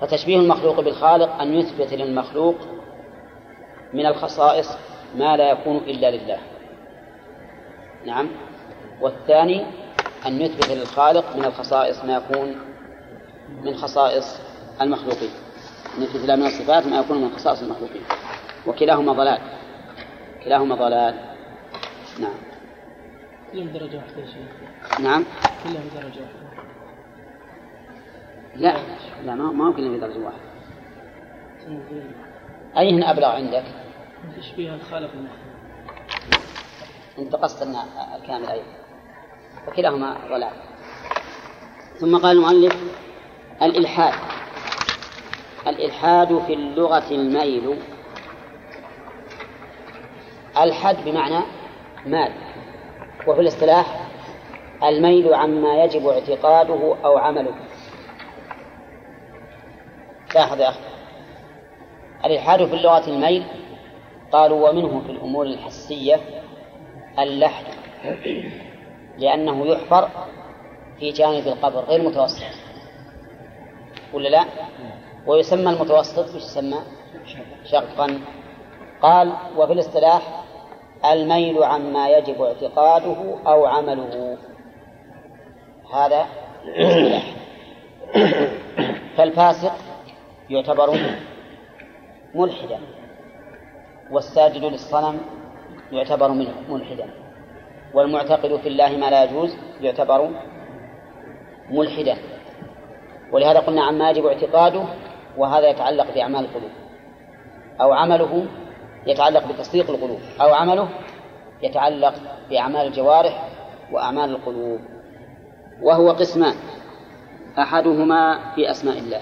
فتشبيه 0.00 0.36
المخلوق 0.36 0.80
بالخالق 0.80 1.40
أن 1.40 1.54
يثبت 1.54 1.94
للمخلوق 1.94 2.54
من 3.92 4.06
الخصائص 4.06 4.66
ما 5.16 5.36
لا 5.36 5.50
يكون 5.50 5.76
إلا 5.76 6.10
لله. 6.10 6.38
نعم. 8.06 8.28
والثاني 9.00 9.64
أن 10.26 10.40
يثبت 10.40 10.70
للخالق 10.70 11.36
من 11.36 11.44
الخصائص 11.44 12.04
ما 12.04 12.16
يكون 12.16 12.56
من 13.62 13.74
خصائص 13.74 14.40
المخلوقين. 14.80 15.30
أن 15.96 16.02
يثبت 16.02 16.24
له 16.24 16.36
من 16.36 16.46
الصفات 16.46 16.86
ما 16.86 16.98
يكون 16.98 17.20
من 17.22 17.30
خصائص 17.30 17.62
المخلوقين. 17.62 18.02
وكلاهما 18.66 19.12
ضلال. 19.12 19.40
كلاهما 20.44 20.74
ضلال. 20.74 21.14
نعم. 22.20 22.34
كلهم 23.52 23.68
درجة 23.68 23.96
واحدة 23.96 24.20
يا 24.20 24.26
شيخ. 24.26 25.00
نعم. 25.00 25.24
كلهم 25.64 25.90
درجة 25.94 26.20
واحدة. 26.20 26.60
لا. 28.56 28.76
لا 29.24 29.34
ما 29.34 29.52
ما 29.52 29.72
كلهم 29.72 29.94
في 29.94 30.00
درجة 30.00 30.18
واحدة. 30.18 30.50
أيهن 32.78 33.02
أبلغ 33.02 33.28
عندك؟ 33.28 33.64
تشبيه 34.36 34.74
الخالق 34.74 35.10
المخلوق 35.12 35.50
أنت 37.18 37.34
قصد 37.34 37.62
أن 37.62 37.76
الكامل 38.16 38.46
أيضا 38.46 38.79
وكلاهما 39.68 40.16
ضلال. 40.28 40.52
ثم 42.00 42.16
قال 42.16 42.36
المؤلف 42.36 42.76
الإلحاد. 43.62 44.14
الإلحاد 45.66 46.38
في 46.38 46.52
اللغة 46.54 47.10
الميل. 47.10 47.78
الحد 50.60 50.96
بمعنى 51.04 51.44
مال. 52.06 52.32
وفي 53.26 53.40
الاصطلاح 53.40 54.10
الميل 54.82 55.34
عما 55.34 55.84
يجب 55.84 56.06
اعتقاده 56.06 56.96
أو 57.04 57.18
عمله. 57.18 57.54
لاحظ 60.34 60.60
يا 60.60 60.68
أخي. 60.68 60.80
الإلحاد 62.24 62.66
في 62.66 62.74
اللغة 62.74 63.08
الميل 63.08 63.44
قالوا 64.32 64.70
ومنه 64.70 65.00
في 65.06 65.12
الأمور 65.12 65.46
الحسية 65.46 66.20
اللحد. 67.18 67.64
لأنه 69.20 69.66
يحفر 69.66 70.08
في 70.98 71.10
جانب 71.10 71.46
القبر 71.46 71.80
غير 71.84 72.08
متوسط. 72.08 72.42
ولا 74.12 74.28
لا؟ 74.28 74.44
ويسمى 75.26 75.70
المتوسط 75.70 76.34
وش 76.34 76.42
يسمى؟ 76.42 76.78
شقا. 77.64 78.20
قال 79.02 79.32
وفي 79.56 79.72
الاصطلاح 79.72 80.44
الميل 81.12 81.62
عما 81.62 82.08
يجب 82.08 82.42
اعتقاده 82.42 83.38
أو 83.46 83.66
عمله. 83.66 84.38
هذا 85.94 86.26
فالفاسق 89.16 89.74
يعتبر 90.50 90.98
ملحدا 92.34 92.78
والساجد 94.10 94.64
للصنم 94.64 95.20
يعتبر 95.92 96.28
ملحدا. 96.68 97.19
والمعتقد 97.94 98.56
في 98.56 98.68
الله 98.68 98.96
ما 98.96 99.10
لا 99.10 99.24
يجوز 99.24 99.56
يعتبر 99.80 100.30
ملحدا. 101.70 102.16
ولهذا 103.32 103.58
قلنا 103.58 103.84
عما 103.84 104.10
يجب 104.10 104.26
اعتقاده 104.26 104.84
وهذا 105.36 105.68
يتعلق 105.68 106.14
بأعمال 106.14 106.44
القلوب. 106.44 106.70
أو 107.80 107.92
عمله 107.92 108.46
يتعلق 109.06 109.52
بتصديق 109.52 109.90
القلوب. 109.90 110.20
أو 110.40 110.54
عمله 110.54 110.88
يتعلق 111.62 112.14
بأعمال 112.50 112.86
الجوارح 112.86 113.48
وأعمال 113.92 114.30
القلوب. 114.30 114.80
وهو 115.82 116.10
قسمان 116.10 116.54
أحدهما 117.58 118.54
في 118.54 118.70
أسماء 118.70 118.98
الله 118.98 119.20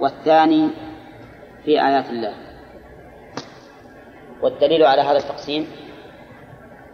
والثاني 0.00 0.68
في 1.64 1.86
آيات 1.86 2.10
الله. 2.10 2.34
والدليل 4.42 4.84
على 4.84 5.02
هذا 5.02 5.18
التقسيم 5.18 5.66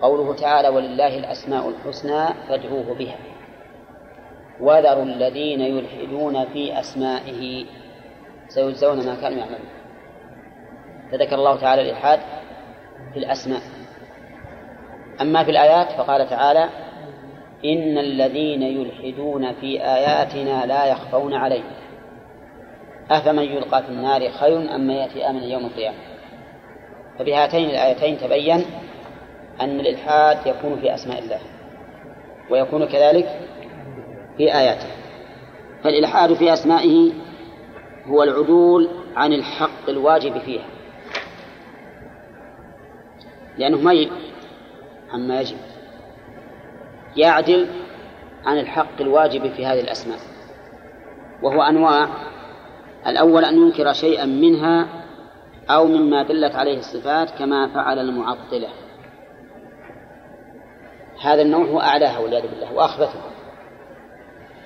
قوله 0.02 0.34
تعالى 0.34 0.68
ولله 0.68 1.18
الأسماء 1.18 1.68
الحسنى 1.68 2.34
فادعوه 2.48 2.94
بها. 2.98 3.16
وذروا 4.60 5.04
الذين 5.04 5.60
يلحدون 5.60 6.44
في 6.44 6.80
أسمائه 6.80 7.66
سيجزون 8.48 9.06
ما 9.06 9.14
كانوا 9.14 9.38
يعملون. 9.38 9.68
فذكر 11.12 11.34
الله 11.34 11.60
تعالى 11.60 11.82
الإلحاد 11.82 12.20
في 13.12 13.18
الأسماء. 13.18 13.60
أما 15.20 15.44
في 15.44 15.50
الآيات 15.50 15.92
فقال 15.92 16.28
تعالى 16.28 16.68
إن 17.64 17.98
الذين 17.98 18.62
يلحدون 18.62 19.52
في 19.52 19.82
آياتنا 19.82 20.66
لا 20.66 20.86
يخفون 20.86 21.34
عليه. 21.34 21.62
أفمن 23.10 23.42
يلقى 23.42 23.82
في 23.82 23.88
النار 23.88 24.30
خير 24.30 24.74
أم 24.74 24.80
من 24.80 24.94
يأتي 24.94 25.30
آمنا 25.30 25.44
يوم 25.44 25.66
القيامة؟ 25.66 25.96
فبهاتين 27.18 27.70
الآيتين 27.70 28.18
تبين 28.18 28.64
أن 29.60 29.80
الإلحاد 29.80 30.46
يكون 30.46 30.80
في 30.80 30.94
أسماء 30.94 31.18
الله 31.18 31.38
ويكون 32.50 32.86
كذلك 32.86 33.40
في 34.36 34.54
آياته. 34.54 34.88
فالإلحاد 35.84 36.34
في 36.34 36.52
أسمائه 36.52 37.12
هو 38.06 38.22
العدول 38.22 38.88
عن 39.16 39.32
الحق 39.32 39.88
الواجب 39.88 40.38
فيها. 40.38 40.66
لأنه 43.58 43.76
ما 43.76 44.06
عما 45.12 45.40
يجب. 45.40 45.56
يعدل 47.16 47.66
عن 48.44 48.58
الحق 48.58 49.00
الواجب 49.00 49.52
في 49.52 49.66
هذه 49.66 49.80
الأسماء. 49.80 50.18
وهو 51.42 51.62
أنواع. 51.62 52.08
الأول 53.06 53.44
أن 53.44 53.56
ينكر 53.56 53.92
شيئا 53.92 54.24
منها 54.24 54.86
أو 55.70 55.86
مما 55.86 56.22
دلت 56.22 56.54
عليه 56.54 56.78
الصفات 56.78 57.30
كما 57.30 57.74
فعل 57.74 57.98
المعطلة. 57.98 58.68
هذا 61.22 61.42
النوع 61.42 61.64
هو 61.64 61.80
أعلاها 61.80 62.18
والعياذ 62.18 62.48
بالله 62.50 62.74
وأخبثها 62.74 63.30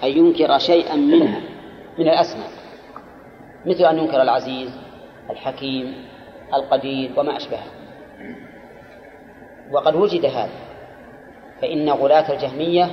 أن 0.03 0.09
ينكر 0.09 0.59
شيئا 0.59 0.97
منها 0.97 1.41
من 1.99 2.09
الأسماء. 2.09 2.51
مثل 3.67 3.85
أن 3.85 3.99
ينكر 3.99 4.23
العزيز 4.23 4.71
الحكيم 5.31 6.05
القدير 6.55 7.13
وما 7.17 7.37
أشبهه. 7.37 7.67
وقد 9.73 9.95
وجد 9.95 10.25
هذا 10.25 10.53
فإن 11.63 11.91
غلاة 11.91 12.33
الجهمية 12.33 12.91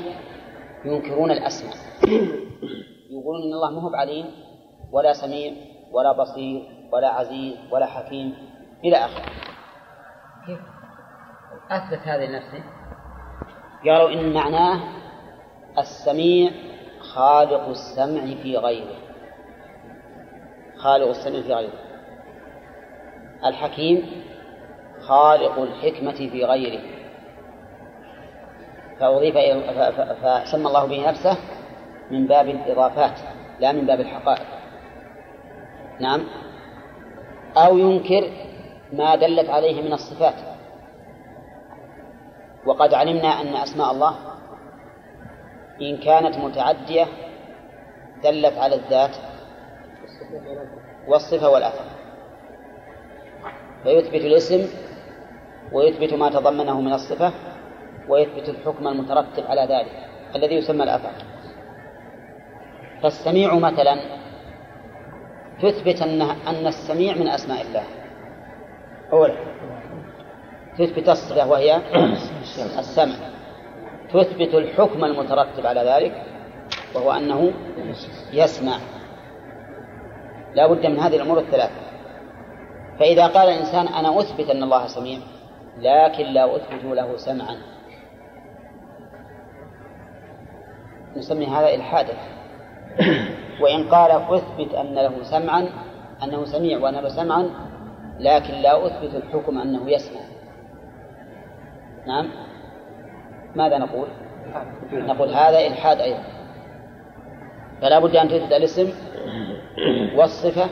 ينكرون 0.86 1.32
الأسماء. 1.32 1.76
يقولون 3.10 3.44
إن 3.44 3.54
الله 3.54 3.72
ما 3.72 3.82
هو 3.82 3.90
بعليم 3.90 4.26
ولا 4.92 5.14
سميع 5.14 5.54
ولا 5.92 6.12
بصير 6.12 6.64
ولا 6.94 7.08
عزيز 7.08 7.54
ولا 7.72 7.86
حكيم 7.86 8.34
إلى 8.86 8.96
آخره. 8.96 9.26
أثبت 11.72 12.08
هذا 12.08 12.26
لنفسه؟ 12.26 12.64
قالوا 13.90 14.10
إن 14.10 14.34
معناه 14.34 14.80
السميع 15.78 16.52
خالق 17.00 17.68
السمع 17.70 18.36
في 18.44 18.58
غيره. 18.58 18.96
خالق 20.78 21.08
السمع 21.08 21.42
في 21.42 21.54
غيره. 21.54 21.80
الحكيم 23.46 24.06
خالق 25.02 25.60
الحكمة 25.60 26.12
في 26.12 26.46
غيره. 26.46 26.82
فأضيف 29.00 29.38
فسمى 30.24 30.68
الله 30.68 30.86
به 30.86 31.10
نفسه 31.10 31.38
من 32.12 32.28
باب 32.28 32.50
الإضافات 32.50 33.20
لا 33.60 33.72
من 33.72 33.86
باب 33.86 34.00
الحقائق. 34.00 34.46
نعم. 36.00 36.24
أو 37.58 37.78
ينكر 37.78 38.30
ما 38.94 39.16
دلت 39.16 39.50
عليه 39.50 39.82
من 39.82 39.94
الصفات. 39.94 40.47
وقد 42.68 42.94
علمنا 42.94 43.42
أن 43.42 43.56
أسماء 43.56 43.92
الله 43.92 44.16
إن 45.82 45.98
كانت 45.98 46.38
متعدية 46.38 47.06
دلت 48.24 48.58
على 48.58 48.76
الذات 48.76 49.16
والصفة 51.08 51.50
والأثر. 51.50 51.86
فيثبت 53.84 54.22
الاسم 54.30 54.68
ويثبت 55.72 56.14
ما 56.14 56.30
تضمنه 56.30 56.82
من 56.82 56.94
الصفة 56.94 57.32
ويثبت 58.10 58.50
الحكم 58.50 58.88
المترتب 58.88 59.44
على 59.48 59.62
ذلك 59.62 59.92
الذي 60.36 60.56
يسمى 60.56 60.84
الأثر. 60.84 61.12
فالسميع 63.04 63.56
مثلا 63.56 63.96
تثبت 65.62 66.02
أن 66.02 66.22
أن 66.22 66.68
السميع 66.68 67.16
من 67.16 67.28
أسماء 67.28 67.62
الله. 67.62 67.84
أولا 69.14 69.36
تثبت 70.78 71.10
الصفة 71.10 71.50
وهي 71.50 71.82
السمع. 72.60 73.16
تثبت 74.14 74.54
الحكم 74.54 75.06
المترتب 75.06 75.66
على 75.66 75.82
ذلك 75.82 76.24
وهو 76.96 77.12
أنه 77.12 77.52
يسمع. 78.34 78.78
لا 80.56 80.68
بد 80.68 80.86
من 80.86 81.00
هذه 81.00 81.16
الأمور 81.16 81.40
الثلاثة. 81.40 81.88
فإذا 83.00 83.28
قال 83.28 83.50
الإنسان 83.50 83.88
أنا 83.88 84.20
أثبت 84.20 84.50
أن 84.50 84.64
الله 84.64 84.88
سميع 84.88 85.20
لكن 85.78 86.26
لا 86.26 86.56
أثبت 86.56 86.84
له 86.84 87.18
سمعا. 87.18 87.58
نسمي 91.18 91.46
هذا 91.46 91.76
إلحادا 91.76 92.14
وإن 93.62 93.90
قال 93.90 94.12
أثبت 94.12 94.74
أن 94.74 94.96
له 94.96 95.24
سمعا 95.24 95.70
أنه 96.24 96.46
سميع 96.46 96.80
وأن 96.80 96.94
له 96.94 97.10
سمعا 97.10 97.50
لكن 98.20 98.54
لا 98.54 98.86
أثبت 98.86 99.16
الحكم 99.16 99.58
أنه 99.58 99.92
يسمع. 99.92 100.27
نعم. 102.08 102.30
ماذا 103.56 103.78
نقول؟ 103.78 104.08
نقول 104.94 105.30
هذا 105.30 105.68
إلحاد 105.68 106.02
أيضا. 106.02 106.24
فلا 107.82 108.00
بد 108.00 108.16
أن 108.16 108.28
تثبت 108.28 108.52
الاسم 108.52 108.94
والصفة 110.16 110.70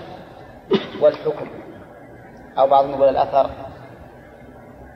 والحكم 1.01 1.47
أو 2.57 2.67
بعضهم 2.67 2.91
يقول 2.91 3.09
الأثر. 3.09 3.49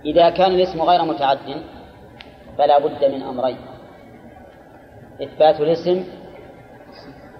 إذا 0.05 0.29
كان 0.29 0.51
الاسم 0.51 0.81
غير 0.81 1.03
متعد 1.03 1.63
فلا 2.57 2.79
بد 2.79 3.05
من 3.05 3.21
أمرين. 3.21 3.57
إثبات 5.23 5.61
الاسم 5.61 6.03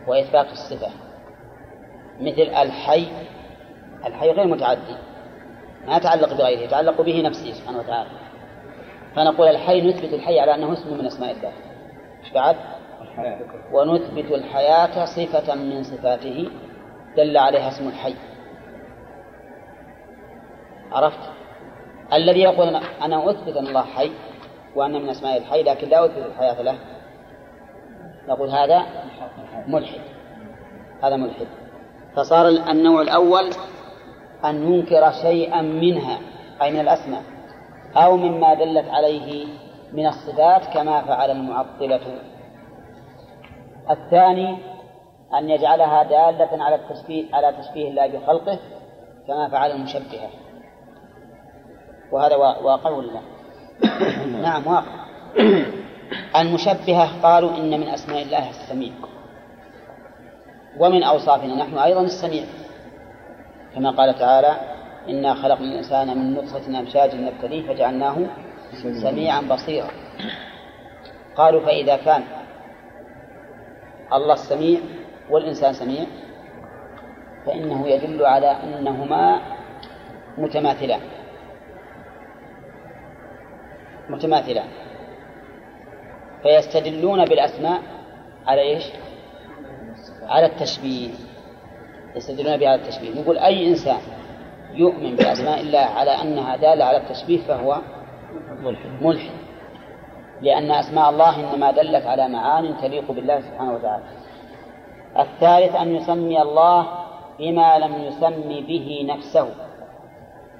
وإثبات 0.08 0.52
الصفة. 0.52 0.92
مثل 2.22 2.42
الحي. 2.42 3.08
الحي 4.06 4.32
غير 4.32 4.48
متعدي 4.48 4.96
ما 5.88 5.98
يتعلق 5.98 6.34
بغيره 6.34 6.60
يتعلق 6.60 7.02
به 7.02 7.22
نفسه 7.22 7.54
سبحانه 7.54 7.80
وتعالى. 7.80 8.10
فنقول 9.15 9.48
الحي 9.48 9.81
نثبت 9.81 10.14
الحي 10.14 10.40
على 10.40 10.56
أنه 10.56 10.73
اسم 10.73 10.98
من 10.98 11.06
أسماء 11.06 11.31
الله. 11.31 11.52
إيش 12.23 12.34
بعد؟ 12.34 12.56
ونثبت 13.73 14.31
الحياة 14.31 15.06
صفة 15.06 15.56
من 15.56 15.84
صفاته 15.84 16.49
دل 17.18 17.38
عليها 17.38 17.69
اسم 17.69 17.88
الحي. 17.88 18.15
عرفت؟ 20.91 21.30
الذي 22.14 22.40
يقول 22.40 22.68
أنا 23.02 23.30
أثبت 23.30 23.57
أن 23.57 23.68
الله 23.68 23.84
حي 23.84 24.11
وأن 24.76 24.91
من 24.91 25.10
أسماء 25.10 25.38
الحي 25.38 25.64
لكن 25.64 25.90
لا 25.90 26.06
أثبت 26.06 26.26
الحياة 26.26 26.61
له. 26.61 26.76
نقول 28.27 28.49
هذا 28.49 28.86
ملحد. 29.68 30.02
هذا 31.03 31.15
ملحد. 31.15 31.48
فصار 32.15 32.48
النوع 32.48 33.02
الأول 33.02 33.49
أن 34.45 34.73
ينكر 34.73 35.11
شيئا 35.11 35.61
منها 35.61 36.19
أي 36.61 36.72
من 36.72 36.80
الأسماء. 36.80 37.23
أو 37.98 38.18
مما 38.18 38.53
دلت 38.53 38.90
عليه 38.90 39.48
من 39.94 40.07
الصفات 40.07 40.66
كما 40.74 41.02
فعل 41.02 41.32
المعطلة. 41.32 42.22
الثاني 43.90 44.57
أن 45.40 45.49
يجعلها 45.49 46.03
دالة 46.03 46.64
على 46.64 46.76
التشبيه 46.76 47.26
على 47.34 47.53
تشبيه 47.61 47.90
الله 47.90 48.07
بخلقه 48.07 48.60
كما 49.28 49.49
فعل 49.49 49.72
المشبهة. 49.72 50.30
وهذا 52.11 52.36
واقع 52.36 52.90
ولا 52.90 53.22
نعم 54.44 54.68
واقع. 54.68 55.06
المشبهة 56.36 57.22
قالوا 57.24 57.57
إن 57.57 57.80
من 57.80 57.88
أسماء 57.88 58.22
الله 58.22 58.49
السميع. 58.49 58.94
ومن 60.80 61.03
أوصافنا 61.03 61.56
نحن 61.56 61.78
أيضا 61.78 62.02
السميع. 62.02 62.44
كما 63.76 63.91
قال 63.91 64.20
تعالى 64.20 64.78
إنا 65.10 65.34
خلقنا 65.34 65.65
الإنسان 65.65 66.18
من 66.18 66.34
نطفة 66.34 66.80
أمشاج 66.80 67.15
نبتليه 67.15 67.68
فجعلناه 67.68 68.18
سميعا 69.02 69.41
بصيرا. 69.41 69.90
قالوا 71.36 71.61
فإذا 71.65 71.98
كان 71.98 72.23
الله 74.14 74.34
السميع 74.34 74.80
والإنسان 75.30 75.73
سميع 75.73 76.06
فإنه 77.45 77.88
يدل 77.88 78.26
على 78.26 78.48
أنهما 78.48 79.41
متماثلان. 80.38 81.02
متماثلان. 84.10 84.68
فيستدلون 86.44 87.26
بالأسماء 87.26 87.81
على 88.48 88.61
إيش؟ 88.61 88.86
على 90.22 90.45
التشبيه. 90.45 91.10
يستدلون 92.15 92.57
بها 92.57 92.69
على 92.69 92.81
التشبيه. 92.81 93.22
نقول 93.22 93.38
أي 93.38 93.68
إنسان 93.68 94.02
يؤمن 94.74 95.16
بأسماء 95.16 95.62
الله 95.62 95.80
على 95.80 96.12
أنها 96.12 96.56
دالة 96.56 96.86
على 96.86 96.98
التشبيه 96.98 97.41
فهو 97.41 97.78
ملحد. 99.02 99.32
لأن 100.41 100.72
أسماء 100.72 101.10
الله 101.10 101.54
إنما 101.54 101.72
دلت 101.72 102.06
على 102.06 102.28
معان 102.28 102.78
تليق 102.78 103.12
بالله 103.12 103.41
سبحانه 103.41 103.74
وتعالى. 103.74 104.04
الثالث 105.20 105.76
أن 105.76 105.96
يسمي 105.96 106.41
الله 106.41 106.88
بما 107.40 107.80
لم 107.80 107.94
يسم 107.94 108.66
به 108.68 109.06
نفسه. 109.10 109.48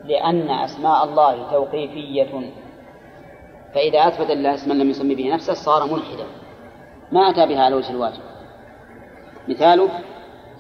لأن 0.04 0.50
أسماء 0.50 1.04
الله 1.04 1.52
توقيفية. 1.52 2.52
فإذا 3.74 4.08
أثبت 4.08 4.30
الله 4.30 4.54
اسما 4.54 4.74
لم 4.74 4.90
يسمي 4.90 5.16
به 5.16 5.34
نفسه 5.34 5.54
صار 5.54 5.86
ملحدا. 5.94 6.26
ما 7.12 7.30
أتى 7.30 7.46
بها 7.46 7.64
على 7.64 7.76
وجه 7.76 7.92
الواجب. 7.92 8.22
مثاله 9.48 9.90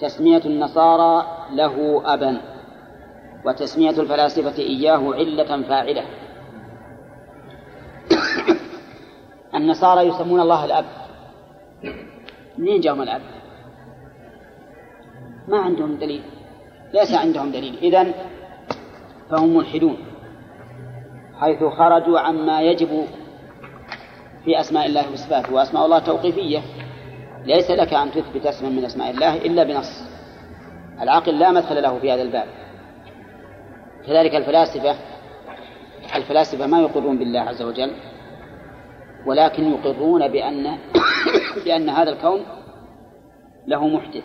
تسمية 0.02 0.42
النصارى 0.46 1.28
له 1.52 2.02
أبا. 2.14 2.42
وتسمية 3.46 3.90
الفلاسفة 3.90 4.58
إياه 4.58 5.14
علة 5.14 5.62
فاعلة. 5.62 6.06
النصارى 9.56 10.02
يسمون 10.08 10.40
الله 10.40 10.66
الأب. 10.66 10.86
منين 12.58 12.82
جاءهم 12.82 13.02
الأب؟ 13.02 13.22
ما 15.48 15.58
عندهم 15.58 15.96
دليل. 15.96 16.24
ليس 16.94 17.14
عندهم 17.14 17.52
دليل. 17.52 17.78
إذن 17.78 18.14
فهم 19.32 19.58
ملحدون 19.58 19.98
حيث 21.40 21.64
خرجوا 21.64 22.20
عما 22.20 22.62
يجب 22.62 23.06
في 24.46 24.60
أسماء 24.60 24.86
الله 24.86 25.12
وصفاته. 25.12 25.54
وأسماء 25.54 25.86
الله 25.86 26.00
توقيفية. 26.00 26.62
ليس 27.46 27.72
لك 27.72 27.94
أن 27.94 28.12
تثبت 28.12 28.46
اسما 28.46 28.70
من 28.70 28.86
أسماء 28.86 29.10
الله 29.10 29.38
إلا 29.38 29.64
بنص. 29.64 30.04
العقل 31.02 31.40
لا 31.40 31.52
مثل 31.52 31.82
له 31.82 32.00
في 32.00 32.12
هذا 32.12 32.22
الباب. 32.22 32.48
كذلك 34.08 34.36
الفلاسفة 34.36 34.96
الفلاسفة 36.16 36.68
ما 36.68 36.82
يقرون 36.82 37.18
بالله 37.18 37.40
عز 37.40 37.62
وجل 37.62 37.92
ولكن 39.26 39.72
يقرون 39.72 40.28
بأن 40.28 40.78
بأن 41.66 41.90
هذا 41.90 42.10
الكون 42.10 42.46
له 43.68 43.88
محدث 43.88 44.24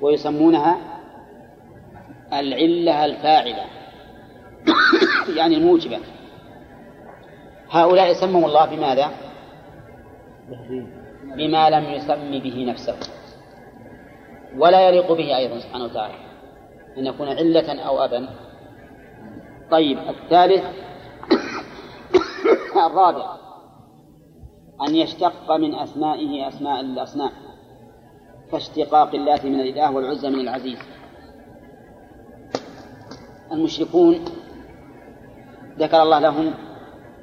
ويسمونها 0.00 0.78
العلة 2.32 3.04
الفاعلة 3.04 3.64
يعني 5.38 5.56
الموجبة 5.56 5.98
هؤلاء 7.70 8.12
سموا 8.12 8.48
الله 8.48 8.64
بماذا؟ 8.76 9.10
بما 11.36 11.70
لم 11.70 11.84
يسم 11.84 12.38
به 12.38 12.64
نفسه 12.68 12.96
ولا 14.56 14.88
يليق 14.88 15.12
به 15.12 15.36
أيضا 15.36 15.58
سبحانه 15.58 15.84
وتعالى 15.84 16.14
أن 16.98 17.06
يكون 17.06 17.28
علة 17.28 17.82
أو 17.82 18.04
أبا. 18.04 18.28
طيب 19.70 19.98
الثالث 19.98 20.64
الرابع 22.86 23.36
أن 24.88 24.94
يشتق 24.94 25.52
من 25.52 25.74
أسمائه 25.74 26.48
أسماء 26.48 26.80
الأصنام 26.80 27.30
كاشتقاق 28.52 29.14
اللات 29.14 29.44
من 29.44 29.60
الإله 29.60 29.90
والعزى 29.90 30.30
من 30.30 30.40
العزيز. 30.40 30.78
المشركون 33.52 34.24
ذكر 35.78 36.02
الله 36.02 36.18
لهم 36.18 36.54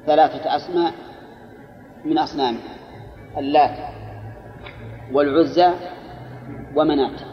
ثلاثة 0.05 0.55
أسماء 0.55 0.93
من 2.05 2.17
أصنام 2.17 2.57
اللات 3.37 3.77
والعزى 5.13 5.71
ومنات 6.75 7.30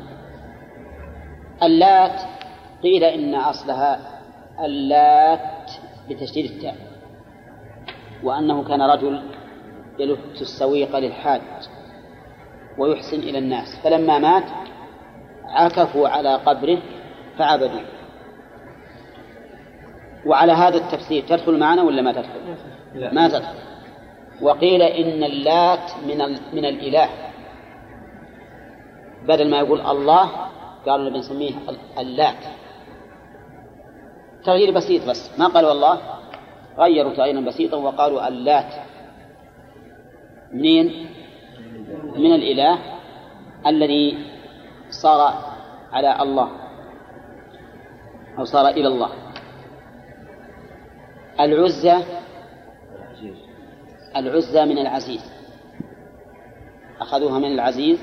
اللات 1.63 2.21
قيل 2.83 3.05
إن 3.05 3.35
أصلها 3.35 4.21
اللات 4.65 5.71
بتشديد 6.11 6.45
التاء 6.51 6.77
وأنه 8.23 8.65
كان 8.65 8.83
رجل 8.83 9.23
يلت 9.99 10.41
السويق 10.41 10.99
للحاج 10.99 11.41
ويحسن 12.79 13.19
إلى 13.19 13.39
الناس 13.39 13.81
فلما 13.85 14.19
مات 14.19 14.45
عكفوا 15.45 16.09
على 16.09 16.35
قبره 16.35 16.79
فعبدوه 17.39 17.85
وعلى 20.27 20.53
هذا 20.53 20.77
التفسير 20.77 21.23
تدخل 21.29 21.59
معنا 21.59 21.83
ولا 21.83 22.03
ما 22.03 22.13
تدخل؟ 22.13 22.57
لا. 22.95 23.15
ما 23.15 23.29
تدخل 23.29 23.59
وقيل 24.43 24.83
إن 24.83 25.25
اللات 25.25 25.91
من 26.07 26.19
من 26.53 26.65
الإله 26.65 27.09
بدل 29.29 29.51
ما 29.51 29.59
يقول 29.59 29.81
الله 29.81 30.31
قالوا 30.89 31.11
بنسميه 31.11 31.53
اللات. 31.99 32.45
تغيير 34.45 34.75
بسيط 34.75 35.09
بس. 35.09 35.39
ما 35.39 35.47
قالوا 35.47 35.73
الله 35.73 36.01
غيروا 36.79 37.15
تغييرا 37.15 37.41
بسيطا 37.41 37.77
وقالوا 37.77 38.29
اللات. 38.29 38.75
منين؟ 40.53 41.11
من 42.17 42.35
الإله 42.35 42.79
الذي 43.67 44.27
صار 44.91 45.35
على 45.93 46.23
الله 46.23 46.51
أو 48.39 48.45
صار 48.45 48.69
إلى 48.69 48.89
الله. 48.89 49.11
العزة 51.41 52.03
العزة 54.17 54.65
من 54.65 54.79
العزيز. 54.79 55.33
أخذوها 57.01 57.39
من 57.39 57.53
العزيز. 57.53 57.99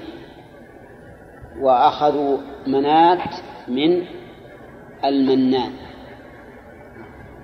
وأخذوا 1.61 2.37
منات 2.67 3.35
من 3.67 4.05
المنان. 5.05 5.71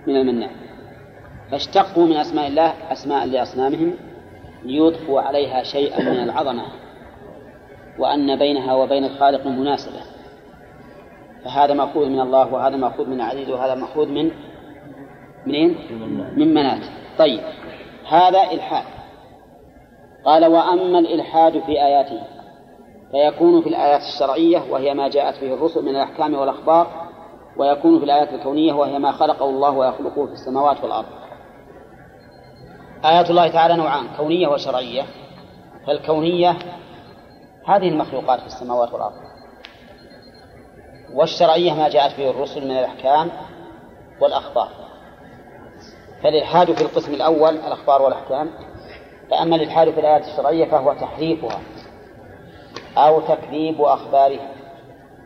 من 0.08 0.16
المنان. 0.16 0.52
فاشتقوا 1.52 2.06
من 2.06 2.18
أسماء 2.18 2.48
الله 2.48 2.74
أسماء 2.92 3.26
لأصنامهم 3.28 3.94
ليضفوا 4.64 5.22
عليها 5.22 5.64
شيئا 5.64 6.04
من 6.04 6.24
العظمة 6.24 6.64
وأن 8.00 8.40
بينها 8.40 8.74
وبين 8.76 9.04
الخالق 9.04 9.48
مناسبة. 9.48 10.02
فهذا 11.44 11.74
مأخوذ 11.74 12.10
من 12.10 12.20
الله 12.20 12.54
وهذا 12.54 12.76
مأخوذ 12.76 13.08
من 13.08 13.16
العزيز 13.16 13.50
وهذا 13.50 13.76
مأخوذ 13.76 14.08
من 14.08 14.32
منين؟ 15.46 15.78
من 16.36 16.54
منات 16.54 16.82
طيب 17.18 17.42
هذا 18.08 18.52
إلحاد. 18.52 18.86
قال 20.26 20.46
وأما 20.46 21.00
الإلحاد 21.00 21.60
في 21.60 21.72
آياته. 21.72 22.41
فيكون 23.12 23.62
في 23.62 23.70
الآيات 23.70 24.02
الشرعية 24.02 24.64
وهي 24.70 24.94
ما 24.94 25.08
جاءت 25.08 25.42
به 25.42 25.54
الرسل 25.54 25.82
من 25.82 25.96
الأحكام 25.96 26.34
والأخبار 26.34 26.88
ويكون 27.58 28.00
في 28.00 28.06
الآيات 28.06 28.34
الكونية 28.34 28.74
وهي 28.74 29.00
ما 29.00 29.12
خلقه 29.12 29.50
الله 29.50 29.70
ويخلقه 29.70 30.26
في 30.26 30.32
السماوات 30.32 30.84
والأرض. 30.84 31.06
آيات 33.06 33.30
الله 33.30 33.48
تعالى 33.48 33.76
نوعان 33.76 34.08
كونية 34.18 34.48
وشرعية. 34.48 35.04
فالكونية 35.88 36.58
هذه 37.68 37.90
المخلوقات 37.90 38.40
في 38.40 38.46
السماوات 38.46 38.94
والأرض. 38.94 39.14
والشرعية 41.14 41.74
ما 41.74 41.90
جاءت 41.90 42.18
به 42.18 42.30
الرسل 42.30 42.66
من 42.66 42.72
الأحكام 42.72 43.32
والأخبار. 44.22 44.70
فالإلحاد 46.24 46.72
في 46.72 46.82
القسم 46.82 47.14
الأول 47.14 47.56
الأخبار 47.56 48.02
والأحكام. 48.02 48.50
فأما 49.32 49.56
الإلحاد 49.56 49.92
في 49.92 50.00
الآيات 50.00 50.28
الشرعية 50.28 50.66
فهو 50.66 50.94
تحريفها. 50.94 51.60
أو 52.98 53.22
تكذيب 53.22 53.82
أخبارها 53.82 54.50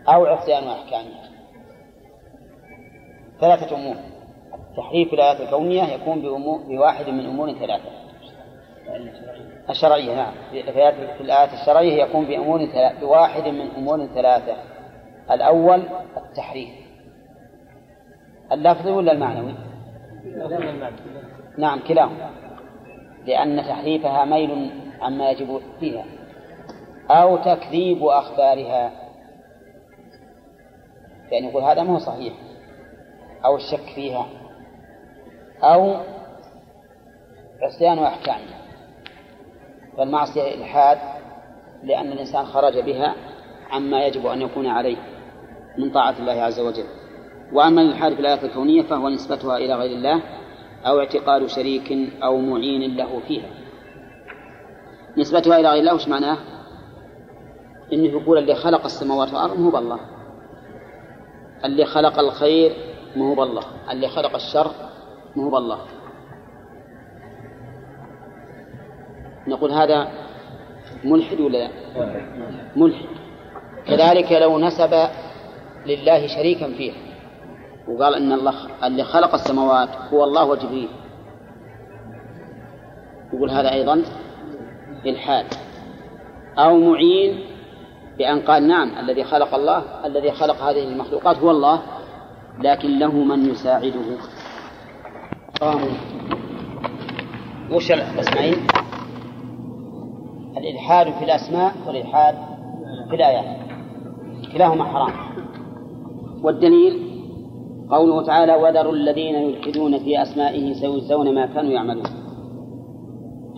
أو 0.07 0.25
عصيان 0.25 0.63
أحكامها 0.67 1.25
ثلاثة 3.41 3.75
أمور. 3.75 3.95
تحريف 4.77 5.13
الآيات 5.13 5.41
الكونية 5.41 5.83
يكون 5.83 6.21
بواحد 6.67 7.09
من 7.09 7.25
أمور 7.25 7.53
ثلاثة. 7.53 7.89
الشرعية 9.69 10.15
نعم. 10.15 10.33
في 11.17 11.21
الآيات 11.21 11.53
الشرعية 11.53 12.03
يكون 12.03 12.25
بأمور 12.25 12.67
بواحد 13.01 13.47
من 13.47 13.67
أمور 13.77 14.05
ثلاثة. 14.05 14.55
الأول 15.31 15.83
التحريف. 16.17 16.69
اللفظي 18.51 18.91
ولا 18.91 19.11
المعنوي؟ 19.11 19.53
نعم 21.57 21.79
كلاهما. 21.87 22.29
لأن 23.25 23.57
تحريفها 23.57 24.25
ميل 24.25 24.71
عما 25.01 25.31
يجب 25.31 25.61
فيها. 25.79 26.05
أو 27.09 27.37
تكذيب 27.37 28.03
أخبارها. 28.03 28.91
يعني 31.31 31.47
يقول 31.47 31.63
هذا 31.63 31.83
ما 31.83 31.93
هو 31.93 31.97
صحيح. 31.97 32.33
أو 33.45 33.55
الشك 33.55 33.93
فيها. 33.95 34.25
أو 35.63 35.95
عصيان 37.61 37.99
أحكامها 37.99 38.61
فالمعصية 39.97 40.53
إلحاد 40.55 40.97
لأن 41.83 42.11
الإنسان 42.11 42.45
خرج 42.45 42.79
بها 42.79 43.15
عما 43.71 44.05
يجب 44.05 44.25
أن 44.25 44.41
يكون 44.41 44.67
عليه 44.67 44.97
من 45.77 45.91
طاعة 45.91 46.15
الله 46.19 46.41
عز 46.41 46.59
وجل. 46.59 46.85
وأما 47.53 47.81
الإلحاد 47.81 48.13
في 48.13 48.19
الآيات 48.19 48.43
الكونية 48.43 48.81
فهو 48.81 49.09
نسبتها 49.09 49.57
إلى 49.57 49.73
غير 49.75 49.91
الله 49.91 50.21
أو 50.85 50.99
اعتقاد 50.99 51.45
شريك 51.45 51.91
أو 52.23 52.37
معين 52.37 52.95
له 52.97 53.19
فيها. 53.27 53.49
نسبتها 55.17 55.59
إلى 55.59 55.69
غير 55.69 55.79
الله 55.79 55.95
وش 55.95 56.07
معناه؟ 56.07 56.54
إنه 57.93 58.05
يقول 58.05 58.37
اللي 58.37 58.55
خلق 58.55 58.85
السماوات 58.85 59.27
والأرض 59.27 59.59
مو 59.59 59.69
بالله. 59.69 59.99
اللي 61.65 61.85
خلق 61.85 62.19
الخير 62.19 62.73
مو 63.15 63.35
بالله. 63.35 63.63
اللي 63.91 64.07
خلق 64.07 64.35
الشر 64.35 64.71
مو 65.35 65.49
بالله. 65.49 65.79
نقول 69.47 69.71
هذا 69.71 70.07
ملحد 71.03 71.39
ولا 71.39 71.57
لا؟ 71.57 71.69
ملحد. 72.75 73.05
كذلك 73.87 74.31
لو 74.31 74.59
نسب 74.59 75.07
لله 75.85 76.27
شريكا 76.27 76.67
فيها 76.67 76.95
وقال 77.87 78.15
إن 78.15 78.31
الله 78.31 78.53
اللي 78.83 79.03
خلق 79.03 79.33
السماوات 79.33 79.89
هو 80.13 80.23
الله 80.23 80.45
وجبريل. 80.45 80.89
يقول 83.33 83.49
هذا 83.49 83.71
أيضا 83.73 84.03
إلحاد. 85.05 85.45
أو 86.57 86.77
معين 86.77 87.54
بأن 88.17 88.41
قال 88.41 88.67
نعم 88.67 88.89
الذي 88.99 89.23
خلق 89.23 89.55
الله 89.55 89.83
الذي 90.05 90.31
خلق 90.31 90.61
هذه 90.61 90.83
المخلوقات 90.83 91.37
هو 91.37 91.51
الله 91.51 91.81
لكن 92.59 92.99
له 92.99 93.11
من 93.11 93.49
يساعده. 93.49 94.17
قاموا 95.61 95.89
وش 97.71 97.91
الاسمين؟ 97.91 98.55
الإلحاد 100.57 101.13
في 101.13 101.25
الأسماء 101.25 101.73
والإلحاد 101.87 102.35
في 103.09 103.15
الآيات. 103.15 103.57
كلاهما 104.53 104.83
حرام. 104.83 105.13
والدليل 106.43 106.99
قوله 107.89 108.25
تعالى 108.25 108.55
وذروا 108.55 108.93
الذين 108.93 109.35
يلحدون 109.35 109.99
في 109.99 110.21
أسمائه 110.21 110.73
سيجزون 110.73 111.35
ما 111.35 111.45
كانوا 111.45 111.71
يعملون. 111.71 112.05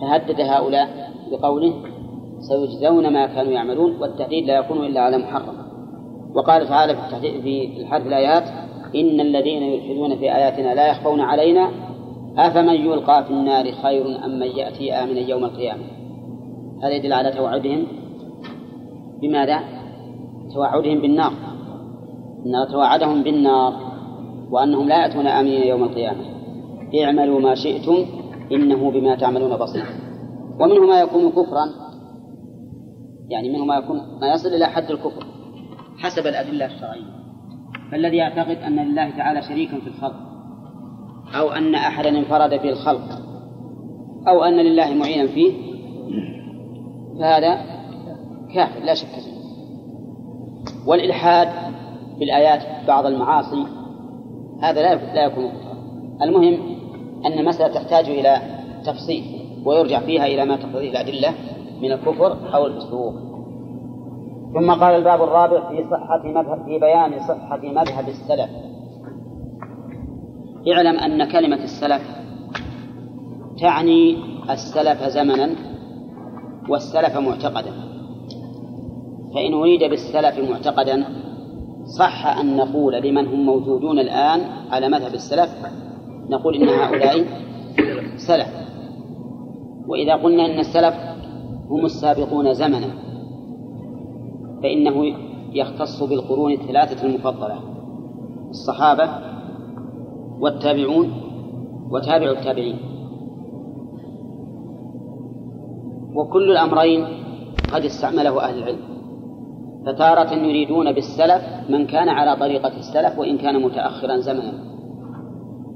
فهدد 0.00 0.40
هؤلاء 0.40 1.12
بقوله 1.30 1.97
سيجزون 2.48 3.12
ما 3.12 3.26
كانوا 3.26 3.52
يعملون 3.52 4.00
والتهديد 4.00 4.46
لا 4.46 4.58
يكون 4.58 4.86
إلا 4.86 5.00
على 5.00 5.18
محرم. 5.18 5.54
وقال 6.34 6.68
تعالى 6.68 6.94
في 6.94 7.00
التهديد 7.00 7.42
في 7.42 7.80
الحرف 7.80 8.06
الآيات 8.06 8.44
إن 8.94 9.20
الذين 9.20 9.62
يلحدون 9.62 10.16
في 10.16 10.34
آياتنا 10.34 10.74
لا 10.74 10.88
يخفون 10.88 11.20
علينا 11.20 11.70
أفمن 12.38 12.74
يلقى 12.74 13.24
في 13.24 13.30
النار 13.30 13.72
خير 13.72 14.24
أم 14.24 14.38
من 14.38 14.46
يأتي 14.46 14.92
آمنا 14.92 15.20
يوم 15.20 15.44
القيامة؟ 15.44 15.82
هذا 16.82 16.92
يدل 16.92 17.12
على 17.12 17.32
توعدهم 17.32 17.86
بماذا؟ 19.22 19.60
توعدهم 20.54 21.00
بالنار. 21.00 21.32
إن 22.46 22.72
توعدهم 22.72 23.22
بالنار 23.22 23.72
وأنهم 24.50 24.88
لا 24.88 25.02
يأتون 25.02 25.26
آمنين 25.26 25.62
يوم 25.62 25.84
القيامة. 25.84 26.24
اعملوا 27.04 27.40
ما 27.40 27.54
شئتم 27.54 28.06
إنه 28.52 28.90
بما 28.90 29.16
تعملون 29.16 29.56
بصير. 29.56 29.84
ومنه 30.60 30.86
ما 30.86 31.00
يكون 31.00 31.30
كفرا 31.30 31.87
يعني 33.28 33.48
منه 33.48 33.64
ما 33.64 33.76
يكون 33.76 34.18
ما 34.20 34.32
يصل 34.32 34.48
إلى 34.48 34.66
حد 34.66 34.90
الكفر 34.90 35.26
حسب 35.98 36.26
الأدلة 36.26 36.66
الشرعية. 36.66 37.18
فالذي 37.92 38.16
يعتقد 38.16 38.56
أن 38.56 38.76
لله 38.76 39.10
تعالى 39.10 39.42
شريكا 39.42 39.80
في 39.80 39.86
الخلق 39.86 40.16
أو 41.34 41.52
أن 41.52 41.74
أحدا 41.74 42.08
انفرد 42.08 42.62
بالخلق 42.62 43.20
أو 44.28 44.44
أن 44.44 44.56
لله 44.56 44.94
معينا 44.94 45.26
فيه 45.26 45.52
فهذا 47.18 47.58
كافر 48.54 48.80
لا 48.80 48.94
شك 48.94 49.08
فيه. 49.08 49.38
والإلحاد 50.86 51.48
بالآيات 52.18 52.86
بعض 52.86 53.06
المعاصي 53.06 53.66
هذا 54.62 54.82
لا 54.82 55.14
لا 55.14 55.24
يكون 55.24 55.50
المهم 56.22 56.78
أن 57.26 57.38
المسألة 57.38 57.74
تحتاج 57.74 58.08
إلى 58.08 58.40
تفصيل 58.84 59.24
ويرجع 59.64 60.00
فيها 60.00 60.26
إلى 60.26 60.44
ما 60.44 60.56
تقتضيه 60.56 60.90
الأدلة. 60.90 61.34
من 61.82 61.92
الكفر 61.92 62.54
أو 62.54 62.66
الفسوق 62.66 63.14
ثم 64.54 64.70
قال 64.70 64.94
الباب 64.94 65.22
الرابع 65.22 65.68
في 65.68 65.84
صحة 65.90 66.22
مذهب 66.24 66.64
في 66.64 66.78
بيان 66.78 67.20
صحة 67.28 67.60
مذهب 67.62 68.08
السلف. 68.08 68.50
اعلم 70.72 70.98
أن 70.98 71.32
كلمة 71.32 71.62
السلف 71.62 72.02
تعني 73.60 74.16
السلف 74.50 75.02
زمنا 75.02 75.50
والسلف 76.68 77.16
معتقدا. 77.16 77.70
فإن 79.34 79.54
أريد 79.54 79.80
بالسلف 79.80 80.50
معتقدا 80.50 81.04
صح 81.98 82.26
أن 82.26 82.56
نقول 82.56 82.94
لمن 82.94 83.26
هم 83.26 83.46
موجودون 83.46 83.98
الآن 83.98 84.40
على 84.70 84.88
مذهب 84.88 85.14
السلف 85.14 85.50
نقول 86.30 86.54
إن 86.54 86.68
هؤلاء 86.68 87.24
سلف. 88.16 88.48
وإذا 89.88 90.14
قلنا 90.14 90.46
إن 90.46 90.58
السلف 90.58 90.94
هم 91.70 91.84
السابقون 91.84 92.54
زمنا. 92.54 92.90
فإنه 94.62 95.14
يختص 95.52 96.02
بالقرون 96.02 96.52
الثلاثة 96.52 97.06
المفضلة 97.06 97.58
الصحابة 98.50 99.08
والتابعون 100.40 101.12
وتابع 101.90 102.30
التابعين. 102.30 102.76
وكل 106.14 106.50
الأمرين 106.50 107.04
قد 107.72 107.84
استعمله 107.84 108.40
أهل 108.44 108.58
العلم. 108.58 108.78
فتارة 109.86 110.34
يريدون 110.34 110.92
بالسلف 110.92 111.42
من 111.68 111.86
كان 111.86 112.08
على 112.08 112.36
طريقة 112.36 112.76
السلف 112.76 113.18
وإن 113.18 113.38
كان 113.38 113.62
متأخرا 113.62 114.16
زمنا. 114.16 114.52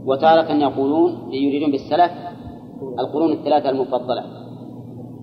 وتارة 0.05 0.53
يقولون 0.53 1.33
يريدون 1.33 1.71
بالسلف 1.71 2.13
القرون 2.99 3.33
الثلاثة 3.33 3.71
المفضلة. 3.71 4.25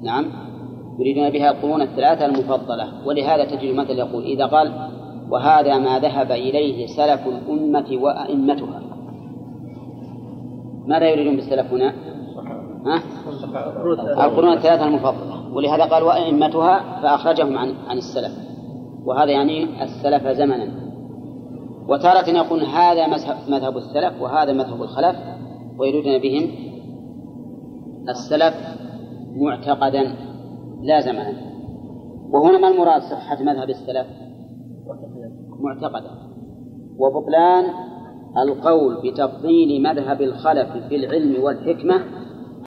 نعم. 0.04 0.49
يريدون 1.00 1.30
بها 1.30 1.52
القرون 1.52 1.82
الثلاثة 1.82 2.26
المفضلة 2.26 3.08
ولهذا 3.08 3.46
تجد 3.46 3.76
مثل 3.76 4.00
يقول 4.00 4.24
إذا 4.24 4.46
قال 4.46 4.90
وهذا 5.30 5.78
ما 5.78 6.00
ذهب 6.00 6.32
إليه 6.32 6.88
سلف 6.88 7.28
الأمة 7.28 7.98
وأئمتها 8.02 8.82
ماذا 10.88 11.10
يريدون 11.10 11.36
بالسلف 11.36 11.74
هنا؟ 11.74 11.94
ها؟ 12.86 13.02
القرون 14.26 14.54
الثلاثة 14.54 14.88
المفضلة 14.88 15.54
ولهذا 15.54 15.86
قال 15.86 16.04
وأئمتها 16.04 17.02
فأخرجهم 17.02 17.58
عن 17.58 17.74
عن 17.88 17.98
السلف 17.98 18.32
وهذا 19.06 19.32
يعني 19.32 19.84
السلف 19.84 20.28
زمنا 20.28 20.90
وتارة 21.88 22.30
يقول 22.30 22.64
هذا 22.64 23.08
مذهب 23.48 23.78
السلف 23.78 24.22
وهذا 24.22 24.54
مذهب 24.54 24.82
الخلف 24.82 25.16
ويريدون 25.78 26.18
بهم 26.18 26.52
السلف 28.10 28.56
معتقدا 29.36 30.29
لا 30.82 31.02
زمنا 31.02 31.34
وهنا 32.32 32.58
ما 32.58 32.68
المراد 32.68 33.02
صحة 33.02 33.44
مذهب 33.44 33.70
السلف؟ 33.70 34.08
معتقدا 35.60 36.12
وبطلان 36.98 37.66
القول 38.38 39.02
بتفضيل 39.04 39.84
مذهب 39.84 40.22
الخلف 40.22 40.70
في 40.90 40.96
العلم 40.96 41.44
والحكمة 41.44 42.02